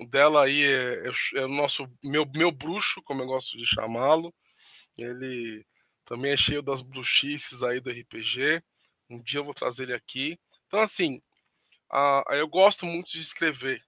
O 0.00 0.06
dela 0.06 0.44
aí 0.44 0.62
é, 0.62 1.10
é, 1.34 1.44
o 1.44 1.48
nosso 1.48 1.86
meu, 2.02 2.24
meu 2.34 2.50
bruxo, 2.50 3.02
como 3.02 3.22
eu 3.22 3.26
gosto 3.26 3.58
de 3.58 3.66
chamá-lo. 3.66 4.34
Ele 4.96 5.64
também 6.04 6.32
é 6.32 6.36
cheio 6.36 6.62
das 6.62 6.80
bruxices 6.80 7.62
aí 7.62 7.80
do 7.80 7.90
RPG. 7.90 8.62
Um 9.10 9.22
dia 9.22 9.40
eu 9.40 9.44
vou 9.44 9.54
trazer 9.54 9.84
ele 9.84 9.94
aqui. 9.94 10.38
Então, 10.66 10.80
assim, 10.80 11.20
ah, 11.90 12.24
eu 12.30 12.48
gosto 12.48 12.86
muito 12.86 13.12
de 13.12 13.20
escrever. 13.20 13.84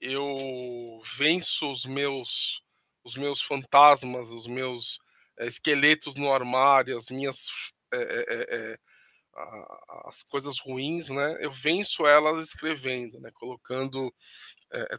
Eu 0.00 1.00
venço 1.16 1.70
os 1.70 1.84
meus 1.84 2.60
os 3.04 3.16
meus 3.16 3.42
fantasmas, 3.42 4.28
os 4.30 4.46
meus 4.46 4.98
é, 5.38 5.46
esqueletos 5.46 6.14
no 6.14 6.32
armário, 6.32 6.96
as 6.96 7.10
minhas 7.10 7.48
é, 7.92 7.98
é, 7.98 8.78
as 10.04 10.22
coisas 10.24 10.58
ruins, 10.58 11.08
né? 11.08 11.38
Eu 11.40 11.50
venço 11.50 12.06
elas 12.06 12.46
escrevendo, 12.48 13.18
né? 13.20 13.30
Colocando 13.34 14.14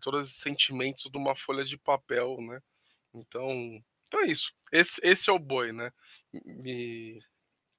todos 0.02 0.30
os 0.32 0.38
sentimentos 0.38 1.10
numa 1.12 1.36
folha 1.36 1.64
de 1.64 1.78
papel, 1.78 2.38
né? 2.42 2.60
Então, 3.14 3.84
então 4.08 4.22
é 4.22 4.28
isso. 4.28 4.52
Esse, 4.72 5.00
esse 5.04 5.30
é 5.30 5.34
o 5.34 5.40
boi, 5.40 5.72
né? 5.72 5.92
Me, 6.46 7.22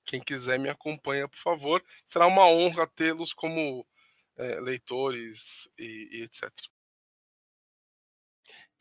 quem 0.07 0.21
quiser 0.21 0.59
me 0.59 0.69
acompanha, 0.69 1.29
por 1.29 1.39
favor. 1.39 1.85
Será 2.05 2.27
uma 2.27 2.47
honra 2.49 2.87
tê-los 2.87 3.33
como 3.33 3.87
leitores 4.63 5.69
e, 5.79 6.09
e 6.13 6.23
etc. 6.23 6.51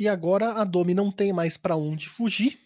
E 0.04 0.08
agora 0.10 0.56
a 0.60 0.66
Domi 0.66 0.94
não 0.94 1.10
tem 1.10 1.32
mais 1.32 1.56
para 1.56 1.78
onde 1.78 2.10
fugir, 2.10 2.60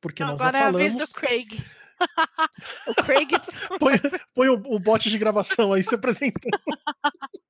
porque 0.00 0.24
nós 0.24 0.40
agora 0.40 0.56
já 0.56 0.64
falamos. 0.64 0.80
é 0.80 0.86
a 0.86 0.88
vez 0.88 1.06
do 1.06 1.14
Craig. 1.14 1.62
o 2.88 2.94
Craig. 2.94 3.28
põe, 3.78 3.92
põe 4.34 4.48
o, 4.48 4.54
o 4.74 4.78
bote 4.78 5.10
de 5.10 5.18
gravação 5.18 5.74
aí 5.74 5.84
se 5.84 5.94
apresentando. 5.94 6.48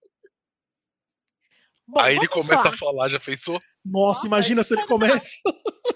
Bom, 1.86 2.00
aí 2.00 2.16
ele 2.16 2.26
começa 2.26 2.64
lá. 2.64 2.70
a 2.70 2.76
falar, 2.76 3.08
já 3.10 3.20
pensou? 3.20 3.62
Nossa, 3.84 4.18
Nossa 4.18 4.26
imagina 4.26 4.64
se 4.64 4.74
ele 4.74 4.88
começa. 4.88 5.36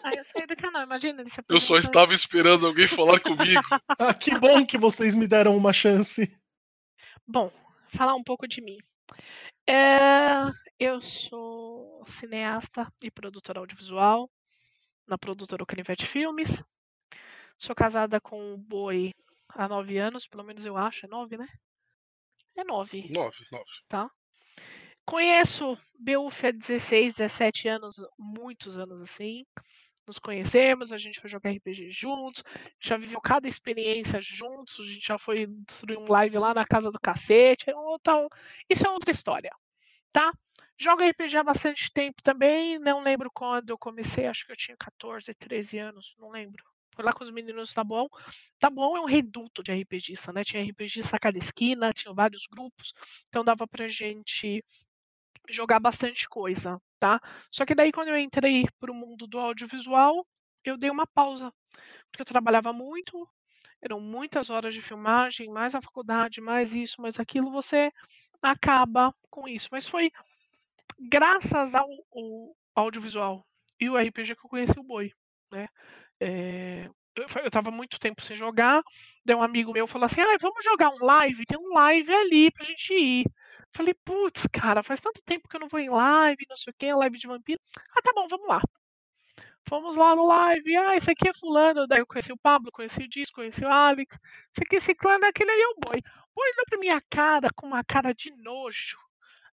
Aí 0.05 0.18
eu 0.18 0.24
saí 0.24 0.47
do 0.47 0.55
canal, 0.55 0.85
imagina 0.85 1.22
ele 1.22 1.31
se 1.31 1.41
Eu 1.49 1.59
só 1.59 1.79
estava 1.79 2.14
esperando 2.14 2.64
alguém 2.64 2.87
falar 2.87 3.18
comigo. 3.18 3.61
ah, 3.99 4.14
que 4.14 4.39
bom 4.39 4.64
que 4.64 4.79
vocês 4.79 5.16
me 5.16 5.27
deram 5.27 5.57
uma 5.57 5.72
chance. 5.72 6.33
Bom, 7.27 7.53
falar 7.93 8.14
um 8.14 8.22
pouco 8.22 8.47
de 8.47 8.61
mim. 8.61 8.79
É, 9.69 10.45
eu 10.79 11.01
sou 11.01 12.05
cineasta 12.07 12.93
e 13.03 13.11
produtora 13.11 13.61
audiovisual 13.61 14.31
na 15.07 15.19
produtora 15.19 15.67
Canivete 15.67 16.07
Filmes. 16.07 16.63
Sou 17.59 17.75
casada 17.75 18.21
com 18.21 18.55
o 18.55 18.59
Boi 18.59 19.13
há 19.49 19.69
nove 19.69 19.99
anos, 19.99 20.27
pelo 20.27 20.45
menos 20.45 20.65
eu 20.65 20.77
acho. 20.77 21.07
É 21.07 21.09
nove, 21.09 21.37
né? 21.37 21.49
É 22.57 22.65
nove. 22.65 23.09
Nove, 23.11 23.47
nove. 23.51 23.71
Tá. 23.89 24.11
Conheço 25.05 25.79
Beuf 25.99 26.47
há 26.47 26.51
16, 26.51 27.15
17 27.15 27.69
anos, 27.69 27.97
muitos 28.19 28.77
anos 28.77 29.01
assim. 29.03 29.45
Nos 30.07 30.19
conhecemos, 30.19 30.93
a 30.93 30.99
gente 30.99 31.21
foi 31.21 31.29
jogar 31.29 31.51
RPG 31.51 31.91
juntos, 31.91 32.45
já 32.81 32.97
viveu 32.97 33.21
cada 33.21 33.49
experiência 33.49 34.21
juntos, 34.21 34.79
a 34.79 34.85
gente 34.85 35.07
já 35.07 35.19
foi 35.19 35.47
destruir 35.47 35.99
um 35.99 36.07
live 36.09 36.39
lá 36.39 36.55
na 36.55 36.65
casa 36.65 36.93
do 36.93 37.01
cacete. 37.01 37.67
Então, 37.69 38.29
isso 38.71 38.87
é 38.87 38.91
outra 38.91 39.11
história, 39.11 39.51
tá? 40.13 40.33
Jogo 40.79 41.03
RPG 41.03 41.37
há 41.39 41.43
bastante 41.43 41.91
tempo 41.93 42.23
também, 42.23 42.79
não 42.79 43.03
lembro 43.03 43.31
quando 43.33 43.71
eu 43.71 43.79
comecei, 43.79 44.27
acho 44.27 44.47
que 44.47 44.53
eu 44.53 44.57
tinha 44.57 44.77
14, 44.77 45.35
13 45.35 45.79
anos, 45.79 46.15
não 46.19 46.31
lembro. 46.31 46.63
Foi 46.95 47.05
lá 47.05 47.13
com 47.13 47.25
os 47.25 47.31
meninos, 47.33 47.75
tá 47.75 47.83
bom? 47.83 48.07
Tá 48.59 48.71
bom 48.71 48.97
é 48.97 49.01
um 49.01 49.07
reduto 49.07 49.63
de 49.63 49.73
RPGista, 49.73 50.33
né? 50.33 50.45
Tinha 50.45 50.63
RPGista 50.63 51.17
a 51.17 51.19
cada 51.19 51.39
esquina, 51.39 51.93
tinha 51.93 52.15
vários 52.15 52.47
grupos, 52.47 52.93
então 53.29 53.45
dava 53.45 53.67
pra 53.67 53.89
gente 53.89 54.65
jogar 55.49 55.81
bastante 55.81 56.29
coisa, 56.29 56.81
tá? 56.99 57.21
Só 57.51 57.65
que 57.65 57.75
daí 57.75 57.93
quando 57.93 58.09
eu 58.09 58.19
entrei 58.19 58.65
pro 58.79 58.95
mundo 58.95 59.27
do 59.27 59.39
audiovisual, 59.39 60.27
eu 60.65 60.77
dei 60.77 60.91
uma 60.91 61.07
pausa, 61.07 61.53
porque 62.11 62.23
eu 62.23 62.27
trabalhava 62.27 62.73
muito, 62.73 63.29
eram 63.81 64.01
muitas 64.01 64.51
horas 64.51 64.75
de 64.75 64.83
filmagem, 64.83 65.49
mais 65.51 65.75
a 65.75 65.83
faculdade, 65.83 66.41
mais 66.41 66.75
isso, 66.75 67.01
mais 67.01 67.19
aquilo, 67.21 67.51
você 67.51 67.91
acaba 68.43 69.15
com 69.31 69.47
isso. 69.49 69.69
Mas 69.71 69.87
foi 69.87 70.11
graças 70.99 71.75
ao, 71.75 71.89
ao 72.15 72.57
audiovisual 72.75 73.47
e 73.81 73.89
o 73.89 73.97
RPG 73.97 74.35
que 74.35 74.45
eu 74.45 74.51
conheci 74.51 74.79
o 74.79 74.83
Boi, 74.83 75.13
né? 75.53 75.69
É, 76.21 76.89
eu, 77.15 77.27
eu 77.45 77.51
tava 77.51 77.71
muito 77.71 77.99
tempo 77.99 78.23
sem 78.23 78.37
jogar, 78.37 78.83
daí 79.25 79.37
um 79.37 79.43
amigo 79.43 79.73
meu 79.73 79.87
falou 79.87 80.07
assim, 80.07 80.21
ah, 80.21 80.37
vamos 80.41 80.65
jogar 80.65 80.91
um 80.91 81.05
live, 81.05 81.47
tem 81.47 81.59
um 81.59 81.75
live 81.75 82.15
ali 82.15 82.51
pra 82.51 82.65
gente 82.65 82.93
ir. 82.93 83.27
Falei, 83.77 83.95
putz, 83.95 84.47
cara, 84.53 84.83
faz 84.83 85.01
tanto 85.01 85.20
tempo 85.22 85.49
que 85.49 85.57
eu 85.57 85.61
não 85.61 85.68
vou 85.68 85.79
em 85.79 85.91
live, 85.91 86.47
não 86.49 86.57
sei 86.57 86.70
o 86.70 86.74
que, 86.79 86.93
live 86.95 87.18
de 87.18 87.27
vampiro. 87.27 87.61
Ah, 87.95 88.01
tá 88.03 88.11
bom, 88.14 88.27
vamos 88.29 88.49
lá. 88.49 88.61
Fomos 89.68 89.97
lá 89.97 90.14
no 90.16 90.27
live, 90.27 90.77
ah, 90.77 90.97
esse 90.97 91.11
aqui 91.11 91.29
é 91.29 91.35
fulano, 91.35 91.87
daí 91.87 91.99
eu 91.99 92.07
conheci 92.07 92.33
o 92.33 92.39
Pablo, 92.39 92.72
conheci 92.72 93.03
o 93.03 93.09
Disco, 93.09 93.35
conheci 93.35 93.64
o 93.64 93.68
Alex, 93.68 94.16
esse 94.16 94.62
aqui, 94.64 94.77
esse 94.77 94.95
clã, 94.95 95.18
aquele 95.24 95.51
aí 95.51 95.61
é 95.61 95.68
o 95.68 95.74
Boi. 95.74 95.99
O 95.99 96.35
Boi 96.35 96.51
olhou 96.53 96.64
pra 96.70 96.79
minha 96.79 97.03
cara 97.11 97.49
com 97.55 97.66
uma 97.66 97.85
cara 97.85 98.14
de 98.14 98.31
nojo 98.37 98.97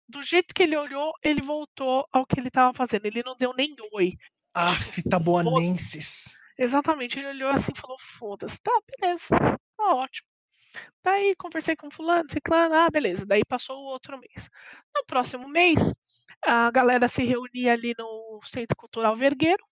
do 0.08 0.22
jeito 0.22 0.54
que 0.54 0.64
ele 0.64 0.78
olhou, 0.78 1.14
ele 1.24 1.42
voltou 1.42 2.08
ao 2.12 2.26
que 2.26 2.40
ele 2.40 2.50
estava 2.50 2.74
fazendo. 2.74 3.06
Ele 3.06 3.24
não 3.24 3.36
deu 3.36 3.54
nem 3.54 3.76
oi. 3.94 4.14
Af, 4.54 5.02
taboanenses. 5.10 6.38
Exatamente, 6.58 7.18
ele 7.18 7.30
olhou 7.30 7.50
assim 7.50 7.72
e 7.76 7.80
falou: 7.80 7.98
foda-se. 8.20 8.58
Tá, 8.60 8.72
beleza, 9.00 9.28
tá 9.78 9.96
ótimo. 9.96 10.33
Daí 11.04 11.36
conversei 11.36 11.76
com 11.76 11.92
fulano, 11.92 12.30
ciclano, 12.32 12.76
ah, 12.76 12.90
beleza. 12.90 13.26
Daí 13.26 13.44
passou 13.46 13.78
o 13.78 13.86
outro 13.86 14.18
mês. 14.18 14.50
No 14.96 15.06
próximo 15.06 15.48
mês, 15.48 15.80
a 16.42 16.72
galera 16.72 17.08
se 17.08 17.24
reunia 17.24 17.74
ali 17.74 17.94
no 17.98 18.40
Centro 18.46 18.76
Cultural 18.76 19.16
Vergueiro. 19.16 19.64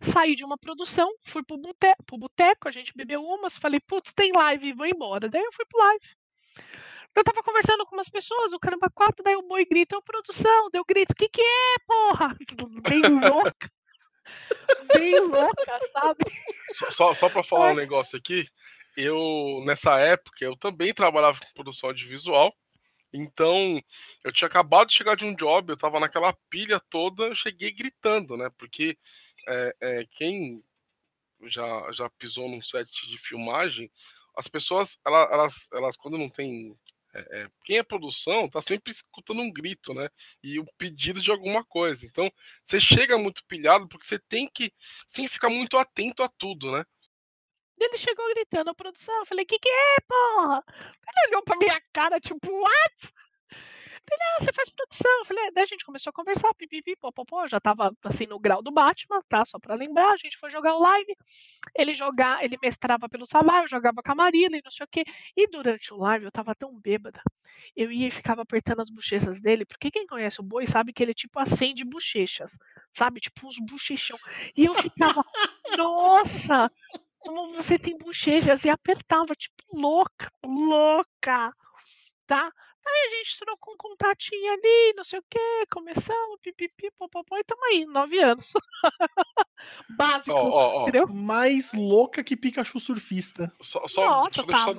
Saí 0.00 0.34
de 0.34 0.44
uma 0.44 0.56
produção, 0.56 1.10
fui 1.26 1.42
pro 1.44 1.58
boteco, 1.58 2.04
pro 2.04 2.18
boteco 2.18 2.68
a 2.68 2.70
gente 2.70 2.92
bebeu 2.96 3.22
umas, 3.22 3.56
falei, 3.56 3.80
putz, 3.80 4.12
tem 4.14 4.32
live, 4.32 4.72
vou 4.72 4.86
embora. 4.86 5.28
Daí 5.28 5.42
eu 5.42 5.52
fui 5.52 5.64
pro 5.66 5.80
live. 5.80 6.06
Eu 7.14 7.24
tava 7.24 7.42
conversando 7.42 7.84
com 7.84 7.96
umas 7.96 8.08
pessoas, 8.08 8.52
o 8.52 8.58
caramba 8.60 8.88
quatro, 8.94 9.24
daí 9.24 9.34
o 9.34 9.42
boi 9.42 9.64
grita, 9.64 9.96
é 9.96 10.00
produção, 10.00 10.70
deu 10.70 10.84
grito, 10.84 11.14
que 11.14 11.28
que 11.28 11.40
é, 11.40 11.74
porra? 11.86 12.36
Bem 12.88 13.02
louca. 13.02 13.70
Bem 14.94 15.18
louca, 15.20 15.78
sabe? 15.92 16.24
Só, 16.72 16.90
só, 16.90 17.14
só 17.14 17.28
pra 17.28 17.42
falar 17.42 17.68
Ai. 17.68 17.72
um 17.72 17.76
negócio 17.76 18.16
aqui, 18.16 18.46
eu, 19.02 19.62
nessa 19.64 19.98
época, 19.98 20.44
eu 20.44 20.56
também 20.56 20.92
trabalhava 20.94 21.40
com 21.40 21.52
produção 21.54 21.90
audiovisual, 21.90 22.54
então, 23.12 23.80
eu 24.22 24.32
tinha 24.32 24.48
acabado 24.48 24.88
de 24.88 24.94
chegar 24.94 25.16
de 25.16 25.24
um 25.24 25.34
job, 25.34 25.72
eu 25.72 25.76
tava 25.76 25.98
naquela 25.98 26.32
pilha 26.50 26.80
toda, 26.90 27.24
eu 27.24 27.34
cheguei 27.34 27.72
gritando, 27.72 28.36
né? 28.36 28.50
Porque 28.58 28.98
é, 29.48 29.76
é, 29.80 30.06
quem 30.10 30.62
já, 31.46 31.92
já 31.92 32.10
pisou 32.10 32.48
num 32.48 32.62
set 32.62 32.88
de 33.08 33.18
filmagem, 33.18 33.90
as 34.36 34.48
pessoas, 34.48 34.98
elas, 35.06 35.30
elas, 35.32 35.68
elas 35.72 35.96
quando 35.96 36.18
não 36.18 36.28
tem 36.28 36.76
é, 37.14 37.40
é, 37.42 37.50
quem 37.64 37.78
é 37.78 37.82
produção 37.82 38.48
tá 38.48 38.60
sempre 38.60 38.92
escutando 38.92 39.40
um 39.40 39.50
grito, 39.50 39.94
né? 39.94 40.08
E 40.42 40.58
o 40.60 40.66
pedido 40.76 41.22
de 41.22 41.30
alguma 41.30 41.64
coisa. 41.64 42.04
Então, 42.06 42.30
você 42.62 42.78
chega 42.80 43.16
muito 43.18 43.44
pilhado 43.46 43.88
porque 43.88 44.06
você 44.06 44.18
tem 44.18 44.48
que 44.48 44.72
sim 45.06 45.26
ficar 45.28 45.48
muito 45.48 45.78
atento 45.78 46.22
a 46.22 46.28
tudo, 46.28 46.70
né? 46.72 46.84
Ele 47.80 47.98
chegou 47.98 48.28
gritando 48.34 48.74
produção. 48.74 49.14
Eu 49.18 49.26
falei, 49.26 49.44
que 49.44 49.58
que 49.58 49.68
é, 49.68 49.96
porra? 50.06 50.64
Ele 50.68 51.28
olhou 51.28 51.42
pra 51.42 51.56
minha 51.56 51.80
cara, 51.92 52.20
tipo, 52.20 52.50
what? 52.50 53.12
Ele, 54.10 54.22
ah, 54.22 54.44
você 54.44 54.52
faz 54.52 54.70
produção. 54.70 55.18
Eu 55.18 55.24
falei, 55.26 55.50
daí 55.52 55.64
a 55.64 55.66
gente 55.66 55.84
começou 55.84 56.10
a 56.10 56.12
conversar, 56.12 56.54
pipipi, 56.54 56.96
popopó. 56.96 57.46
Já 57.46 57.60
tava 57.60 57.92
assim 58.04 58.26
no 58.26 58.38
grau 58.38 58.62
do 58.62 58.70
Batman, 58.70 59.20
tá? 59.28 59.44
Só 59.44 59.58
pra 59.58 59.74
lembrar, 59.74 60.12
a 60.12 60.16
gente 60.16 60.38
foi 60.38 60.50
jogar 60.50 60.74
o 60.74 60.80
live. 60.80 61.14
Ele 61.76 61.94
jogar, 61.94 62.42
ele 62.42 62.56
mestrava 62.62 63.08
pelo 63.08 63.26
salário, 63.26 63.68
jogava 63.68 64.02
com 64.02 64.12
a 64.12 64.14
Marina 64.14 64.56
e 64.56 64.62
não 64.64 64.70
sei 64.70 64.84
o 64.84 64.88
quê. 64.88 65.04
E 65.36 65.46
durante 65.48 65.92
o 65.92 65.98
live 65.98 66.24
eu 66.24 66.32
tava 66.32 66.54
tão 66.54 66.74
bêbada. 66.80 67.20
Eu 67.76 67.92
ia 67.92 68.08
e 68.08 68.10
ficava 68.10 68.42
apertando 68.42 68.80
as 68.80 68.88
bochechas 68.88 69.40
dele, 69.40 69.64
porque 69.66 69.90
quem 69.90 70.06
conhece 70.06 70.40
o 70.40 70.44
boi 70.44 70.66
sabe 70.66 70.92
que 70.92 71.02
ele 71.02 71.14
tipo 71.14 71.38
acende 71.38 71.84
bochechas, 71.84 72.56
sabe? 72.90 73.20
Tipo 73.20 73.46
uns 73.46 73.58
bochechão. 73.58 74.18
E 74.56 74.64
eu 74.64 74.74
ficava, 74.74 75.22
nossa, 75.76 76.70
como 77.18 77.54
você 77.54 77.78
tem 77.78 77.96
bochechas? 77.98 78.64
E 78.64 78.68
apertava, 78.68 79.34
tipo, 79.34 79.54
louca, 79.72 80.30
louca, 80.44 81.52
tá? 82.26 82.52
Aí 82.86 83.08
a 83.12 83.18
gente 83.18 83.38
trocou 83.38 83.74
um 83.74 83.76
contatinho 83.76 84.52
ali, 84.52 84.94
não 84.96 85.04
sei 85.04 85.18
o 85.18 85.24
que, 85.28 85.66
começamos, 85.70 86.40
pipipi, 86.42 86.90
popopó, 86.98 87.36
e 87.36 87.44
tamo 87.44 87.64
aí, 87.66 87.84
nove 87.84 88.18
anos. 88.18 88.50
Básico, 89.90 90.32
oh, 90.32 90.48
oh, 90.48 90.78
oh. 90.78 90.82
entendeu? 90.82 91.06
Mais 91.08 91.74
louca 91.74 92.24
que 92.24 92.36
Pikachu 92.36 92.80
surfista. 92.80 93.52
Só, 93.60 93.86
só, 93.86 94.06
Nossa, 94.06 94.36
só 94.36 94.42
deixa 94.42 94.70
eu 94.70 94.76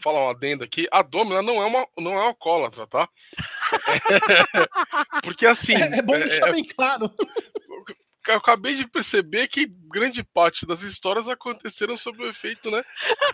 falar 0.00 0.24
uma 0.24 0.30
adenda 0.30 0.64
aqui. 0.64 0.88
A 0.90 1.02
Domina 1.02 1.42
não 1.42 1.62
é 1.62 1.66
uma 1.66 1.86
não 1.96 2.12
é 2.12 2.26
alcoólatra, 2.26 2.86
tá? 2.86 3.08
Porque 5.22 5.46
assim. 5.46 5.74
É, 5.74 5.98
é 5.98 6.02
bom 6.02 6.18
deixar 6.18 6.46
é, 6.46 6.50
é 6.50 6.52
bem 6.52 6.64
claro 6.64 7.12
eu 8.28 8.36
acabei 8.36 8.74
de 8.74 8.86
perceber 8.86 9.48
que 9.48 9.66
grande 9.66 10.22
parte 10.22 10.66
das 10.66 10.82
histórias 10.82 11.28
aconteceram 11.28 11.96
sob 11.96 12.22
o 12.22 12.28
efeito, 12.28 12.70
né? 12.70 12.82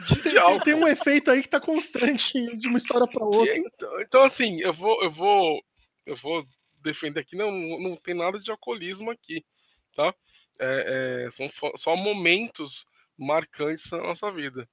De, 0.07 0.23
tem, 0.23 0.39
álcool. 0.39 0.65
tem 0.65 0.75
um 0.75 0.87
efeito 0.87 1.31
aí 1.31 1.43
que 1.43 1.49
tá 1.49 1.61
constante 1.61 2.33
de 2.57 2.69
uma 2.69 2.79
história 2.79 3.07
para 3.07 3.25
outra. 3.25 3.57
Então, 3.57 4.01
então, 4.01 4.23
assim, 4.23 4.61
eu 4.61 4.73
vou, 4.73 5.03
eu 5.03 5.11
vou, 5.11 5.63
eu 6.07 6.17
vou 6.17 6.47
defender 6.83 7.21
aqui, 7.21 7.37
não, 7.37 7.51
não 7.51 7.97
tem 7.97 8.15
nada 8.15 8.39
de 8.39 8.51
alcoolismo 8.51 9.11
aqui, 9.11 9.45
tá? 9.97 10.15
É, 10.61 11.27
é, 11.27 11.31
são 11.31 11.51
só 11.77 11.97
momentos 11.97 12.87
marcantes 13.19 13.91
na 13.91 13.99
nossa 13.99 14.31
vida. 14.31 14.69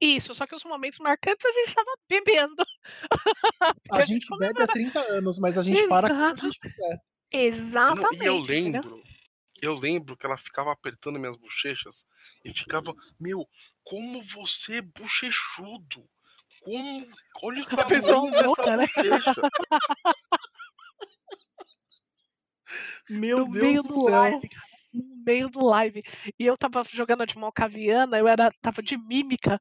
Isso, 0.00 0.34
só 0.34 0.46
que 0.46 0.54
os 0.54 0.64
momentos 0.64 0.98
marcantes 0.98 1.44
a 1.44 1.52
gente 1.52 1.74
tava 1.74 1.90
bebendo. 2.08 2.64
A 3.92 4.04
gente 4.04 4.26
bebe 4.38 4.62
há 4.62 4.66
30 4.66 5.00
anos, 5.12 5.38
mas 5.38 5.56
a 5.56 5.62
gente 5.62 5.86
para 5.88 6.08
quando 6.08 6.40
a 6.40 6.44
gente 6.44 6.58
quiser. 6.60 6.98
Exatamente. 7.30 8.18
Não, 8.18 8.24
e 8.24 8.26
eu 8.26 8.38
entendeu? 8.38 8.80
lembro, 8.82 9.02
eu 9.60 9.74
lembro 9.74 10.16
que 10.16 10.26
ela 10.26 10.36
ficava 10.36 10.72
apertando 10.72 11.18
minhas 11.18 11.36
bochechas 11.36 12.06
e 12.44 12.52
ficava, 12.52 12.94
meu, 13.20 13.48
como 13.84 14.22
você 14.22 14.76
é 14.76 14.82
bochechudo. 14.82 16.08
Como, 16.60 17.06
olha 17.42 17.62
o 17.62 17.66
tamanho 17.66 18.30
dessa 18.30 18.46
louca, 18.46 18.76
né? 18.76 18.86
bochecha. 18.86 19.34
Meu 23.08 23.46
no 23.46 23.52
Deus 23.52 23.64
meio 23.64 23.82
do 23.82 23.88
do 23.88 23.94
céu. 23.94 24.10
live. 24.10 24.48
No 24.92 25.24
meio 25.24 25.48
do 25.48 25.64
live. 25.64 26.02
E 26.38 26.44
eu 26.44 26.56
tava 26.56 26.82
jogando 26.90 27.26
de 27.26 27.38
Malcaviana, 27.38 28.18
eu 28.18 28.28
era, 28.28 28.52
tava 28.60 28.82
de 28.82 28.96
mímica, 28.96 29.60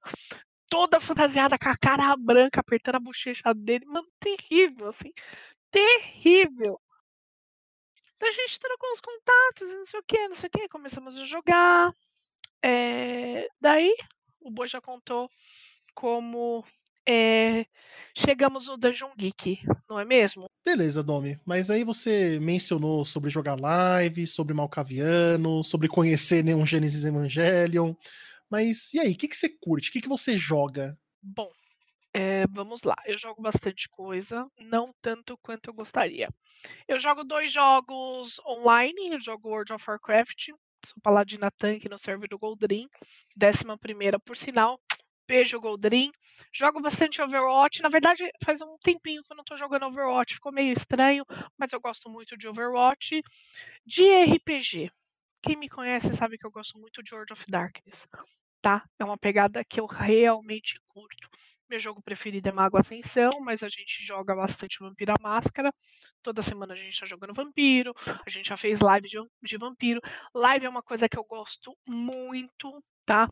toda 0.70 1.00
fantasiada, 1.00 1.58
com 1.58 1.70
a 1.70 1.78
cara 1.78 2.16
branca, 2.18 2.60
apertando 2.60 2.95
a 2.95 3.00
bochecha 3.00 3.54
dele. 3.54 3.86
Mano, 3.86 4.08
terrível, 4.20 4.89
assim. 4.89 5.12
Terrível. 5.72 6.80
Daí 8.20 8.30
a 8.30 8.34
gente 8.34 8.59
trocou 8.59 8.91
os 8.93 8.99
contatos, 8.99 9.70
e 9.70 9.76
não 9.76 9.86
sei 9.86 9.99
o 9.99 10.03
que, 10.03 10.28
não 10.28 10.36
sei 10.36 10.47
o 10.47 10.51
que. 10.51 10.70
Começamos 10.70 11.18
a 11.18 11.26
jogar. 11.26 11.93
É, 12.63 13.47
Daí, 13.61 13.93
o 14.41 14.51
Bo 14.51 14.65
já 14.68 14.82
contou 14.82 15.30
como 15.93 16.63
é, 17.07 17.65
chegamos 18.15 18.68
no 18.68 18.78
Dungeon 18.78 19.11
Geek, 19.18 19.59
não 19.89 19.99
é 19.99 20.03
mesmo? 20.03 20.49
Beleza, 20.65 21.01
Domi. 21.01 21.39
Mas 21.45 21.72
aí 21.72 21.84
você 21.84 22.39
mencionou 22.39 23.05
sobre 23.05 23.30
jogar 23.30 23.59
live, 23.59 24.28
sobre 24.28 24.53
Malcaviano, 24.53 25.63
sobre 25.63 25.88
conhecer 25.88 26.43
Neon 26.43 26.65
Genesis 26.65 27.05
Evangelion. 27.05 27.93
Mas 28.49 28.93
e 28.93 28.99
aí, 28.99 29.13
o 29.13 29.18
que, 29.18 29.28
que 29.28 29.38
você 29.38 29.49
curte? 29.49 29.89
O 29.89 29.93
que, 29.93 30.01
que 30.01 30.09
você 30.09 30.38
joga? 30.38 30.97
Bom, 31.22 31.49
é, 32.18 32.47
vamos 32.47 32.82
lá. 32.82 32.95
Eu 33.05 33.15
jogo 33.15 33.43
bastante 33.43 33.88
coisa, 33.89 34.49
não 34.57 34.91
tanto 35.03 35.38
quanto 35.38 35.70
eu 35.70 35.74
gostaria. 35.74 36.28
Eu 36.88 36.99
jogo 36.99 37.24
dois 37.24 37.51
jogos 37.51 38.39
online. 38.39 39.09
Eu 39.11 39.22
jogo 39.22 39.49
World 39.49 39.72
of 39.74 39.86
Warcraft, 39.88 40.47
sou 40.84 40.95
paladina 41.03 41.51
tanque 41.51 41.88
no 41.88 41.99
server 41.99 42.28
do 42.28 42.39
Goldrin, 42.39 42.89
décima 43.36 43.78
primeira 43.78 44.20
por 44.20 44.36
sinal. 44.36 44.82
Beijo, 45.28 45.61
Goldrin. 45.61 46.11
Jogo 46.51 46.82
bastante 46.82 47.22
Overwatch. 47.22 47.84
Na 47.84 47.89
verdade, 47.89 48.28
faz 48.43 48.61
um 48.61 48.78
tempinho 48.82 49.22
que 49.22 49.32
eu 49.32 49.38
não 49.38 49.43
tô 49.43 49.55
jogando 49.55 49.86
Overwatch. 49.86 50.34
Ficou 50.34 50.51
meio 50.51 50.74
estranho, 50.74 51.24
mas 51.55 51.72
eu 51.72 51.80
gosto 51.80 52.09
muito 52.09 52.36
de 52.36 52.47
Overwatch. 52.47 53.22
De 53.86 54.03
RPG. 54.24 54.89
Quem 55.43 55.55
me 55.55 55.70
conhece 55.70 56.15
sabe 56.15 56.39
que 56.39 56.47
eu 56.47 56.51
gosto 56.51 56.80
muito 56.80 57.03
de 57.03 57.13
World 57.13 57.34
of 57.34 57.43
Darkness. 57.47 58.07
Tá? 58.59 58.84
É 58.97 59.05
uma 59.05 59.20
pegada 59.20 59.63
que 59.63 59.80
eu 59.80 59.86
realmente 59.86 60.80
curto. 60.88 61.30
Meu 61.70 61.82
jogo 61.82 62.01
preferido 62.01 62.47
é 62.47 62.51
Mago 62.51 62.78
Ascensão, 62.78 63.30
mas 63.41 63.61
a 63.61 63.68
gente 63.68 64.01
joga 64.05 64.34
bastante 64.34 64.80
Vampira 64.80 65.15
Máscara. 65.22 65.70
Toda 66.24 66.41
semana 66.41 66.74
a 66.74 66.78
gente 66.78 66.97
tá 66.97 67.05
jogando 67.05 67.34
Vampiro. 67.34 67.93
A 68.26 68.30
gente 68.30 68.47
já 68.47 68.55
fez 68.55 68.80
live 68.80 69.09
de, 69.09 69.18
de 69.43 69.57
Vampiro. 69.57 69.99
Live 70.34 70.65
é 70.65 70.70
uma 70.70 70.82
coisa 70.82 71.09
que 71.09 71.18
eu 71.18 71.26
gosto 71.26 71.78
muito, 71.86 72.82
tá? 73.05 73.30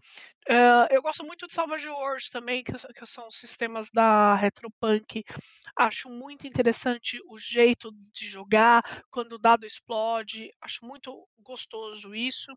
Uh, 0.49 0.87
eu 0.91 1.01
gosto 1.01 1.25
muito 1.25 1.47
de 1.47 1.53
Salvage 1.53 1.87
Wars 1.87 2.29
também, 2.29 2.61
que, 2.61 2.73
que 2.73 3.05
são 3.05 3.31
sistemas 3.31 3.89
da 3.89 4.35
Retropunk. 4.35 5.23
Acho 5.77 6.09
muito 6.09 6.45
interessante 6.45 7.17
o 7.29 7.37
jeito 7.37 7.89
de 8.13 8.27
jogar, 8.27 8.83
quando 9.09 9.33
o 9.33 9.39
dado 9.39 9.65
explode. 9.65 10.51
Acho 10.61 10.85
muito 10.85 11.25
gostoso 11.39 12.13
isso. 12.13 12.51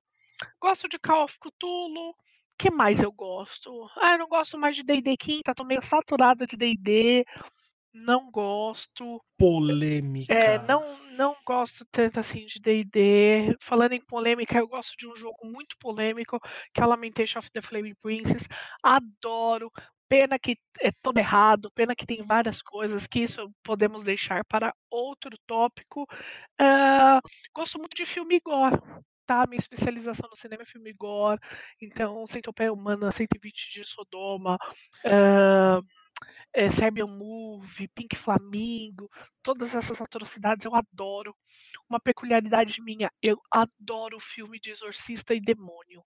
Gosto 0.60 0.88
de 0.88 0.98
Call 0.98 1.22
of 1.22 1.38
Cthulhu 1.38 2.14
que 2.58 2.70
mais 2.70 3.00
eu 3.00 3.12
gosto? 3.12 3.88
Ah, 3.96 4.12
eu 4.12 4.18
não 4.18 4.28
gosto 4.28 4.58
mais 4.58 4.74
de 4.74 4.82
D&D 4.82 5.16
quinta, 5.16 5.54
tô 5.54 5.64
meio 5.64 5.80
saturada 5.82 6.46
de 6.46 6.56
D&D. 6.56 7.24
Não 7.94 8.30
gosto. 8.30 9.22
Polêmica. 9.38 10.32
É, 10.34 10.58
não, 10.66 10.98
não 11.12 11.36
gosto 11.46 11.86
tanto 11.90 12.20
assim 12.20 12.46
de 12.46 12.60
D&D. 12.60 13.56
Falando 13.60 13.92
em 13.92 14.04
polêmica, 14.04 14.58
eu 14.58 14.68
gosto 14.68 14.96
de 14.96 15.06
um 15.06 15.16
jogo 15.16 15.38
muito 15.46 15.76
polêmico, 15.78 16.38
que 16.74 16.80
é 16.80 16.84
o 16.84 16.88
Lamentation 16.88 17.38
of 17.38 17.50
the 17.52 17.62
Flaming 17.62 17.94
Princess. 18.02 18.46
Adoro. 18.82 19.70
Pena 20.08 20.38
que 20.38 20.56
é 20.80 20.90
todo 21.02 21.18
errado, 21.18 21.70
pena 21.74 21.94
que 21.94 22.06
tem 22.06 22.22
várias 22.22 22.62
coisas, 22.62 23.06
que 23.06 23.20
isso 23.20 23.52
podemos 23.62 24.02
deixar 24.02 24.42
para 24.46 24.74
outro 24.90 25.36
tópico. 25.46 26.04
Uh, 26.58 27.20
gosto 27.54 27.78
muito 27.78 27.94
de 27.94 28.06
filme 28.06 28.40
gore 28.40 28.80
tá? 29.28 29.46
Minha 29.46 29.60
especialização 29.60 30.28
no 30.30 30.36
cinema 30.36 30.62
é 30.62 30.66
filme 30.66 30.90
gore, 30.94 31.38
então 31.80 32.26
Centopeia 32.26 32.72
Humana, 32.72 33.12
120 33.12 33.70
de 33.70 33.84
Sodoma, 33.84 34.56
uh, 35.04 35.86
é, 36.54 36.70
Serbian 36.70 37.06
Movie, 37.06 37.88
Pink 37.88 38.16
Flamingo, 38.16 39.10
todas 39.42 39.74
essas 39.74 40.00
atrocidades 40.00 40.64
eu 40.64 40.74
adoro. 40.74 41.36
Uma 41.88 42.00
peculiaridade 42.00 42.82
minha, 42.82 43.12
eu 43.22 43.38
adoro 43.50 44.18
filme 44.18 44.58
de 44.58 44.70
exorcista 44.70 45.34
e 45.34 45.40
demônio. 45.40 46.02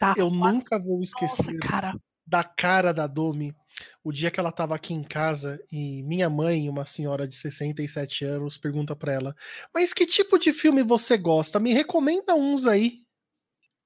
Tá? 0.00 0.14
Eu 0.16 0.30
nunca 0.30 0.78
vou 0.78 1.02
esquecer 1.02 1.52
Nossa, 1.52 1.68
cara. 1.68 1.94
da 2.26 2.42
cara 2.42 2.92
da 2.92 3.06
Domi 3.06 3.54
o 4.02 4.12
dia 4.12 4.30
que 4.30 4.38
ela 4.40 4.50
estava 4.50 4.74
aqui 4.74 4.94
em 4.94 5.02
casa 5.02 5.60
e 5.70 6.02
minha 6.02 6.30
mãe, 6.30 6.68
uma 6.68 6.86
senhora 6.86 7.26
de 7.26 7.36
67 7.36 8.24
anos, 8.24 8.56
pergunta 8.56 8.94
para 8.94 9.12
ela: 9.12 9.34
Mas 9.74 9.92
que 9.92 10.06
tipo 10.06 10.38
de 10.38 10.52
filme 10.52 10.82
você 10.82 11.16
gosta? 11.16 11.60
Me 11.60 11.72
recomenda 11.72 12.34
uns 12.34 12.66
aí. 12.66 13.04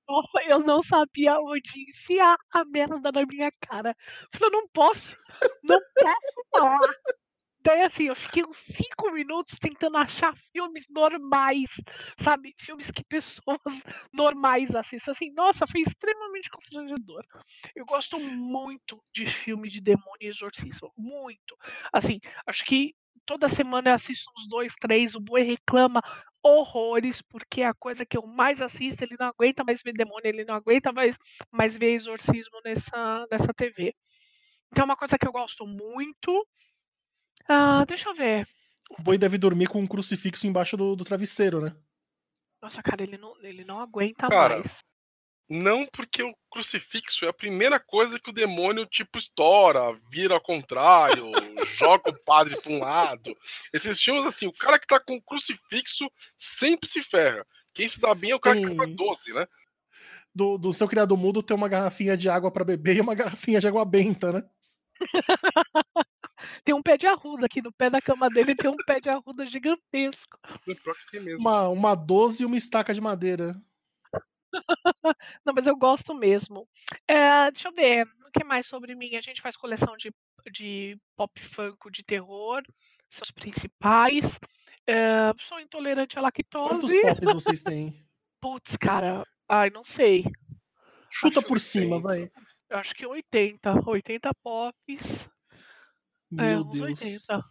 Nossa, 0.08 0.42
eu 0.48 0.58
não 0.58 0.82
sabia 0.82 1.38
onde 1.38 1.70
enfiar 1.88 2.36
a 2.52 2.64
merda 2.64 3.12
na 3.12 3.24
minha 3.26 3.52
cara. 3.60 3.96
Eu 4.40 4.50
não 4.50 4.66
posso, 4.68 5.16
não 5.62 5.78
posso 5.94 6.48
falar. 6.50 6.94
Daí, 7.62 7.82
assim, 7.82 8.04
eu 8.04 8.16
fiquei 8.16 8.42
uns 8.44 8.56
cinco 8.56 9.10
minutos 9.12 9.58
tentando 9.58 9.96
achar 9.98 10.34
filmes 10.50 10.86
normais, 10.88 11.68
sabe? 12.18 12.54
Filmes 12.58 12.90
que 12.90 13.04
pessoas 13.04 13.58
normais 14.12 14.74
assistem. 14.74 15.12
Assim, 15.12 15.30
nossa, 15.32 15.66
foi 15.66 15.82
extremamente 15.82 16.48
constrangedor. 16.48 17.22
Eu 17.76 17.84
gosto 17.84 18.18
muito 18.18 19.02
de 19.14 19.26
filme 19.26 19.68
de 19.68 19.80
demônio 19.80 20.22
e 20.22 20.28
exorcismo. 20.28 20.90
Muito. 20.96 21.56
Assim, 21.92 22.18
acho 22.46 22.64
que 22.64 22.94
toda 23.26 23.48
semana 23.48 23.90
eu 23.90 23.94
assisto 23.94 24.30
uns 24.38 24.48
dois, 24.48 24.74
três. 24.80 25.14
O 25.14 25.20
Boi 25.20 25.42
reclama 25.42 26.00
horrores, 26.42 27.20
porque 27.20 27.60
é 27.60 27.66
a 27.66 27.74
coisa 27.74 28.06
que 28.06 28.16
eu 28.16 28.26
mais 28.26 28.60
assisto. 28.62 29.02
Ele 29.04 29.16
não 29.18 29.26
aguenta 29.26 29.62
mais 29.64 29.82
ver 29.82 29.92
demônio, 29.92 30.26
ele 30.26 30.44
não 30.46 30.54
aguenta 30.54 30.92
mais, 30.92 31.16
mais 31.52 31.76
ver 31.76 31.92
exorcismo 31.92 32.58
nessa, 32.64 33.26
nessa 33.30 33.52
TV. 33.52 33.94
Então, 34.72 34.82
é 34.82 34.84
uma 34.86 34.96
coisa 34.96 35.18
que 35.18 35.26
eu 35.26 35.32
gosto 35.32 35.66
muito. 35.66 36.46
Ah, 37.52 37.84
deixa 37.84 38.08
eu 38.08 38.14
ver. 38.14 38.46
O 38.96 39.02
boi 39.02 39.18
deve 39.18 39.36
dormir 39.36 39.66
com 39.66 39.80
um 39.80 39.86
crucifixo 39.86 40.46
embaixo 40.46 40.76
do, 40.76 40.94
do 40.94 41.04
travesseiro, 41.04 41.60
né? 41.60 41.74
Nossa, 42.62 42.80
cara, 42.80 43.02
ele 43.02 43.18
não, 43.18 43.34
ele 43.42 43.64
não 43.64 43.80
aguenta 43.80 44.28
Cara, 44.28 44.58
mais. 44.60 44.78
Não 45.48 45.84
porque 45.84 46.22
o 46.22 46.32
crucifixo 46.48 47.24
é 47.24 47.28
a 47.28 47.32
primeira 47.32 47.80
coisa 47.80 48.20
que 48.20 48.30
o 48.30 48.32
demônio 48.32 48.86
tipo 48.86 49.18
estoura, 49.18 49.98
vira 50.08 50.34
ao 50.34 50.40
contrário, 50.40 51.26
joga 51.76 52.10
o 52.10 52.24
padre 52.24 52.56
para 52.60 52.70
um 52.70 52.78
lado. 52.78 53.36
Esses 53.72 54.00
filmes 54.00 54.24
assim, 54.26 54.46
o 54.46 54.52
cara 54.52 54.78
que 54.78 54.86
tá 54.86 55.00
com 55.00 55.16
o 55.16 55.22
crucifixo 55.22 56.08
sempre 56.38 56.88
se 56.88 57.02
ferra. 57.02 57.44
Quem 57.74 57.88
se 57.88 58.00
dá 58.00 58.14
bem 58.14 58.30
é 58.30 58.36
o 58.36 58.40
cara 58.40 58.60
que 58.60 58.66
Tem- 58.66 58.76
tá 58.76 58.86
doce, 58.86 59.32
né? 59.32 59.48
Do, 60.32 60.56
do 60.56 60.72
seu 60.72 60.86
criado 60.86 61.16
mudo 61.16 61.42
tem 61.42 61.56
uma 61.56 61.68
garrafinha 61.68 62.16
de 62.16 62.28
água 62.28 62.52
para 62.52 62.64
beber 62.64 62.96
e 62.96 63.00
uma 63.00 63.14
garrafinha 63.16 63.58
de 63.58 63.66
água 63.66 63.84
benta, 63.84 64.32
né? 64.32 64.48
Tem 66.64 66.74
um 66.74 66.82
pé 66.82 66.96
de 66.96 67.06
arruda 67.06 67.46
aqui 67.46 67.62
no 67.62 67.72
pé 67.72 67.88
da 67.90 68.00
cama 68.00 68.28
dele, 68.28 68.54
tem 68.54 68.70
um 68.70 68.76
pé 68.86 69.00
de 69.00 69.08
arruda 69.08 69.46
gigantesco. 69.46 70.38
Uma, 71.38 71.68
uma 71.68 71.94
12 71.94 72.42
e 72.42 72.46
uma 72.46 72.56
estaca 72.56 72.92
de 72.92 73.00
madeira. 73.00 73.54
Não, 75.44 75.54
mas 75.54 75.66
eu 75.66 75.76
gosto 75.76 76.14
mesmo. 76.14 76.68
É, 77.06 77.50
deixa 77.50 77.68
eu 77.68 77.72
ver, 77.72 78.06
o 78.26 78.30
que 78.32 78.44
mais 78.44 78.66
sobre 78.66 78.94
mim? 78.94 79.16
A 79.16 79.20
gente 79.20 79.40
faz 79.40 79.56
coleção 79.56 79.96
de, 79.96 80.12
de 80.52 80.98
pop 81.16 81.40
funk 81.48 81.90
de 81.90 82.04
terror, 82.04 82.62
são 83.08 83.22
os 83.22 83.30
principais. 83.30 84.24
É, 84.86 85.32
sou 85.40 85.60
intolerante 85.60 86.18
à 86.18 86.22
Quantos 86.22 86.92
lactose. 86.92 87.00
pops 87.02 87.44
vocês 87.44 87.62
têm? 87.62 87.94
Putz, 88.40 88.76
cara, 88.76 89.26
ai, 89.48 89.70
não 89.70 89.84
sei. 89.84 90.24
Chuta 91.10 91.40
Acho 91.40 91.48
por 91.48 91.60
cima, 91.60 92.00
vai. 92.00 92.30
Eu 92.68 92.78
acho 92.78 92.94
que 92.94 93.04
80. 93.04 93.88
80 93.88 94.30
pops. 94.42 95.28
É, 96.38 96.42
Meu 96.42 96.60
uns 96.60 96.72
Deus. 96.72 97.02
80. 97.02 97.44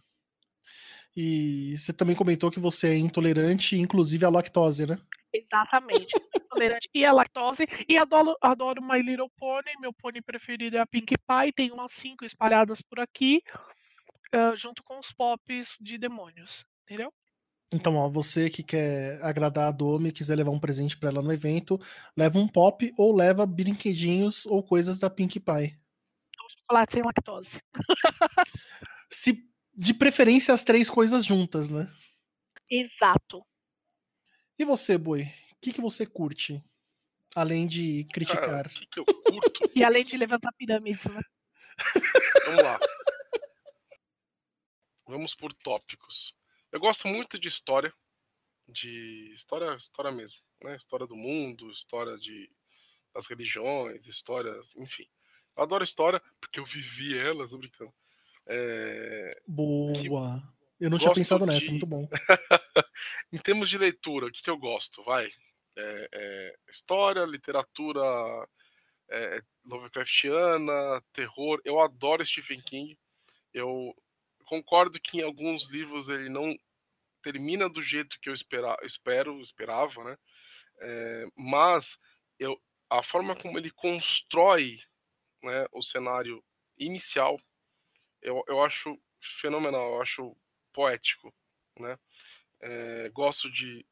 E 1.16 1.76
você 1.76 1.92
também 1.92 2.14
comentou 2.14 2.50
que 2.50 2.60
você 2.60 2.90
é 2.90 2.96
intolerante, 2.96 3.76
inclusive 3.76 4.24
à 4.24 4.30
lactose, 4.30 4.86
né? 4.86 4.98
Exatamente. 5.32 6.14
Intolerante 6.34 6.88
e 6.94 7.04
a 7.04 7.12
lactose. 7.12 7.66
E 7.88 7.96
adoro, 7.96 8.36
adoro 8.40 8.82
My 8.82 9.00
Little 9.02 9.30
Pony. 9.36 9.70
Meu 9.80 9.92
pônei 9.92 10.22
preferido 10.22 10.76
é 10.76 10.80
a 10.80 10.86
Pink 10.86 11.14
Pie. 11.16 11.52
Tem 11.54 11.70
umas 11.70 11.92
cinco 11.92 12.24
espalhadas 12.24 12.80
por 12.82 13.00
aqui. 13.00 13.42
ah, 14.32 14.54
junto 14.56 14.82
com 14.82 14.98
os 14.98 15.12
pops 15.12 15.76
de 15.80 15.98
demônios. 15.98 16.64
Entendeu? 16.84 17.12
Então, 17.72 17.94
ó, 17.96 18.08
você 18.08 18.50
que 18.50 18.64
quer 18.64 19.22
agradar 19.22 19.68
a 19.68 19.70
Domi, 19.70 20.08
e 20.08 20.12
quiser 20.12 20.34
levar 20.34 20.50
um 20.50 20.58
presente 20.58 20.98
pra 20.98 21.08
ela 21.08 21.22
no 21.22 21.32
evento, 21.32 21.78
leva 22.16 22.36
um 22.36 22.48
pop 22.48 22.92
ou 22.98 23.14
leva 23.14 23.46
brinquedinhos 23.46 24.44
ou 24.46 24.62
coisas 24.62 24.98
da 24.98 25.08
Pink 25.08 25.38
Pie. 25.38 25.78
chocolate 26.70 26.92
sem 26.92 27.02
lactose. 27.02 27.60
Se, 29.10 29.48
de 29.74 29.94
preferência 29.94 30.54
as 30.54 30.62
três 30.62 30.88
coisas 30.88 31.24
juntas, 31.24 31.70
né? 31.70 31.92
Exato. 32.68 33.44
E 34.58 34.64
você, 34.64 34.96
Boi? 34.96 35.22
O 35.22 35.60
que, 35.60 35.72
que 35.72 35.80
você 35.80 36.06
curte? 36.06 36.62
Além 37.34 37.66
de 37.66 38.04
criticar. 38.12 38.66
O 38.66 38.70
que, 38.70 38.86
que 38.86 39.00
eu 39.00 39.04
curto? 39.04 39.60
e 39.74 39.84
além 39.84 40.04
de 40.04 40.16
levantar 40.16 40.52
pirâmides, 40.52 41.04
né? 41.04 41.20
Vamos 42.46 42.62
lá. 42.62 42.78
Vamos 45.06 45.34
por 45.34 45.52
tópicos. 45.52 46.34
Eu 46.70 46.78
gosto 46.78 47.08
muito 47.08 47.38
de 47.38 47.48
história, 47.48 47.92
de 48.68 49.32
história, 49.32 49.74
história 49.74 50.12
mesmo, 50.12 50.38
né? 50.62 50.76
História 50.76 51.06
do 51.06 51.16
mundo, 51.16 51.70
história 51.70 52.16
de 52.16 52.50
das 53.12 53.26
religiões, 53.26 54.06
histórias, 54.06 54.74
enfim. 54.76 55.08
Eu 55.56 55.64
adoro 55.64 55.82
história 55.82 56.22
porque 56.40 56.60
eu 56.60 56.64
vivi 56.64 57.18
elas, 57.18 57.50
tô 57.50 57.58
brincando. 57.58 57.92
É... 58.52 59.40
Boa. 59.46 60.42
Eu 60.80 60.90
não 60.90 60.98
tinha 60.98 61.12
pensado 61.12 61.46
de... 61.46 61.52
nessa, 61.52 61.70
muito 61.70 61.86
bom. 61.86 62.08
em 63.32 63.38
termos 63.38 63.70
de 63.70 63.78
leitura, 63.78 64.26
o 64.26 64.32
que, 64.32 64.42
que 64.42 64.50
eu 64.50 64.58
gosto? 64.58 65.04
Vai. 65.04 65.26
É, 65.76 66.08
é, 66.12 66.56
história, 66.68 67.24
literatura 67.24 68.00
é, 69.08 69.40
Lovecraftiana, 69.64 71.00
terror. 71.12 71.60
Eu 71.64 71.78
adoro 71.78 72.24
Stephen 72.24 72.60
King. 72.60 72.98
Eu 73.54 73.94
concordo 74.46 74.98
que 75.00 75.18
em 75.18 75.22
alguns 75.22 75.68
livros 75.68 76.08
ele 76.08 76.28
não 76.28 76.58
termina 77.22 77.68
do 77.68 77.82
jeito 77.82 78.18
que 78.20 78.28
eu 78.28 78.34
espera, 78.34 78.76
espero, 78.82 79.40
esperava, 79.40 80.02
né? 80.02 80.16
É, 80.80 81.26
mas 81.36 81.98
eu, 82.38 82.60
a 82.88 83.02
forma 83.02 83.36
como 83.36 83.58
ele 83.58 83.70
constrói 83.70 84.80
né, 85.42 85.66
o 85.72 85.82
cenário 85.82 86.42
inicial, 86.78 87.38
eu, 88.22 88.42
eu 88.46 88.62
acho 88.62 88.98
fenomenal, 89.20 89.94
eu 89.94 90.02
acho 90.02 90.36
poético, 90.72 91.34
né? 91.78 91.98
É, 92.60 93.08
gosto 93.10 93.50
de 93.50 93.86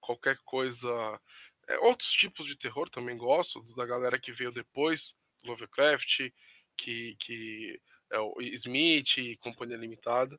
qualquer 0.00 0.38
coisa, 0.44 1.20
é, 1.68 1.78
outros 1.80 2.10
tipos 2.10 2.46
de 2.46 2.56
terror 2.56 2.88
também 2.88 3.16
gosto, 3.16 3.62
da 3.74 3.84
galera 3.84 4.18
que 4.18 4.32
veio 4.32 4.50
depois, 4.50 5.14
Lovecraft, 5.44 6.30
que, 6.76 7.16
que 7.16 7.80
é 8.10 8.18
o 8.18 8.40
Smith 8.40 9.18
e 9.18 9.36
Companhia 9.36 9.76
Limitada. 9.76 10.38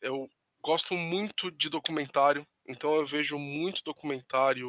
Eu 0.00 0.30
gosto 0.62 0.94
muito 0.94 1.50
de 1.50 1.68
documentário, 1.70 2.46
então 2.68 2.94
eu 2.96 3.06
vejo 3.06 3.38
muito 3.38 3.82
documentário, 3.82 4.68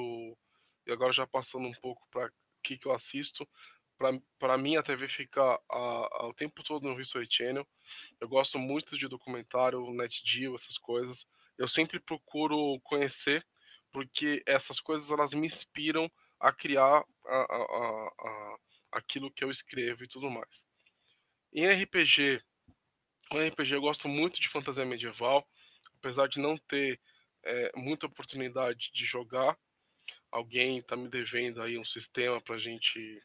e 0.85 0.91
agora 0.91 1.11
já 1.11 1.27
passando 1.27 1.67
um 1.67 1.73
pouco 1.73 2.07
para 2.09 2.27
o 2.27 2.31
que, 2.63 2.77
que 2.77 2.87
eu 2.87 2.93
assisto. 2.93 3.47
Para 4.39 4.57
mim, 4.57 4.75
a 4.75 4.83
TV 4.83 5.07
fica 5.07 5.41
a, 5.41 5.59
a, 5.69 6.27
o 6.27 6.33
tempo 6.33 6.63
todo 6.63 6.87
no 6.87 6.99
History 6.99 7.27
Channel. 7.29 7.67
Eu 8.19 8.27
gosto 8.27 8.57
muito 8.57 8.97
de 8.97 9.07
documentário, 9.07 9.91
NetGeo, 9.91 10.55
essas 10.55 10.77
coisas. 10.77 11.27
Eu 11.57 11.67
sempre 11.67 11.99
procuro 11.99 12.79
conhecer, 12.81 13.45
porque 13.91 14.43
essas 14.45 14.79
coisas 14.79 15.11
elas 15.11 15.33
me 15.33 15.45
inspiram 15.45 16.11
a 16.39 16.51
criar 16.51 17.05
a, 17.25 17.37
a, 17.39 18.57
aquilo 18.91 19.31
que 19.31 19.43
eu 19.43 19.51
escrevo 19.51 20.03
e 20.03 20.07
tudo 20.07 20.29
mais. 20.29 20.65
Em 21.53 21.65
RPG, 21.65 22.41
em 23.31 23.47
RPG 23.47 23.73
eu 23.73 23.81
gosto 23.81 24.07
muito 24.07 24.41
de 24.41 24.49
fantasia 24.49 24.85
medieval, 24.85 25.47
apesar 25.97 26.27
de 26.27 26.39
não 26.39 26.57
ter 26.57 26.99
é, 27.43 27.71
muita 27.75 28.07
oportunidade 28.07 28.91
de 28.93 29.05
jogar. 29.05 29.57
Alguém 30.31 30.79
está 30.79 30.95
me 30.95 31.07
devendo 31.07 31.61
aí 31.61 31.77
um 31.77 31.85
sistema 31.85 32.41
para 32.41 32.57
gente. 32.57 33.21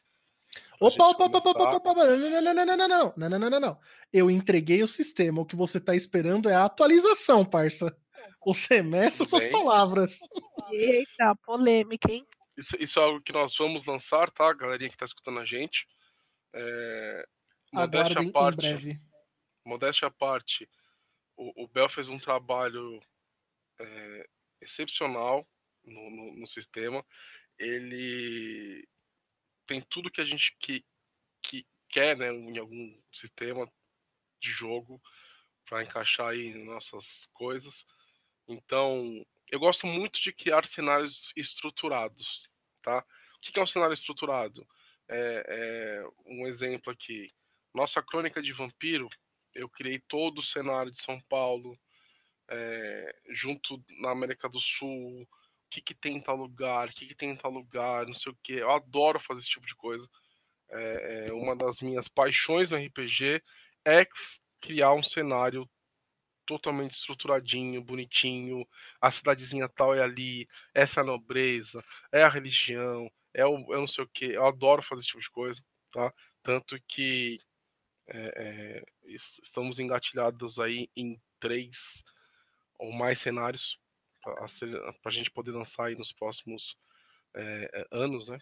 Opa, 0.79 1.07
opa, 1.07 1.25
opa, 1.25 1.37
opa, 1.37 1.49
opa, 1.49 1.91
opa, 1.91 2.05
não, 2.05 2.17
não, 2.17 2.53
não, 2.53 2.65
não, 2.65 2.77
não, 2.77 2.87
não, 2.87 3.13
não, 3.17 3.39
não, 3.39 3.49
não, 3.49 3.59
não. 3.59 3.79
Eu 4.11 4.31
entreguei 4.31 4.81
o 4.81 4.87
sistema. 4.87 5.41
O 5.41 5.45
que 5.45 5.55
você 5.55 5.77
está 5.77 5.95
esperando 5.95 6.49
é 6.49 6.55
a 6.55 6.65
atualização, 6.65 7.45
parça. 7.45 7.95
Você 8.45 8.81
meça 8.81 9.25
suas 9.25 9.45
palavras. 9.45 10.19
Eita, 10.71 11.35
polêmica, 11.45 12.11
hein? 12.11 12.25
Isso, 12.57 12.75
isso, 12.79 12.99
é 12.99 13.03
algo 13.03 13.21
que 13.21 13.31
nós 13.31 13.55
vamos 13.57 13.85
lançar, 13.85 14.29
tá? 14.31 14.51
Galerinha 14.53 14.89
que 14.89 14.95
está 14.95 15.05
escutando 15.05 15.39
a 15.39 15.45
gente. 15.45 15.87
É, 16.53 17.25
modéstia 17.73 18.21
à 18.21 18.31
parte, 18.31 18.65
em 18.65 18.71
breve. 18.71 19.01
Modéstia 19.65 20.07
à 20.07 20.11
parte, 20.11 20.69
o, 21.37 21.63
o 21.63 21.67
Bel 21.67 21.89
fez 21.89 22.09
um 22.09 22.19
trabalho 22.19 23.01
é, 23.79 24.27
excepcional 24.61 25.47
no, 25.85 26.09
no, 26.09 26.35
no, 26.35 26.47
sistema. 26.47 27.05
Ele 27.57 28.87
tem 29.69 29.81
tudo 29.81 30.09
que 30.09 30.19
a 30.19 30.25
gente 30.25 30.57
que, 30.59 30.83
que 31.43 31.63
quer 31.87 32.17
né, 32.17 32.33
em 32.33 32.57
algum 32.57 32.99
sistema 33.13 33.71
de 34.41 34.49
jogo 34.49 34.99
para 35.63 35.83
encaixar 35.83 36.29
aí 36.29 36.55
nossas 36.65 37.27
coisas. 37.33 37.85
Então, 38.47 39.23
eu 39.51 39.59
gosto 39.59 39.85
muito 39.85 40.19
de 40.19 40.33
criar 40.33 40.65
cenários 40.65 41.31
estruturados, 41.35 42.49
tá? 42.81 43.05
O 43.37 43.39
que 43.39 43.59
é 43.59 43.61
um 43.61 43.67
cenário 43.67 43.93
estruturado? 43.93 44.67
É, 45.07 45.45
é, 45.47 46.03
um 46.25 46.47
exemplo 46.47 46.91
aqui. 46.91 47.31
Nossa 47.71 48.01
crônica 48.01 48.41
de 48.41 48.51
vampiro, 48.51 49.07
eu 49.53 49.69
criei 49.69 49.99
todo 49.99 50.39
o 50.39 50.43
cenário 50.43 50.91
de 50.91 50.99
São 50.99 51.21
Paulo, 51.29 51.79
é, 52.49 53.15
junto 53.29 53.83
na 54.01 54.09
América 54.09 54.49
do 54.49 54.59
Sul, 54.59 55.29
que, 55.69 55.81
que 55.81 55.93
tem 55.93 56.17
em 56.17 56.21
tal 56.21 56.35
lugar, 56.35 56.89
o 56.89 56.91
que, 56.91 57.07
que 57.07 57.15
tem 57.15 57.31
em 57.31 57.35
tal 57.35 57.51
lugar, 57.51 58.05
não 58.05 58.13
sei 58.13 58.31
o 58.31 58.37
que. 58.43 58.53
Eu 58.53 58.71
adoro 58.71 59.19
fazer 59.19 59.41
esse 59.41 59.49
tipo 59.49 59.65
de 59.65 59.75
coisa. 59.75 60.07
É, 60.71 61.29
uma 61.33 61.55
das 61.55 61.81
minhas 61.81 62.07
paixões 62.07 62.69
no 62.69 62.77
RPG 62.77 63.41
é 63.85 64.07
criar 64.61 64.93
um 64.93 65.03
cenário 65.03 65.69
totalmente 66.45 66.93
estruturadinho, 66.93 67.83
bonitinho, 67.83 68.67
a 68.99 69.11
cidadezinha 69.11 69.69
tal 69.69 69.93
é 69.93 70.01
ali, 70.01 70.47
essa 70.73 71.01
é 71.01 71.03
a 71.03 71.05
nobreza, 71.05 71.83
é 72.11 72.23
a 72.23 72.29
religião, 72.29 73.09
é 73.33 73.45
o 73.45 73.73
eu 73.73 73.79
não 73.79 73.87
sei 73.87 74.03
o 74.03 74.07
que. 74.07 74.25
Eu 74.25 74.45
adoro 74.45 74.81
fazer 74.81 75.01
esse 75.01 75.09
tipo 75.09 75.21
de 75.21 75.29
coisa, 75.29 75.61
tá? 75.91 76.11
Tanto 76.43 76.79
que 76.87 77.39
é, 78.07 78.33
é, 78.35 78.83
estamos 79.43 79.79
engatilhados 79.79 80.59
aí 80.59 80.89
em 80.95 81.21
três 81.39 82.03
ou 82.79 82.91
mais 82.91 83.19
cenários 83.19 83.77
para 84.21 84.45
a 85.05 85.11
gente 85.11 85.31
poder 85.31 85.51
lançar 85.51 85.87
aí 85.87 85.95
nos 85.95 86.11
próximos 86.11 86.77
é, 87.35 87.87
anos, 87.91 88.27
né? 88.27 88.39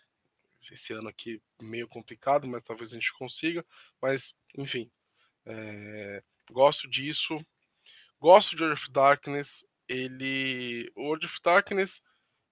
Esse 0.72 0.92
ano 0.92 1.08
aqui 1.08 1.42
meio 1.62 1.88
complicado, 1.88 2.48
mas 2.48 2.64
talvez 2.64 2.92
a 2.92 2.96
gente 2.96 3.14
consiga. 3.14 3.66
Mas, 4.02 4.36
enfim, 4.58 4.92
gosto 6.52 6.90
disso. 6.90 7.40
Gosto 8.20 8.56
de 8.56 8.64
World 8.64 8.82
of 8.82 8.92
Darkness. 8.92 9.66
Ele. 9.88 10.92
O 10.96 11.04
World 11.04 11.26
of 11.26 11.40
Darkness, 11.42 12.02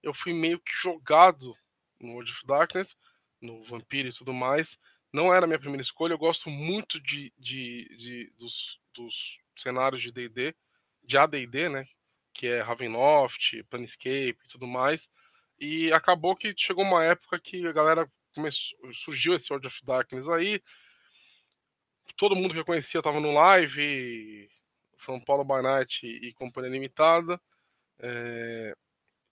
eu 0.02 0.14
fui 0.14 0.32
meio 0.32 0.58
que 0.60 0.72
jogado 0.72 1.54
no 2.00 2.12
World 2.12 2.30
of 2.30 2.46
Darkness, 2.46 2.96
no 3.40 3.64
Vampiro 3.64 4.08
e 4.08 4.12
tudo 4.12 4.32
mais. 4.32 4.78
Não 5.12 5.34
era 5.34 5.44
a 5.44 5.46
minha 5.46 5.58
primeira 5.58 5.82
escolha. 5.82 6.14
Eu 6.14 6.18
gosto 6.18 6.48
muito 6.48 7.00
de, 7.00 7.32
de, 7.36 7.88
de 7.96 8.32
dos, 8.38 8.80
dos 8.94 9.38
cenários 9.56 10.02
de 10.02 10.12
DD, 10.12 10.54
de 11.02 11.16
ADD, 11.16 11.68
né? 11.68 11.86
Que 12.36 12.48
é 12.48 12.60
Ravenloft, 12.60 13.62
Planescape 13.70 14.36
e 14.44 14.48
tudo 14.48 14.66
mais. 14.66 15.08
E 15.58 15.90
acabou 15.90 16.36
que 16.36 16.52
chegou 16.54 16.84
uma 16.84 17.02
época 17.02 17.40
que 17.40 17.66
a 17.66 17.72
galera 17.72 18.06
começou, 18.34 18.76
surgiu 18.92 19.34
esse 19.34 19.50
World 19.50 19.66
of 19.66 19.80
Darkness 19.84 20.28
aí. 20.28 20.62
Todo 22.14 22.36
mundo 22.36 22.52
que 22.52 22.60
eu 22.60 22.64
conhecia 22.64 23.00
estava 23.00 23.20
no 23.20 23.32
live, 23.32 24.50
são 24.98 25.18
Paulo 25.18 25.44
by 25.44 25.62
Night 25.62 26.06
e 26.06 26.34
Companhia 26.34 26.70
Limitada. 26.70 27.40
É, 27.98 28.74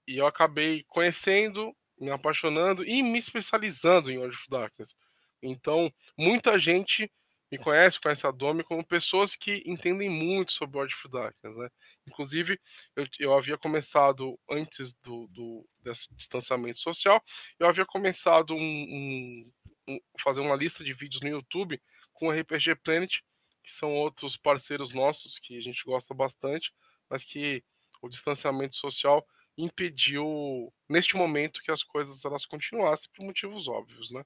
e 0.09 0.17
eu 0.17 0.27
acabei 0.27 0.83
conhecendo, 0.85 1.77
me 1.99 2.11
apaixonando 2.11 2.85
e 2.85 3.03
me 3.03 3.19
especializando 3.19 4.11
em 4.11 4.17
World 4.17 4.35
of 4.35 4.49
Darkness. 4.49 4.97
Então, 5.43 5.93
muita 6.17 6.59
gente 6.59 7.13
me 7.55 7.59
conhece, 7.59 8.01
conhece 8.01 8.27
a 8.27 8.33
Domi 8.33 8.65
como 8.65 8.85
pessoas 8.85 9.37
que 9.37 9.63
entendem 9.65 10.11
muito 10.11 10.51
sobre 10.51 10.77
World 10.77 10.95
of 10.95 11.09
Darkness, 11.09 11.57
né? 11.57 11.69
Inclusive, 12.07 12.61
eu, 12.97 13.07
eu 13.21 13.35
havia 13.35 13.57
começado, 13.57 14.39
antes 14.51 14.93
do, 14.95 15.29
do, 15.29 15.65
desse 15.79 16.13
distanciamento 16.15 16.81
social, 16.81 17.23
eu 17.59 17.69
havia 17.69 17.87
começado 17.87 18.55
um, 18.55 18.59
um, 18.59 19.53
um, 19.89 20.01
fazer 20.21 20.41
uma 20.41 20.57
lista 20.57 20.83
de 20.83 20.93
vídeos 20.93 21.23
no 21.23 21.29
YouTube 21.29 21.81
com 22.13 22.27
o 22.27 22.33
RPG 22.33 22.75
Planet, 22.83 23.21
que 23.63 23.71
são 23.71 23.95
outros 23.95 24.37
parceiros 24.37 24.93
nossos 24.93 25.39
que 25.39 25.57
a 25.57 25.61
gente 25.61 25.85
gosta 25.85 26.13
bastante, 26.13 26.73
mas 27.09 27.25
que 27.25 27.63
o 28.03 28.09
distanciamento 28.09 28.75
social 28.75 29.25
impediu 29.57 30.73
neste 30.89 31.17
momento 31.17 31.63
que 31.63 31.71
as 31.71 31.85
coisas 31.85 32.25
elas 32.25 32.45
continuassem 32.45 33.09
por 33.15 33.25
motivos 33.25 33.69
óbvios, 33.69 34.11
né? 34.11 34.25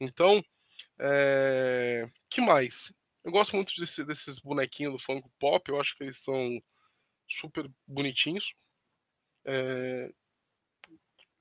Então, 0.00 0.42
é... 1.02 2.10
que 2.30 2.40
mais? 2.40 2.92
Eu 3.24 3.32
gosto 3.32 3.54
muito 3.56 3.72
desse, 3.78 4.04
desses 4.04 4.38
bonequinhos 4.38 4.92
do 4.92 4.98
Funko 4.98 5.30
Pop, 5.38 5.68
eu 5.68 5.80
acho 5.80 5.96
que 5.96 6.04
eles 6.04 6.18
são 6.18 6.62
super 7.28 7.68
bonitinhos. 7.86 8.54
É... 9.44 10.12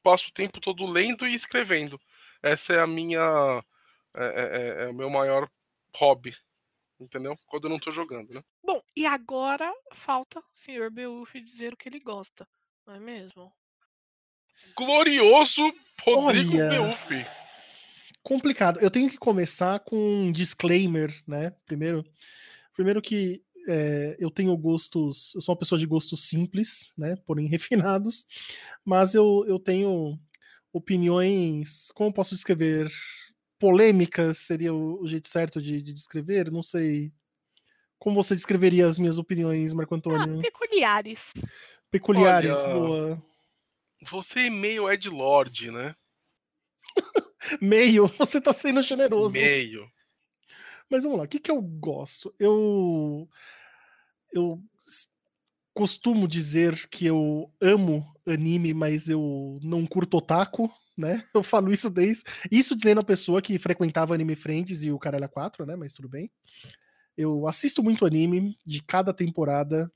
Passo 0.03 0.29
o 0.29 0.33
tempo 0.33 0.59
todo 0.59 0.85
lendo 0.85 1.27
e 1.27 1.35
escrevendo. 1.35 1.99
Essa 2.41 2.73
é 2.73 2.79
a 2.79 2.87
minha 2.87 3.63
é, 4.15 4.23
é, 4.23 4.83
é, 4.83 4.83
é 4.83 4.87
o 4.87 4.93
meu 4.93 5.09
maior 5.09 5.49
hobby 5.95 6.35
entendeu? 7.01 7.37
Quando 7.47 7.65
eu 7.65 7.69
não 7.69 7.79
tô 7.79 7.91
jogando, 7.91 8.33
né? 8.33 8.43
Bom, 8.63 8.81
e 8.95 9.05
agora 9.05 9.71
falta 10.05 10.39
o 10.39 10.43
senhor 10.53 10.91
Beuf 10.91 11.39
dizer 11.41 11.73
o 11.73 11.77
que 11.77 11.89
ele 11.89 11.99
gosta, 11.99 12.47
não 12.85 12.95
é 12.95 12.99
mesmo? 12.99 13.51
Glorioso 14.75 15.73
Rodrigo 16.01 16.55
Olha. 16.55 16.69
Beuf. 16.69 17.25
Complicado. 18.23 18.79
Eu 18.79 18.91
tenho 18.91 19.09
que 19.09 19.17
começar 19.17 19.79
com 19.79 19.97
um 19.97 20.31
disclaimer, 20.31 21.13
né? 21.27 21.51
Primeiro, 21.65 22.03
primeiro 22.73 23.01
que 23.01 23.43
é, 23.67 24.15
eu 24.19 24.31
tenho 24.31 24.55
gostos, 24.57 25.33
eu 25.35 25.41
sou 25.41 25.53
uma 25.53 25.59
pessoa 25.59 25.77
de 25.77 25.85
gostos 25.85 26.27
simples, 26.27 26.91
né? 26.97 27.15
Porém 27.25 27.47
refinados, 27.47 28.25
mas 28.83 29.13
eu, 29.13 29.43
eu 29.47 29.59
tenho 29.59 30.19
opiniões, 30.73 31.91
como 31.93 32.09
eu 32.09 32.13
posso 32.13 32.33
descrever? 32.35 32.91
Polêmicas 33.59 34.39
seria 34.39 34.73
o, 34.73 35.01
o 35.01 35.07
jeito 35.07 35.27
certo 35.27 35.61
de, 35.61 35.81
de 35.81 35.93
descrever? 35.93 36.49
Não 36.51 36.63
sei. 36.63 37.13
Como 37.99 38.15
você 38.15 38.33
descreveria 38.33 38.87
as 38.87 38.97
minhas 38.97 39.19
opiniões, 39.19 39.73
Marco 39.73 39.93
Ah, 39.93 39.97
Antônio? 39.97 40.41
peculiares. 40.41 41.19
Peculiares, 41.91 42.57
olha, 42.63 42.73
boa. 42.73 43.23
Você 44.09 44.47
é 44.47 44.49
meio 44.49 44.91
Ed 44.91 45.07
Lord, 45.07 45.69
né? 45.69 45.95
Meio, 47.61 48.07
você 48.17 48.39
tá 48.39 48.53
sendo 48.53 48.81
generoso. 48.81 49.33
Meio. 49.33 49.89
Mas 50.89 51.03
vamos 51.03 51.17
lá, 51.19 51.25
o 51.25 51.27
que, 51.27 51.39
que 51.39 51.51
eu 51.51 51.61
gosto? 51.61 52.33
Eu. 52.39 53.27
Eu 54.33 54.61
costumo 55.73 56.27
dizer 56.27 56.87
que 56.89 57.05
eu 57.05 57.51
amo 57.61 58.13
anime, 58.27 58.73
mas 58.73 59.09
eu 59.09 59.59
não 59.61 59.85
curto 59.85 60.17
otaku, 60.17 60.71
né? 60.97 61.23
Eu 61.33 61.43
falo 61.43 61.73
isso 61.73 61.89
desde. 61.89 62.23
Isso 62.51 62.75
dizendo 62.75 62.99
a 63.01 63.05
pessoa 63.05 63.41
que 63.41 63.57
frequentava 63.57 64.13
Anime 64.13 64.35
Friends 64.35 64.83
e 64.83 64.91
o 64.91 64.99
Caralho 64.99 65.27
4, 65.29 65.65
né? 65.65 65.75
Mas 65.75 65.93
tudo 65.93 66.09
bem. 66.09 66.29
Eu 67.17 67.47
assisto 67.47 67.83
muito 67.83 68.05
anime 68.05 68.57
de 68.65 68.81
cada 68.81 69.13
temporada. 69.13 69.91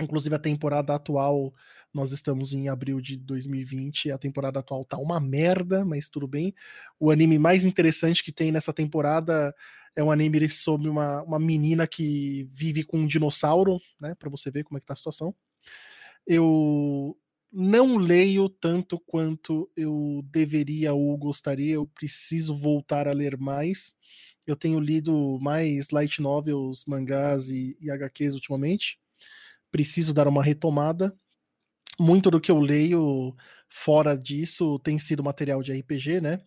Inclusive 0.00 0.34
a 0.34 0.38
temporada 0.38 0.94
atual, 0.94 1.54
nós 1.96 2.12
estamos 2.12 2.52
em 2.52 2.68
abril 2.68 3.00
de 3.00 3.16
2020. 3.16 4.10
A 4.10 4.18
temporada 4.18 4.60
atual 4.60 4.84
tá 4.84 4.98
uma 4.98 5.18
merda, 5.18 5.84
mas 5.84 6.10
tudo 6.10 6.28
bem. 6.28 6.54
O 7.00 7.10
anime 7.10 7.38
mais 7.38 7.64
interessante 7.64 8.22
que 8.22 8.30
tem 8.30 8.52
nessa 8.52 8.72
temporada 8.72 9.54
é 9.96 10.04
um 10.04 10.10
anime 10.10 10.46
sobre 10.50 10.90
uma, 10.90 11.22
uma 11.22 11.38
menina 11.38 11.86
que 11.86 12.44
vive 12.52 12.84
com 12.84 12.98
um 12.98 13.06
dinossauro, 13.06 13.80
né? 13.98 14.14
Pra 14.14 14.28
você 14.28 14.50
ver 14.50 14.62
como 14.62 14.76
é 14.76 14.80
que 14.80 14.86
tá 14.86 14.92
a 14.92 14.96
situação. 14.96 15.34
Eu 16.26 17.16
não 17.50 17.96
leio 17.96 18.50
tanto 18.50 19.00
quanto 19.00 19.70
eu 19.74 20.22
deveria 20.30 20.92
ou 20.92 21.16
gostaria. 21.16 21.76
Eu 21.76 21.86
preciso 21.86 22.54
voltar 22.54 23.08
a 23.08 23.12
ler 23.12 23.38
mais. 23.38 23.94
Eu 24.46 24.54
tenho 24.54 24.78
lido 24.78 25.38
mais 25.40 25.88
light 25.90 26.20
novels, 26.20 26.84
mangás 26.86 27.48
e, 27.48 27.74
e 27.80 27.90
HQs 27.90 28.34
ultimamente. 28.34 28.98
Preciso 29.70 30.12
dar 30.12 30.28
uma 30.28 30.44
retomada. 30.44 31.16
Muito 31.98 32.30
do 32.30 32.40
que 32.40 32.50
eu 32.50 32.58
leio 32.60 33.34
fora 33.68 34.16
disso 34.16 34.78
tem 34.80 34.98
sido 34.98 35.24
material 35.24 35.62
de 35.62 35.72
RPG, 35.72 36.20
né? 36.20 36.40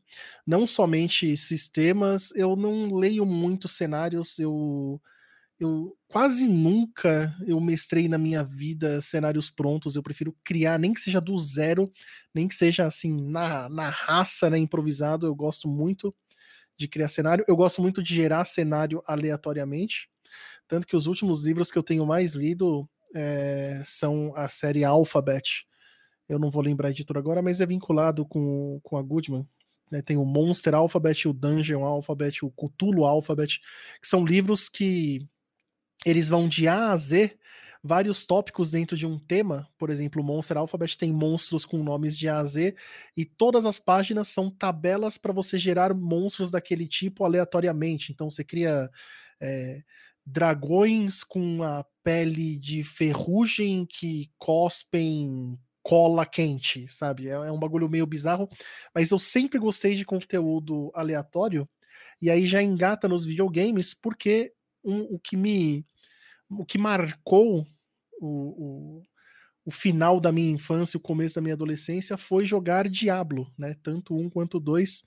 Não 0.45 0.67
somente 0.67 1.35
sistemas, 1.35 2.31
eu 2.35 2.55
não 2.55 2.93
leio 2.95 3.25
muitos 3.25 3.71
cenários, 3.75 4.37
eu 4.39 5.01
eu 5.59 5.95
quase 6.09 6.47
nunca 6.47 7.35
eu 7.47 7.59
mestrei 7.61 8.07
na 8.09 8.17
minha 8.17 8.43
vida 8.43 9.01
cenários 9.01 9.49
prontos, 9.49 9.95
eu 9.95 10.03
prefiro 10.03 10.35
criar, 10.43 10.79
nem 10.79 10.93
que 10.93 11.01
seja 11.01 11.21
do 11.21 11.37
zero, 11.39 11.91
nem 12.35 12.47
que 12.47 12.55
seja 12.55 12.85
assim, 12.87 13.11
na, 13.31 13.69
na 13.69 13.89
raça, 13.89 14.49
né, 14.49 14.57
improvisado, 14.59 15.25
eu 15.27 15.35
gosto 15.35 15.67
muito 15.69 16.15
de 16.77 16.87
criar 16.87 17.09
cenário, 17.09 17.45
eu 17.47 17.55
gosto 17.55 17.81
muito 17.81 18.01
de 18.03 18.13
gerar 18.15 18.45
cenário 18.45 19.01
aleatoriamente, 19.07 20.09
tanto 20.67 20.87
que 20.87 20.95
os 20.95 21.07
últimos 21.07 21.43
livros 21.45 21.71
que 21.71 21.77
eu 21.77 21.83
tenho 21.83 22.05
mais 22.05 22.33
lido 22.35 22.89
é, 23.15 23.81
são 23.85 24.33
a 24.35 24.47
série 24.47 24.83
Alphabet, 24.83 25.65
eu 26.27 26.37
não 26.37 26.51
vou 26.51 26.61
lembrar 26.61 26.89
a 26.89 26.91
editora 26.91 27.19
agora, 27.19 27.41
mas 27.41 27.59
é 27.59 27.65
vinculado 27.65 28.25
com, 28.25 28.79
com 28.83 28.97
a 28.97 29.01
Goodman, 29.01 29.47
né, 29.91 30.01
tem 30.01 30.17
o 30.17 30.25
Monster 30.25 30.75
Alphabet, 30.75 31.27
o 31.27 31.33
Dungeon 31.33 31.83
Alphabet, 31.83 32.45
o 32.45 32.51
Cthulhu 32.51 33.05
Alphabet, 33.05 33.59
que 34.01 34.07
são 34.07 34.23
livros 34.23 34.69
que 34.69 35.27
eles 36.05 36.29
vão 36.29 36.47
de 36.47 36.67
A 36.67 36.91
a 36.91 36.97
Z 36.97 37.37
vários 37.83 38.25
tópicos 38.25 38.71
dentro 38.71 38.97
de 38.97 39.07
um 39.07 39.17
tema. 39.17 39.67
Por 39.77 39.89
exemplo, 39.89 40.21
o 40.21 40.25
Monster 40.25 40.57
Alphabet 40.57 40.97
tem 40.97 41.11
monstros 41.11 41.65
com 41.65 41.81
nomes 41.81 42.17
de 42.17 42.27
A 42.27 42.39
a 42.39 42.45
Z 42.45 42.75
e 43.15 43.25
todas 43.25 43.65
as 43.65 43.79
páginas 43.79 44.27
são 44.27 44.49
tabelas 44.49 45.17
para 45.17 45.33
você 45.33 45.57
gerar 45.57 45.93
monstros 45.93 46.51
daquele 46.51 46.87
tipo 46.87 47.23
aleatoriamente. 47.23 48.11
Então 48.11 48.29
você 48.29 48.43
cria 48.43 48.89
é, 49.41 49.81
dragões 50.31 51.23
com 51.23 51.63
a 51.63 51.85
pele 52.03 52.57
de 52.57 52.83
ferrugem 52.83 53.85
que 53.85 54.29
cospem 54.37 55.57
cola 55.81 56.25
quente, 56.25 56.87
sabe? 56.87 57.27
É, 57.27 57.31
é 57.31 57.51
um 57.51 57.59
bagulho 57.59 57.89
meio 57.89 58.05
bizarro, 58.05 58.47
mas 58.93 59.11
eu 59.11 59.19
sempre 59.19 59.59
gostei 59.59 59.95
de 59.95 60.05
conteúdo 60.05 60.91
aleatório. 60.93 61.67
E 62.21 62.29
aí 62.29 62.45
já 62.45 62.61
engata 62.61 63.07
nos 63.07 63.25
videogames, 63.25 63.93
porque 63.93 64.53
um, 64.83 65.01
o 65.15 65.19
que 65.19 65.35
me 65.35 65.85
o 66.49 66.65
que 66.65 66.77
marcou 66.77 67.65
o, 68.19 68.27
o, 68.27 69.03
o, 69.65 69.71
final 69.71 70.19
da 70.19 70.31
minha 70.31 70.51
infância, 70.51 70.97
o 70.97 71.01
começo 71.01 71.35
da 71.35 71.41
minha 71.41 71.53
adolescência 71.53 72.17
foi 72.17 72.43
jogar 72.43 72.89
Diablo, 72.89 73.51
né? 73.57 73.75
Tanto 73.83 74.15
um 74.15 74.29
quanto 74.29 74.59
dois. 74.59 75.03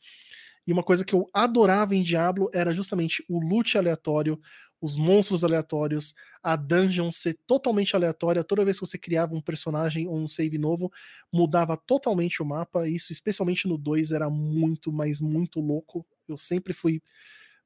E 0.66 0.72
uma 0.72 0.82
coisa 0.82 1.04
que 1.04 1.14
eu 1.14 1.28
adorava 1.32 1.94
em 1.94 2.02
Diablo 2.02 2.48
era 2.52 2.74
justamente 2.74 3.24
o 3.28 3.40
loot 3.40 3.76
aleatório, 3.76 4.40
os 4.80 4.96
monstros 4.96 5.44
aleatórios, 5.44 6.14
a 6.42 6.56
dungeon 6.56 7.12
ser 7.12 7.38
totalmente 7.46 7.94
aleatória. 7.94 8.42
Toda 8.42 8.64
vez 8.64 8.78
que 8.78 8.86
você 8.86 8.98
criava 8.98 9.34
um 9.34 9.40
personagem 9.40 10.08
ou 10.08 10.18
um 10.18 10.26
save 10.26 10.58
novo, 10.58 10.90
mudava 11.32 11.76
totalmente 11.76 12.42
o 12.42 12.44
mapa. 12.44 12.88
Isso, 12.88 13.12
especialmente 13.12 13.68
no 13.68 13.78
2, 13.78 14.10
era 14.10 14.28
muito, 14.28 14.92
mas 14.92 15.20
muito 15.20 15.60
louco. 15.60 16.04
Eu 16.28 16.36
sempre 16.36 16.72
fui 16.72 17.00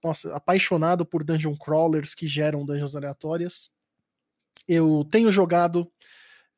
nossa, 0.05 0.35
apaixonado 0.37 1.07
por 1.07 1.25
dungeon 1.25 1.57
crawlers 1.57 2.15
que 2.15 2.27
geram 2.27 2.67
dungeons 2.67 2.95
aleatórias. 2.95 3.71
Eu 4.69 5.07
tenho 5.11 5.31
jogado 5.31 5.91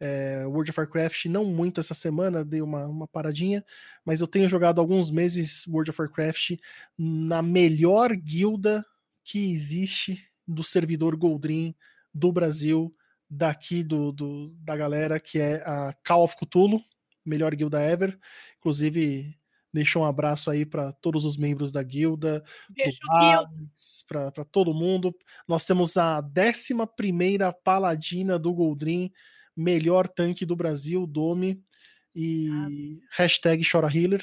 é, 0.01 0.45
World 0.47 0.71
of 0.71 0.81
Warcraft, 0.81 1.27
não 1.27 1.45
muito 1.45 1.81
essa 1.81 1.95
semana, 1.95 2.45
dei 2.45 2.63
uma, 2.63 2.87
uma 2.87 3.09
paradinha, 3.09 3.65
mas 4.05 4.21
eu 4.21 4.27
tenho 4.27 4.49
jogado 4.49 4.81
alguns 4.81 5.11
meses 5.11 5.67
World 5.67 5.91
of 5.91 6.01
Warcraft 6.01 6.57
na 6.97 7.43
melhor 7.43 8.15
guilda 8.15 8.85
que 9.25 9.51
existe 9.51 10.25
do 10.47 10.63
servidor 10.63 11.17
Goldrin 11.17 11.75
do 12.15 12.33
Brasil, 12.33 12.95
daqui 13.29 13.83
do, 13.83 14.11
do, 14.11 14.51
da 14.61 14.77
galera, 14.77 15.21
que 15.21 15.39
é 15.39 15.57
a 15.57 15.95
Call 16.07 16.25
of 16.25 16.37
Cthulhu, 16.37 16.83
melhor 17.25 17.55
guilda 17.55 17.83
ever. 17.83 18.19
Inclusive, 18.59 19.35
deixou 19.73 20.03
um 20.03 20.07
abraço 20.07 20.51
aí 20.51 20.65
para 20.65 20.93
todos 20.93 21.25
os 21.25 21.37
membros 21.37 21.71
da 21.71 21.83
guilda, 21.83 22.43
para 24.07 24.45
todo 24.45 24.73
mundo. 24.73 25.15
Nós 25.47 25.67
temos 25.67 25.97
a 25.97 26.21
11 26.21 26.75
paladina 27.63 28.39
do 28.39 28.53
Goldrin, 28.55 29.13
melhor 29.59 30.07
tanque 30.07 30.47
do 30.47 30.55
Brasil, 30.55 31.07
Dome, 31.07 31.61
e 32.15 32.49
ah. 32.49 33.07
hashtag 33.17 33.69
chora 33.69 33.89
healer. 33.93 34.23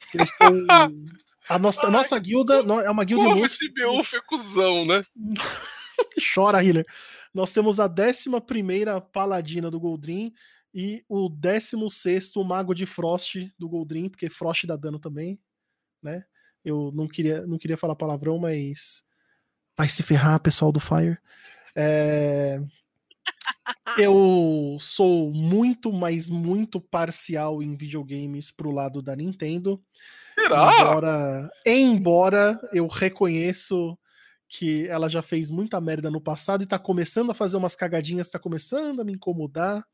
a, 1.48 1.58
nossa, 1.58 1.86
a 1.86 1.90
nossa 1.90 2.18
guilda 2.18 2.56
é 2.84 2.90
uma 2.90 3.04
guilda 3.04 3.24
Porra, 3.24 3.40
esse 3.40 3.68
BU 3.68 4.00
é 4.16 4.20
cuzão, 4.26 4.86
né? 4.86 5.04
chora 6.34 6.64
healer. 6.64 6.86
Nós 7.32 7.52
temos 7.52 7.78
a 7.78 7.86
11 7.86 8.30
paladina 9.12 9.70
do 9.70 9.78
Goldrin 9.78 10.32
e 10.72 11.04
o 11.08 11.28
16 11.28 12.32
Mago 12.46 12.74
de 12.74 12.86
Frost 12.86 13.36
do 13.58 13.68
Goldrin, 13.68 14.08
porque 14.08 14.28
Frost 14.28 14.66
dá 14.66 14.76
dano 14.76 14.98
também, 14.98 15.38
né? 16.02 16.24
Eu 16.64 16.90
não 16.94 17.06
queria, 17.06 17.46
não 17.46 17.58
queria 17.58 17.76
falar 17.76 17.94
palavrão, 17.94 18.38
mas 18.38 19.04
vai 19.76 19.88
se 19.88 20.02
ferrar, 20.02 20.40
pessoal 20.40 20.72
do 20.72 20.80
Fire. 20.80 21.18
É... 21.74 22.60
Eu 23.98 24.76
sou 24.80 25.32
muito, 25.32 25.92
mas 25.92 26.28
muito 26.28 26.80
parcial 26.80 27.62
em 27.62 27.76
videogames 27.76 28.50
pro 28.50 28.70
lado 28.70 29.00
da 29.00 29.16
Nintendo. 29.16 29.82
Será? 30.38 30.72
Embora, 30.78 31.50
embora 31.64 32.60
eu 32.72 32.86
reconheço 32.86 33.98
que 34.48 34.86
ela 34.86 35.08
já 35.08 35.22
fez 35.22 35.50
muita 35.50 35.80
merda 35.80 36.10
no 36.10 36.20
passado 36.20 36.62
e 36.62 36.66
tá 36.66 36.78
começando 36.78 37.30
a 37.30 37.34
fazer 37.34 37.56
umas 37.56 37.74
cagadinhas, 37.74 38.28
tá 38.28 38.38
começando 38.38 39.00
a 39.00 39.04
me 39.04 39.12
incomodar 39.12 39.84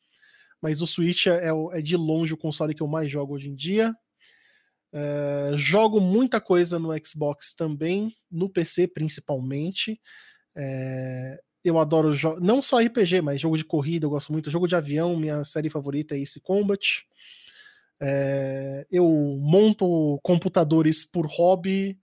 mas 0.62 0.80
o 0.80 0.86
Switch 0.86 1.26
é, 1.26 1.48
é, 1.72 1.82
de 1.82 1.96
longe 1.96 2.32
o 2.32 2.38
console 2.38 2.72
que 2.72 2.82
eu 2.82 2.86
mais 2.86 3.10
jogo 3.10 3.34
hoje 3.34 3.48
em 3.48 3.54
dia. 3.54 3.92
É, 4.92 5.50
jogo 5.56 6.00
muita 6.00 6.40
coisa 6.40 6.78
no 6.78 6.90
Xbox 7.04 7.52
também, 7.52 8.14
no 8.30 8.48
PC 8.48 8.86
principalmente. 8.86 10.00
É, 10.56 11.40
eu 11.64 11.78
adoro 11.78 12.12
não 12.40 12.60
só 12.60 12.78
RPG, 12.78 13.20
mas 13.22 13.40
jogo 13.40 13.56
de 13.56 13.64
corrida, 13.64 14.06
eu 14.06 14.10
gosto 14.10 14.32
muito. 14.32 14.50
Jogo 14.50 14.66
de 14.66 14.74
avião, 14.74 15.16
minha 15.16 15.44
série 15.44 15.70
favorita 15.70 16.16
é 16.16 16.18
Ace 16.18 16.40
Combat. 16.40 17.04
É, 18.00 18.84
eu 18.90 19.06
monto 19.40 20.18
computadores 20.22 21.04
por 21.04 21.26
hobby. 21.26 21.98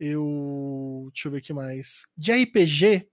Eu. 0.00 1.08
Deixa 1.12 1.28
eu 1.28 1.32
ver 1.32 1.38
o 1.38 1.42
que 1.42 1.52
mais. 1.52 2.06
De 2.16 2.32
RPG, 2.32 3.08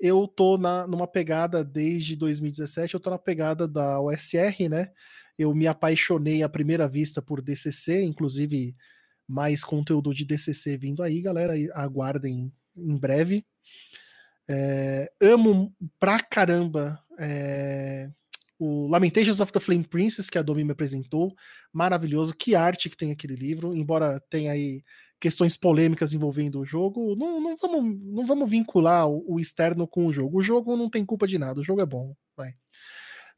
eu 0.00 0.26
tô 0.26 0.56
na, 0.56 0.86
numa 0.86 1.06
pegada 1.06 1.62
desde 1.62 2.16
2017, 2.16 2.94
eu 2.94 3.00
tô 3.00 3.10
na 3.10 3.18
pegada 3.18 3.68
da 3.68 4.00
OSR, 4.00 4.68
né? 4.70 4.90
Eu 5.38 5.54
me 5.54 5.66
apaixonei 5.66 6.42
à 6.42 6.48
primeira 6.48 6.88
vista 6.88 7.20
por 7.20 7.42
DCC, 7.42 8.02
inclusive 8.02 8.74
mais 9.28 9.64
conteúdo 9.64 10.14
de 10.14 10.24
DCC 10.24 10.76
vindo 10.76 11.02
aí, 11.02 11.20
galera. 11.20 11.54
Aguardem 11.74 12.52
em 12.76 12.96
breve. 12.96 13.44
É, 14.48 15.10
amo 15.20 15.74
pra 15.98 16.20
caramba 16.20 17.02
é, 17.18 18.10
o 18.58 18.86
Lamentations 18.88 19.40
of 19.40 19.52
the 19.52 19.60
Flame 19.60 19.84
Princess, 19.84 20.30
que 20.30 20.38
a 20.38 20.42
Domi 20.42 20.64
me 20.64 20.72
apresentou. 20.72 21.34
Maravilhoso. 21.72 22.34
Que 22.34 22.54
arte 22.54 22.88
que 22.88 22.96
tem 22.96 23.10
aquele 23.10 23.34
livro, 23.34 23.74
embora 23.74 24.20
tenha 24.30 24.52
aí 24.52 24.82
questões 25.20 25.56
polêmicas 25.56 26.12
envolvendo 26.12 26.60
o 26.60 26.66
jogo, 26.66 27.16
não, 27.16 27.40
não, 27.40 27.56
vamos, 27.56 27.98
não 28.02 28.26
vamos 28.26 28.50
vincular 28.50 29.08
o, 29.08 29.24
o, 29.26 29.40
externo 29.40 29.88
com 29.88 30.06
o 30.06 30.12
jogo. 30.12 30.38
O 30.38 30.42
jogo 30.42 30.76
não 30.76 30.90
tem 30.90 31.04
culpa 31.04 31.26
de 31.26 31.38
nada, 31.38 31.60
o 31.60 31.64
jogo 31.64 31.80
é 31.80 31.86
bom. 31.86 32.14
Vai. 32.36 32.52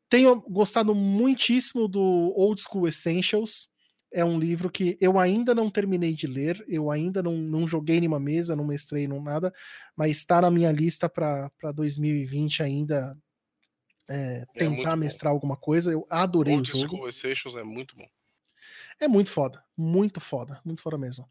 Tenho 0.09 0.41
gostado 0.43 0.95
muitíssimo 0.95 1.87
do 1.87 2.33
Old 2.37 2.61
School 2.61 2.89
Essentials. 2.89 3.69
É 4.13 4.25
um 4.25 4.39
livro 4.39 4.71
que 4.71 4.97
eu 5.01 5.19
ainda 5.19 5.55
não 5.55 5.71
terminei 5.71 6.13
de 6.13 6.27
ler, 6.27 6.65
eu 6.69 6.91
ainda 6.91 7.23
não, 7.23 7.37
não 7.37 7.67
joguei 7.67 8.01
nenhuma 8.01 8.21
mesa, 8.21 8.57
não 8.57 8.65
mestrei, 8.65 9.07
não 9.07 9.21
nada, 9.21 9.53
mas 9.97 10.19
está 10.19 10.41
na 10.41 10.51
minha 10.51 10.71
lista 10.71 11.09
para 11.09 11.51
2020 11.75 12.63
ainda 12.63 13.17
é, 14.09 14.43
é 14.43 14.59
tentar 14.59 14.93
é 14.93 14.97
mestrar 14.97 15.33
bom. 15.33 15.37
alguma 15.37 15.57
coisa. 15.57 15.93
Eu 15.93 16.07
adorei 16.09 16.55
Old 16.55 16.71
o 16.71 16.81
jogo. 16.81 16.97
School 16.97 17.09
Essentials 17.09 17.57
é 17.57 17.63
muito 17.63 17.97
bom. 17.97 18.07
É 19.01 19.09
muito 19.09 19.31
foda, 19.31 19.63
muito 19.77 20.21
foda, 20.21 20.61
muito 20.65 20.81
foda 20.81 20.97
mesmo. 20.97 21.29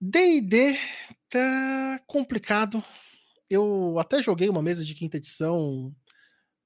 D&D 0.00 0.78
tá 1.28 2.00
complicado. 2.06 2.82
Eu 3.50 3.98
até 3.98 4.22
joguei 4.22 4.48
uma 4.48 4.62
mesa 4.62 4.84
de 4.84 4.94
quinta 4.94 5.16
edição 5.16 5.94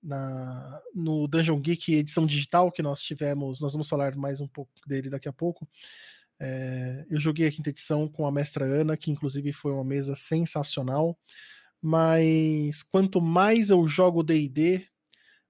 na, 0.02 0.80
no 0.94 1.28
Dungeon 1.28 1.60
Geek 1.60 1.94
edição 1.94 2.26
digital 2.26 2.72
que 2.72 2.82
nós 2.82 3.02
tivemos. 3.02 3.60
Nós 3.60 3.72
vamos 3.72 3.88
falar 3.88 4.16
mais 4.16 4.40
um 4.40 4.48
pouco 4.48 4.72
dele 4.86 5.08
daqui 5.08 5.28
a 5.28 5.32
pouco. 5.32 5.68
É, 6.40 7.04
eu 7.08 7.20
joguei 7.20 7.46
a 7.46 7.52
quinta 7.52 7.70
edição 7.70 8.08
com 8.08 8.26
a 8.26 8.32
mestra 8.32 8.64
Ana, 8.64 8.96
que 8.96 9.10
inclusive 9.10 9.52
foi 9.52 9.72
uma 9.72 9.84
mesa 9.84 10.16
sensacional. 10.16 11.16
Mas 11.80 12.82
quanto 12.82 13.20
mais 13.20 13.70
eu 13.70 13.86
jogo 13.86 14.22
D&D, 14.22 14.86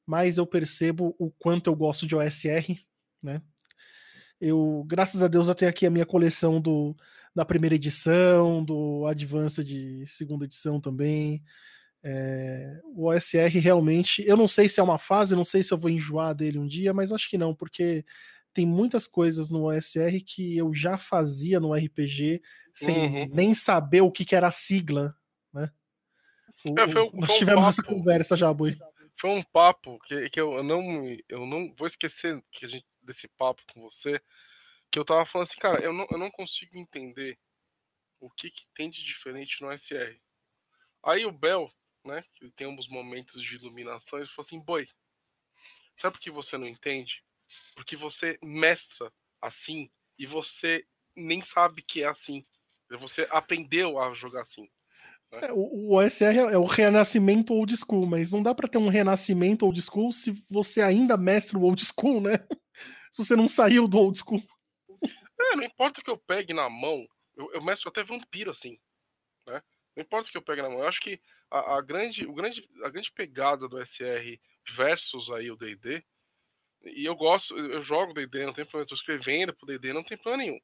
mais 0.07 0.38
eu 0.38 0.46
percebo 0.46 1.14
o 1.18 1.30
quanto 1.30 1.68
eu 1.68 1.76
gosto 1.76 2.07
de 2.07 2.14
OSR, 2.14 2.78
né? 3.22 3.40
Eu, 4.40 4.84
graças 4.88 5.22
a 5.22 5.28
Deus, 5.28 5.46
eu 5.48 5.55
tenho 5.55 5.70
aqui 5.70 5.86
a 5.86 5.90
minha 5.90 6.05
coleção 6.05 6.61
do, 6.61 6.96
da 7.34 7.44
primeira 7.44 7.76
edição, 7.76 8.64
do 8.64 9.07
Advance 9.07 9.62
de 9.62 10.05
segunda 10.07 10.44
edição 10.44 10.80
também. 10.80 11.42
É, 12.05 12.80
o 12.84 13.09
OSR 13.09 13.59
realmente, 13.61 14.26
eu 14.26 14.36
não 14.36 14.48
sei 14.48 14.68
se 14.68 14.80
é 14.80 14.82
uma 14.82 14.98
fase, 14.98 15.36
não 15.36 15.44
sei 15.44 15.62
se 15.62 15.72
eu 15.72 15.78
vou 15.78 15.90
enjoar 15.90 16.34
dele 16.34 16.59
um 16.59 16.66
dia, 16.66 16.92
mas 16.92 17.12
acho 17.12 17.30
que 17.30 17.38
não, 17.38 17.55
porque 17.55 18.05
tem 18.53 18.66
muitas 18.66 19.07
coisas 19.07 19.50
no 19.50 19.68
OSR 19.68 20.20
que 20.26 20.57
eu 20.57 20.74
já 20.74 20.98
fazia 20.98 21.61
no 21.61 21.72
RPG 21.72 22.42
sem 22.74 22.98
uhum. 22.98 23.28
nem 23.32 23.55
saber 23.55 24.00
o 24.00 24.11
que, 24.11 24.24
que 24.24 24.34
era 24.34 24.48
a 24.48 24.53
sigla, 24.53 25.16
né? 25.53 25.70
O, 26.64 26.78
é, 26.78 26.88
foi, 26.88 27.11
nós 27.14 27.36
tivemos 27.36 27.66
um 27.66 27.68
essa 27.68 27.82
conversa 27.82 28.36
já, 28.36 28.53
Boi. 28.53 28.76
Foi 29.16 29.30
um 29.30 29.42
papo 29.42 29.98
que, 30.00 30.28
que 30.30 30.40
eu, 30.40 30.62
não, 30.62 31.07
eu 31.28 31.46
não 31.46 31.72
vou 31.76 31.86
esquecer 31.86 32.42
que 32.50 32.66
a 32.66 32.68
gente 32.68 32.86
desse 33.03 33.28
papo 33.28 33.62
com 33.72 33.80
você, 33.82 34.20
que 34.90 34.98
eu 34.98 35.05
tava 35.05 35.26
falando 35.26 35.48
assim, 35.48 35.59
cara, 35.59 35.80
eu 35.80 35.92
não, 35.92 36.07
eu 36.11 36.18
não 36.18 36.30
consigo 36.30 36.76
entender 36.76 37.38
o 38.20 38.30
que, 38.30 38.50
que 38.50 38.64
tem 38.74 38.88
de 38.88 39.03
diferente 39.03 39.61
no 39.61 39.76
SR. 39.76 40.16
Aí 41.05 41.26
o 41.26 41.32
Bel, 41.32 41.72
né, 42.05 42.24
que 42.34 42.50
tem 42.53 42.66
uns 42.66 42.88
momentos 42.88 43.42
de 43.42 43.55
iluminação, 43.55 44.18
ele 44.18 44.28
falou 44.28 44.46
assim, 44.46 44.61
boi, 44.61 44.86
sabe 45.96 46.14
por 46.14 46.20
que 46.20 46.30
você 46.30 46.59
não 46.59 46.66
entende? 46.66 47.22
Porque 47.74 47.96
você 47.96 48.38
mestra 48.42 49.12
assim 49.40 49.90
e 50.18 50.26
você 50.26 50.84
nem 51.14 51.40
sabe 51.40 51.82
que 51.82 52.03
é 52.03 52.07
assim. 52.07 52.42
Você 52.98 53.26
aprendeu 53.30 53.98
a 53.98 54.12
jogar 54.14 54.42
assim. 54.42 54.70
Né? 55.30 55.46
É, 55.48 55.53
o, 55.53 55.59
o 55.59 55.96
OSR 55.96 56.38
é 56.53 56.59
o 56.59 56.64
renascimento 56.64 57.55
old 57.55 57.74
school, 57.76 58.07
mas 58.07 58.32
não 58.32 58.42
dá 58.42 58.55
para 58.55 58.68
ter 58.68 58.78
um 58.78 58.88
renascimento 58.88 59.64
old 59.64 59.80
school 59.80 60.12
se 60.12 60.32
você 60.50 60.82
ainda 60.82 61.16
mestra 61.16 61.59
o 61.59 61.62
old 61.62 61.82
school, 61.82 62.20
né? 62.20 62.32
se 63.11 63.18
você 63.18 63.34
não 63.34 63.48
saiu 63.48 63.88
do 63.88 63.98
old 63.98 64.18
school. 64.18 64.42
É, 65.40 65.57
não 65.57 65.64
importa 65.64 66.00
o 66.00 66.05
que 66.05 66.11
eu 66.11 66.18
pegue 66.18 66.53
na 66.53 66.68
mão, 66.68 67.07
eu, 67.34 67.50
eu 67.53 67.62
mestro 67.62 67.88
até 67.88 68.05
vampiro 68.05 68.50
assim, 68.50 68.78
né? 69.46 69.62
Não 69.96 70.03
importa 70.03 70.28
o 70.28 70.32
que 70.32 70.38
eu 70.38 70.42
pegue 70.42 70.62
na 70.62 70.70
mão. 70.70 70.80
Eu 70.80 70.88
acho 70.88 71.00
que 71.00 71.20
a, 71.53 71.76
a 71.76 71.80
grande, 71.82 72.26
o 72.26 72.32
grande, 72.32 72.68
a 72.82 72.88
grande 72.88 73.12
pegada 73.12 73.68
do 73.68 73.78
SR 73.84 74.38
versus 74.74 75.30
aí 75.30 75.50
o 75.50 75.57
D&D, 75.57 76.03
e 76.84 77.05
eu 77.05 77.14
gosto, 77.14 77.57
eu 77.57 77.82
jogo 77.82 78.12
D&D, 78.12 78.46
não 78.46 78.53
tem 78.53 78.64
problema, 78.64 78.84
estou 78.84 78.96
escrevendo 78.96 79.55
pro 79.55 79.66
D&D, 79.66 79.92
não 79.92 80.03
tem 80.03 80.16
problema 80.16 80.42
nenhum. 80.42 80.61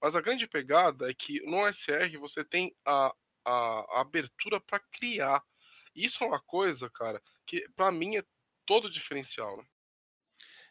Mas 0.00 0.16
a 0.16 0.20
grande 0.20 0.46
pegada 0.46 1.08
é 1.08 1.14
que 1.14 1.40
no 1.42 1.66
SR 1.72 2.18
você 2.18 2.44
tem 2.44 2.74
a, 2.84 3.14
a, 3.44 3.52
a 3.52 4.00
abertura 4.00 4.60
para 4.60 4.80
criar. 4.80 5.42
Isso 5.94 6.24
é 6.24 6.26
uma 6.26 6.40
coisa, 6.40 6.90
cara, 6.90 7.22
que 7.46 7.66
para 7.76 7.90
mim 7.92 8.16
é 8.16 8.24
todo 8.66 8.90
diferencial, 8.90 9.56
né? 9.56 9.64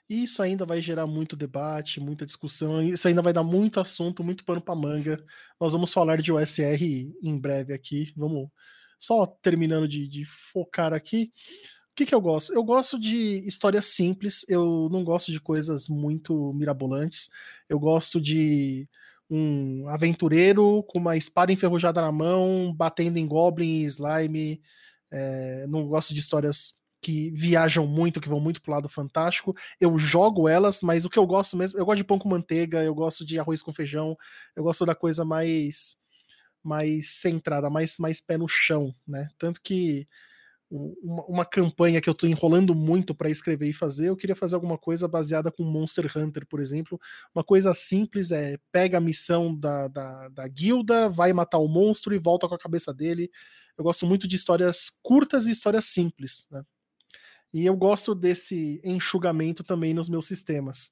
Isso 0.10 0.44
ainda 0.44 0.66
vai 0.66 0.82
gerar 0.82 1.08
muito 1.08 1.38
debate, 1.38 2.02
muita 2.02 2.26
discussão. 2.26 2.84
Isso 2.84 3.08
ainda 3.08 3.22
vai 3.22 3.32
dar 3.32 3.44
muito 3.44 3.80
assunto, 3.80 4.22
muito 4.22 4.44
pano 4.44 4.62
para 4.62 4.76
manga. 4.76 5.26
Nós 5.58 5.72
vamos 5.72 5.94
falar 5.94 6.22
de 6.22 6.34
OSR 6.34 7.16
em 7.24 7.40
breve 7.40 7.74
aqui. 7.74 8.12
Vamos 8.18 8.50
só 9.02 9.26
terminando 9.26 9.88
de, 9.88 10.08
de 10.08 10.24
focar 10.24 10.94
aqui. 10.94 11.32
O 11.92 11.96
que, 11.96 12.06
que 12.06 12.16
eu 12.16 12.22
gosto? 12.22 12.54
Eu 12.54 12.64
gosto 12.64 13.00
de 13.00 13.46
histórias 13.46 13.88
simples. 13.88 14.46
Eu 14.48 14.88
não 14.92 15.04
gosto 15.04 15.32
de 15.32 15.42
coisas 15.42 15.90
muito 15.90 16.54
mirabolantes. 16.54 17.30
Eu 17.68 17.80
gosto 17.80 18.22
de 18.22 18.88
um 19.30 19.88
aventureiro 19.90 20.84
com 20.84 21.00
uma 21.00 21.18
espada 21.18 21.52
enferrujada 21.52 22.02
na 22.02 22.12
mão, 22.12 22.74
batendo 22.74 23.18
em 23.18 23.28
goblin 23.28 23.82
e 23.82 23.86
slime. 23.86 24.62
É, 25.12 25.66
não 25.68 25.88
gosto 25.88 26.14
de 26.14 26.20
histórias 26.20 26.76
que 27.02 27.32
viajam 27.32 27.88
muito, 27.88 28.22
que 28.22 28.30
vão 28.30 28.40
muito 28.40 28.62
pro 28.62 28.72
lado 28.72 28.88
fantástico. 28.88 29.56
Eu 29.80 29.98
jogo 29.98 30.48
elas, 30.48 30.82
mas 30.82 31.04
o 31.04 31.10
que 31.10 31.18
eu 31.18 31.26
gosto 31.26 31.58
mesmo, 31.58 31.80
eu 31.80 31.86
gosto 31.86 31.98
de 31.98 32.04
pão 32.04 32.20
com 32.20 32.30
manteiga, 32.30 32.84
eu 32.84 32.94
gosto 32.94 33.26
de 33.26 33.40
arroz 33.40 33.62
com 33.62 33.74
feijão, 33.74 34.16
eu 34.56 34.64
gosto 34.64 34.86
da 34.86 34.94
coisa 34.94 35.26
mais 35.26 35.98
mais 36.64 37.20
centrada, 37.20 37.70
mais 37.70 37.98
mais 37.98 38.20
pé 38.22 38.38
no 38.38 38.48
chão, 38.48 38.94
né? 39.08 39.30
Tanto 39.38 39.62
que 39.62 40.08
uma, 40.72 41.26
uma 41.26 41.46
campanha 41.46 42.00
que 42.00 42.10
eu 42.10 42.16
tô 42.16 42.26
enrolando 42.26 42.74
muito 42.74 43.14
para 43.14 43.30
escrever 43.30 43.70
e 43.70 43.74
fazer, 43.74 44.08
eu 44.08 44.16
queria 44.16 44.36
fazer 44.36 44.56
alguma 44.56 44.78
coisa 44.78 45.08
baseada 45.08 45.52
com 45.52 45.64
Monster 45.64 46.10
Hunter, 46.16 46.48
por 46.48 46.62
exemplo. 46.62 47.00
Uma 47.36 47.44
coisa 47.44 47.74
simples 47.74 48.32
é 48.32 48.58
pega 48.72 48.98
a 48.98 49.02
missão 49.02 49.54
da, 49.54 49.88
da, 49.90 50.30
da 50.30 50.48
guilda, 50.48 51.10
vai 51.10 51.34
matar 51.34 51.58
o 51.58 51.68
monstro 51.68 52.16
e 52.16 52.20
volta 52.20 52.48
com 52.48 52.56
a 52.56 52.60
cabeça 52.60 52.94
dele. 52.94 53.30
Eu 53.78 53.84
gosto 53.84 54.06
muito 54.06 54.28
de 54.28 54.36
histórias 54.36 54.90
curtas 55.04 55.48
e 55.48 55.52
histórias 55.52 55.86
simples, 55.86 56.48
né? 56.50 56.64
E 57.54 57.66
eu 57.66 57.76
gosto 57.76 58.16
desse 58.16 58.80
enxugamento 58.82 59.62
também 59.62 59.94
nos 59.94 60.08
meus 60.08 60.26
sistemas. 60.26 60.90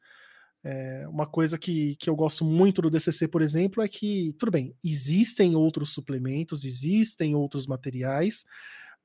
É, 0.64 1.07
uma 1.07 1.26
coisa 1.26 1.57
que, 1.57 1.95
que 1.95 2.10
eu 2.10 2.16
gosto 2.16 2.43
muito 2.43 2.82
do 2.82 2.89
DCC, 2.89 3.28
por 3.28 3.41
exemplo, 3.41 3.82
é 3.82 3.88
que, 3.88 4.36
tudo 4.38 4.51
bem, 4.51 4.76
existem 4.84 5.55
outros 5.55 5.91
suplementos, 5.91 6.66
existem 6.66 7.34
outros 7.34 7.66
materiais, 7.66 8.43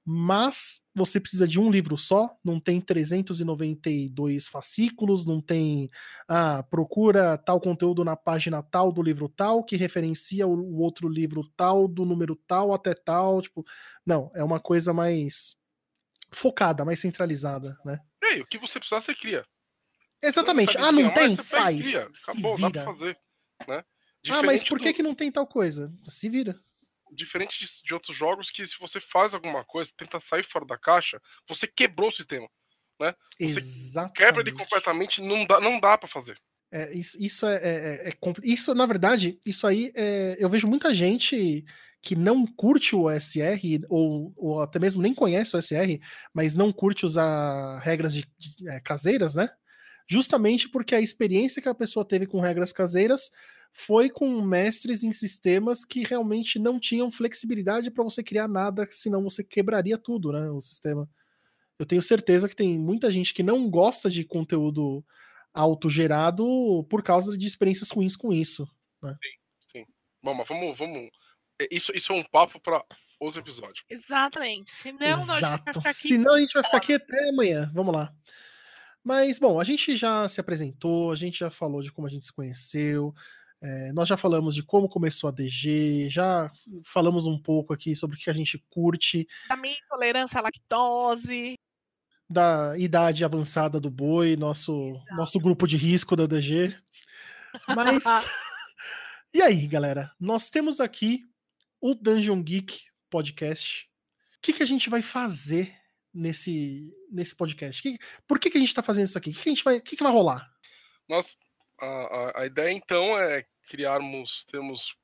mas 0.07 0.83
você 0.95 1.19
precisa 1.19 1.49
de 1.49 1.59
um 1.59 1.71
livro 1.71 1.97
só, 1.97 2.37
não 2.45 2.61
tem 2.61 2.79
392 2.79 4.49
fascículos, 4.49 5.25
não 5.25 5.41
tem. 5.41 5.91
Ah, 6.29 6.63
procura 6.63 7.39
tal 7.39 7.59
conteúdo 7.59 8.05
na 8.05 8.15
página 8.15 8.63
tal 8.63 8.93
do 8.93 9.03
livro 9.03 9.31
tal, 9.31 9.65
que 9.65 9.77
referencia 9.77 10.47
o, 10.47 10.79
outro 10.79 11.09
livro 11.09 11.49
tal, 11.57 11.89
do 11.89 12.05
número 12.05 12.37
tal 12.47 12.75
até 12.75 12.93
tal. 12.93 13.41
Tipo, 13.41 13.65
não, 14.05 14.31
é 14.35 14.45
uma 14.45 14.61
coisa 14.61 14.93
mais 14.93 15.57
focada, 16.31 16.85
mais 16.85 17.01
centralizada, 17.01 17.79
né? 17.83 17.99
É, 18.23 18.41
o 18.41 18.47
que 18.47 18.59
você 18.59 18.79
precisar, 18.79 19.01
você 19.01 19.15
cria. 19.15 19.43
Exatamente. 20.27 20.77
Ah, 20.79 20.93
não 20.93 21.13
tem? 21.13 21.37
Faz. 21.37 21.81
Cria. 21.81 22.09
Acabou, 22.23 22.59
dá 22.59 22.71
pra 22.71 22.85
fazer. 22.85 23.19
Né? 23.69 23.85
ah, 24.31 24.43
mas 24.43 24.65
por 24.65 24.79
que, 24.79 24.93
do... 24.93 24.97
que 24.97 25.03
não 25.03 25.15
tem 25.15 25.31
tal 25.31 25.47
coisa? 25.47 25.93
Se 26.09 26.29
vira. 26.29 26.59
Diferente 27.13 27.59
de, 27.61 27.83
de, 27.83 27.95
outros 27.95 28.17
jogos 28.17 28.51
que 28.51 28.67
se 28.67 28.77
você 28.79 29.01
faz 29.01 29.35
alguma 29.35 29.65
coisa, 29.65 29.93
tenta 29.97 30.19
sair 30.19 30.45
fora 30.45 30.67
da 30.67 30.77
caixa, 30.77 31.21
você 31.49 31.67
quebrou 31.67 32.09
o 32.09 32.13
sistema. 32.13 32.49
Né? 33.01 33.15
Você 33.39 33.59
Exatamente. 33.59 34.17
quebra 34.17 34.41
ele 34.41 34.53
completamente, 34.53 35.21
não 35.21 35.47
dá, 35.47 35.61
não 35.61 35.79
dá 35.79 35.97
para 35.97 36.09
fazer. 36.09 36.41
É, 36.73 36.93
isso, 36.93 37.17
isso 37.23 37.47
é, 37.47 37.55
é, 37.57 38.09
é, 38.09 38.09
é, 38.09 38.13
Isso, 38.43 38.75
na 38.75 38.85
verdade, 38.85 39.39
isso 39.47 39.65
aí 39.65 39.93
é, 39.95 40.37
eu 40.41 40.49
vejo 40.49 40.67
muita 40.67 40.93
gente 40.93 41.65
que 42.03 42.17
não 42.17 42.45
curte 42.45 42.97
o 42.97 43.05
OSR, 43.05 43.81
ou, 43.89 44.33
ou 44.37 44.61
até 44.61 44.79
mesmo 44.79 45.01
nem 45.01 45.15
conhece 45.15 45.55
o 45.55 45.59
OSR, 45.59 46.01
mas 46.35 46.57
não 46.57 46.73
curte 46.73 47.07
usar 47.07 47.79
regras 47.79 48.13
de, 48.13 48.29
de 48.37 48.69
é, 48.69 48.81
caseiras, 48.81 49.37
né? 49.37 49.49
Justamente 50.07 50.69
porque 50.69 50.95
a 50.95 51.01
experiência 51.01 51.63
que 51.63 51.69
a 51.69 51.75
pessoa 51.75 52.05
teve 52.05 52.27
com 52.27 52.41
regras 52.41 52.73
caseiras 52.73 53.31
foi 53.73 54.09
com 54.09 54.41
mestres 54.41 55.03
em 55.03 55.11
sistemas 55.11 55.85
que 55.85 56.05
realmente 56.05 56.59
não 56.59 56.79
tinham 56.79 57.11
flexibilidade 57.11 57.91
para 57.91 58.05
você 58.05 58.23
criar 58.23 58.47
nada, 58.47 58.87
senão 58.87 59.23
você 59.23 59.43
quebraria 59.43 59.99
tudo, 59.99 60.33
né? 60.33 60.49
O 60.51 60.61
sistema. 60.61 61.09
Eu 61.77 61.85
tenho 61.85 62.01
certeza 62.01 62.49
que 62.49 62.55
tem 62.55 62.79
muita 62.79 63.11
gente 63.11 63.35
que 63.35 63.43
não 63.43 63.69
gosta 63.69 64.09
de 64.09 64.25
conteúdo 64.25 65.05
autogerado 65.53 66.85
por 66.89 67.03
causa 67.03 67.37
de 67.37 67.47
experiências 67.47 67.91
ruins 67.91 68.15
com 68.15 68.33
isso. 68.33 68.69
Né? 69.03 69.17
Sim, 69.23 69.81
sim. 69.81 69.87
Bom, 70.23 70.35
mas 70.35 70.47
vamos, 70.47 70.79
vamos. 70.79 71.11
É, 71.61 71.69
isso, 71.71 71.93
isso 71.97 72.13
é 72.13 72.17
um 72.17 72.23
papo 72.23 72.61
para 72.61 72.85
os 73.21 73.37
episódios. 73.37 73.85
Exatamente. 73.91 74.73
Senão, 74.83 75.21
Exato. 75.21 75.81
Senão 75.93 76.35
a 76.35 76.41
gente 76.41 76.55
vai 76.55 76.63
ficar 76.63 76.77
aqui 76.77 76.95
até 76.95 77.29
amanhã. 77.29 77.71
Vamos 77.75 77.93
lá. 77.93 78.15
Mas, 79.05 79.39
bom, 79.39 79.61
a 79.61 79.65
gente 79.65 79.97
já 79.97 80.27
se 80.27 80.41
apresentou, 80.41 81.13
a 81.13 81.17
gente 81.17 81.39
já 81.41 81.51
falou 81.51 81.83
de 81.83 81.93
como 81.93 82.07
a 82.07 82.11
gente 82.11 82.25
se 82.25 82.33
conheceu, 82.33 83.15
é, 83.61 83.93
nós 83.93 84.07
já 84.07 84.17
falamos 84.17 84.55
de 84.55 84.63
como 84.63 84.89
começou 84.89 85.29
a 85.29 85.31
DG, 85.31 86.09
já 86.11 86.53
falamos 86.85 87.27
um 87.27 87.39
pouco 87.39 87.73
aqui 87.73 87.97
sobre 87.97 88.17
o 88.17 88.19
que 88.19 88.29
a 88.29 88.35
gente 88.35 88.59
curte. 88.69 89.27
Da 89.49 89.57
minha 89.57 89.77
intolerância 89.77 90.39
à 90.39 90.43
lactose. 90.43 91.55
Da 92.29 92.77
idade 92.79 93.25
avançada 93.25 93.81
do 93.81 93.91
boi, 93.91 94.37
nosso, 94.37 94.99
nosso 95.17 95.39
grupo 95.41 95.67
de 95.67 95.77
risco 95.77 96.15
da 96.17 96.27
DG. 96.27 96.77
Mas. 97.69 98.05
e 99.33 99.41
aí, 99.41 99.67
galera? 99.67 100.13
Nós 100.21 100.51
temos 100.51 100.79
aqui 100.81 101.25
o 101.81 101.95
Dungeon 101.95 102.43
Geek 102.43 102.83
Podcast. 103.09 103.89
O 104.37 104.41
que, 104.43 104.53
que 104.53 104.63
a 104.63 104.67
gente 104.67 104.91
vai 104.91 105.01
fazer 105.01 105.75
nesse, 106.15 106.95
nesse 107.11 107.35
podcast? 107.35 107.83
Que, 107.83 107.99
por 108.27 108.39
que, 108.39 108.51
que 108.51 108.57
a 108.57 108.61
gente 108.61 108.69
está 108.69 108.83
fazendo 108.83 109.07
isso 109.07 109.19
aqui? 109.19 109.31
O 109.31 109.33
que, 109.35 109.43
que, 109.43 109.49
a 109.49 109.53
gente 109.53 109.65
vai, 109.65 109.81
que, 109.81 109.97
que 109.97 110.03
vai 110.03 110.13
rolar? 110.13 110.49
Nós, 111.09 111.37
a, 111.81 112.43
a, 112.43 112.47
ideia 112.47 112.71
então 112.71 113.19
é 113.19 113.45
criarmos, 113.67 114.45
temos 114.45 114.97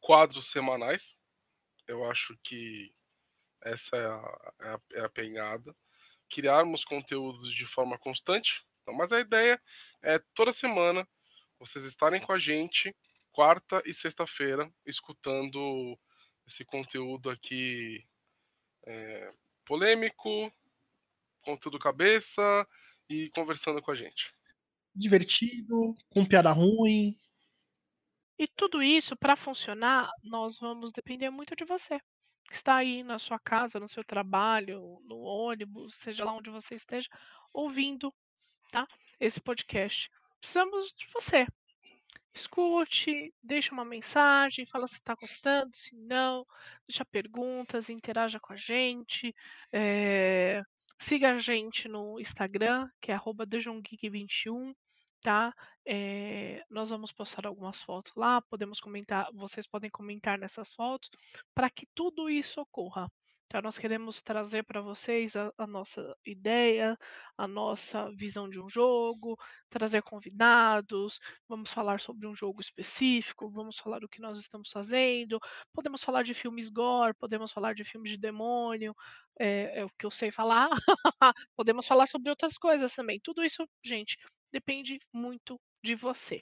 quadros 0.00 0.50
semanais. 0.50 1.16
Eu 1.88 2.04
acho 2.04 2.38
que 2.42 2.94
essa 3.62 3.96
é 3.96 4.06
a, 4.06 4.52
é 4.60 4.68
a, 4.68 4.80
é 4.94 5.00
a 5.04 5.08
pegada. 5.08 5.74
Criarmos 6.28 6.84
conteúdos 6.84 7.52
de 7.52 7.66
forma 7.66 7.98
constante. 7.98 8.64
Então, 8.82 8.94
mas 8.94 9.12
a 9.12 9.20
ideia 9.20 9.60
é 10.02 10.20
toda 10.34 10.52
semana 10.52 11.06
vocês 11.58 11.84
estarem 11.84 12.20
com 12.20 12.32
a 12.32 12.38
gente, 12.38 12.94
quarta 13.32 13.82
e 13.86 13.94
sexta-feira, 13.94 14.70
escutando 14.84 15.98
esse 16.46 16.64
conteúdo 16.64 17.30
aqui 17.30 18.06
é, 18.86 19.32
polêmico, 19.66 20.50
conteúdo 21.42 21.78
cabeça 21.78 22.66
e 23.08 23.28
conversando 23.30 23.82
com 23.82 23.90
a 23.90 23.94
gente. 23.94 24.32
Divertido, 24.94 25.94
com 26.08 26.24
piada 26.24 26.50
ruim, 26.52 27.18
e 28.38 28.46
tudo 28.46 28.82
isso, 28.82 29.16
para 29.16 29.34
funcionar, 29.34 30.10
nós 30.22 30.58
vamos 30.58 30.92
depender 30.92 31.30
muito 31.30 31.56
de 31.56 31.64
você. 31.64 31.98
Que 32.48 32.54
está 32.54 32.76
aí 32.76 33.02
na 33.02 33.18
sua 33.18 33.38
casa, 33.38 33.80
no 33.80 33.88
seu 33.88 34.04
trabalho, 34.04 35.00
no 35.04 35.18
ônibus, 35.20 35.96
seja 35.96 36.24
lá 36.24 36.34
onde 36.34 36.50
você 36.50 36.74
esteja, 36.74 37.08
ouvindo 37.52 38.14
tá? 38.70 38.86
esse 39.18 39.40
podcast. 39.40 40.10
Precisamos 40.38 40.92
de 40.92 41.06
você. 41.14 41.46
Escute, 42.36 43.32
deixe 43.42 43.72
uma 43.72 43.84
mensagem, 43.84 44.66
fala 44.66 44.86
se 44.86 44.96
está 44.96 45.14
gostando, 45.14 45.74
se 45.74 45.96
não, 45.96 46.46
deixa 46.86 47.04
perguntas, 47.04 47.88
interaja 47.88 48.38
com 48.38 48.52
a 48.52 48.56
gente. 48.56 49.34
É... 49.72 50.62
Siga 50.98 51.34
a 51.34 51.38
gente 51.38 51.88
no 51.88 52.20
Instagram, 52.20 52.88
que 53.00 53.10
é 53.10 53.18
DungeonGeek21 53.18 54.74
tá? 55.22 55.52
É, 55.84 56.62
nós 56.70 56.90
vamos 56.90 57.10
postar 57.10 57.46
algumas 57.46 57.82
fotos 57.82 58.12
lá, 58.14 58.40
podemos 58.42 58.78
comentar, 58.78 59.28
vocês 59.32 59.66
podem 59.66 59.90
comentar 59.90 60.38
nessas 60.38 60.72
fotos, 60.74 61.10
para 61.54 61.68
que 61.68 61.84
tudo 61.94 62.30
isso 62.30 62.60
ocorra. 62.60 63.10
Então, 63.46 63.62
nós 63.62 63.78
queremos 63.78 64.20
trazer 64.20 64.64
para 64.64 64.80
vocês 64.80 65.36
a, 65.36 65.52
a, 65.56 65.66
nossa 65.66 66.16
ideia, 66.26 66.98
a 67.38 67.46
nossa 67.46 68.10
visão 68.12 68.48
de 68.50 68.60
um 68.60 68.68
jogo, 68.68 69.38
trazer 69.70 70.02
convidados, 70.02 71.20
vamos 71.48 71.70
falar 71.70 72.00
sobre 72.00 72.26
um 72.26 72.34
jogo 72.34 72.60
específico, 72.60 73.48
vamos 73.48 73.78
falar 73.78 74.00
do 74.00 74.08
que 74.08 74.20
nós 74.20 74.36
estamos 74.36 74.70
fazendo, 74.72 75.38
podemos 75.72 76.02
falar 76.02 76.24
de 76.24 76.34
filmes 76.34 76.68
gore, 76.68 77.14
podemos 77.14 77.52
falar 77.52 77.74
de 77.74 77.84
filmes 77.84 78.12
de 78.12 78.18
demônio, 78.18 78.94
é, 79.38 79.80
é 79.80 79.84
o 79.84 79.90
que 79.96 80.04
eu 80.06 80.10
sei 80.10 80.32
falar, 80.32 80.68
podemos 81.56 81.86
falar 81.86 82.08
sobre 82.08 82.30
outras 82.30 82.58
coisas 82.58 82.92
também. 82.94 83.20
Tudo 83.22 83.44
isso, 83.44 83.64
gente, 83.84 84.18
depende 84.52 84.98
muito 85.12 85.60
de 85.84 85.94
você. 85.94 86.40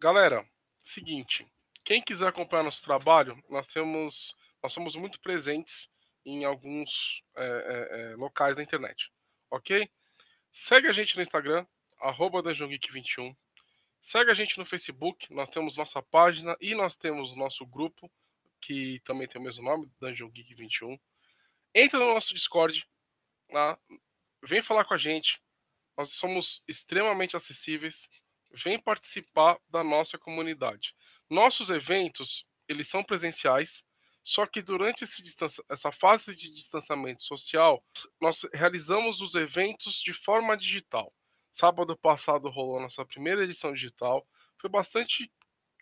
Galera, 0.00 0.44
seguinte, 0.82 1.46
quem 1.84 2.02
quiser 2.02 2.28
acompanhar 2.28 2.62
nosso 2.62 2.82
trabalho, 2.82 3.36
nós 3.48 3.66
temos, 3.66 4.34
nós 4.64 4.72
somos 4.72 4.96
muito 4.96 5.20
presentes 5.20 5.90
em 6.24 6.46
alguns 6.46 7.22
é, 7.36 8.12
é, 8.12 8.16
locais 8.16 8.56
da 8.56 8.62
internet, 8.62 9.12
ok? 9.50 9.86
Segue 10.50 10.88
a 10.88 10.92
gente 10.92 11.14
no 11.16 11.22
Instagram, 11.22 11.66
arroba 12.00 12.42
21 12.42 13.36
Segue 14.00 14.30
a 14.30 14.34
gente 14.34 14.56
no 14.56 14.64
Facebook, 14.64 15.30
nós 15.30 15.50
temos 15.50 15.76
nossa 15.76 16.02
página 16.02 16.56
e 16.62 16.74
nós 16.74 16.96
temos 16.96 17.36
nosso 17.36 17.66
grupo, 17.66 18.10
que 18.58 19.02
também 19.04 19.28
tem 19.28 19.38
o 19.38 19.44
mesmo 19.44 19.64
nome, 19.66 19.92
Dungeon 20.00 20.30
Geek 20.30 20.54
21. 20.54 20.98
Entra 21.74 21.98
no 21.98 22.14
nosso 22.14 22.32
Discord, 22.32 22.88
tá? 23.50 23.78
vem 24.42 24.62
falar 24.62 24.86
com 24.86 24.94
a 24.94 24.98
gente, 24.98 25.42
nós 25.94 26.08
somos 26.14 26.62
extremamente 26.66 27.36
acessíveis. 27.36 28.08
Vem 28.64 28.78
participar 28.78 29.58
da 29.68 29.84
nossa 29.84 30.16
comunidade. 30.16 30.94
Nossos 31.28 31.68
eventos, 31.68 32.46
eles 32.66 32.88
são 32.88 33.04
presenciais, 33.04 33.84
só 34.24 34.46
que 34.46 34.62
durante 34.62 35.04
essa 35.68 35.92
fase 35.92 36.34
de 36.34 36.50
distanciamento 36.50 37.22
social, 37.22 37.84
nós 38.18 38.46
realizamos 38.54 39.20
os 39.20 39.34
eventos 39.34 40.00
de 40.00 40.14
forma 40.14 40.56
digital. 40.56 41.12
Sábado 41.52 41.94
passado 41.94 42.48
rolou 42.48 42.80
nossa 42.80 43.04
primeira 43.04 43.44
edição 43.44 43.74
digital. 43.74 44.26
Foi 44.58 44.70
bastante, 44.70 45.30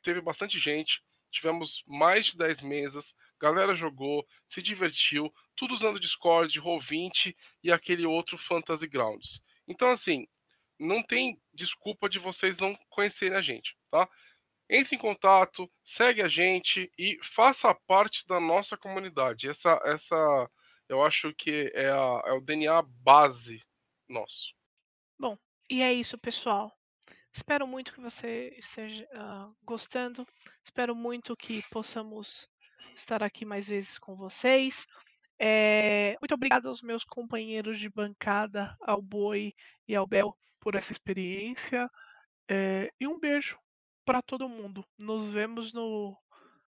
teve 0.03 0.21
bastante 0.21 0.59
gente. 0.59 1.01
Tivemos 1.31 1.85
mais 1.87 2.27
de 2.27 2.37
10 2.37 2.63
mesas, 2.63 3.15
galera 3.41 3.75
jogou, 3.77 4.27
se 4.47 4.61
divertiu, 4.61 5.33
tudo 5.57 5.73
usando 5.73 6.01
Discord, 6.01 6.61
Roll20 6.61 7.35
e 7.63 7.73
aquele 7.73 8.05
outro 8.05 8.37
Fantasy 8.37 8.89
Grounds. 8.89 9.41
Então, 9.67 9.89
assim, 9.89 10.27
não 10.79 11.01
tem 11.01 11.41
desculpa 11.55 12.09
de 12.09 12.19
vocês 12.19 12.59
não 12.59 12.77
conhecerem 12.91 13.39
a 13.39 13.41
gente, 13.41 13.77
tá? 13.89 14.09
Entre 14.75 14.97
em 14.97 14.99
contato, 14.99 15.71
segue 15.85 16.23
a 16.23 16.29
gente 16.29 16.91
e 16.99 17.19
faça 17.23 17.75
parte 17.87 18.27
da 18.27 18.41
nossa 18.41 18.75
comunidade. 18.75 19.47
Essa, 19.47 19.79
essa 19.85 20.51
eu 20.89 21.05
acho 21.05 21.31
que 21.35 21.71
é, 21.75 21.91
a, 21.91 22.23
é 22.25 22.33
o 22.33 22.41
DNA 22.41 22.81
base 23.05 23.61
nosso. 24.09 24.55
Bom, 25.19 25.37
e 25.69 25.83
é 25.83 25.93
isso, 25.93 26.17
pessoal. 26.17 26.73
Espero 27.35 27.67
muito 27.67 27.93
que 27.93 28.01
você 28.01 28.55
esteja 28.57 29.07
uh, 29.13 29.55
gostando. 29.63 30.27
Espero 30.65 30.97
muito 30.97 31.37
que 31.37 31.63
possamos 31.71 32.49
estar 32.97 33.23
aqui 33.23 33.45
mais 33.45 33.69
vezes 33.69 33.99
com 33.99 34.17
vocês. 34.17 34.87
É, 35.39 36.17
muito 36.19 36.33
obrigado 36.33 36.69
aos 36.69 36.81
meus 36.81 37.05
companheiros 37.05 37.79
de 37.79 37.91
bancada, 37.91 38.75
ao 38.81 39.03
Boi 39.03 39.53
e 39.87 39.95
ao 39.95 40.07
Bel, 40.07 40.35
por 40.59 40.77
essa 40.77 40.93
experiência. 40.93 41.91
É, 42.49 42.91
e 42.99 43.07
um 43.07 43.21
beijo 43.21 43.59
para 44.05 44.23
todo 44.23 44.49
mundo. 44.49 44.85
Nos 44.99 45.33
vemos 45.33 45.73
no 45.73 46.19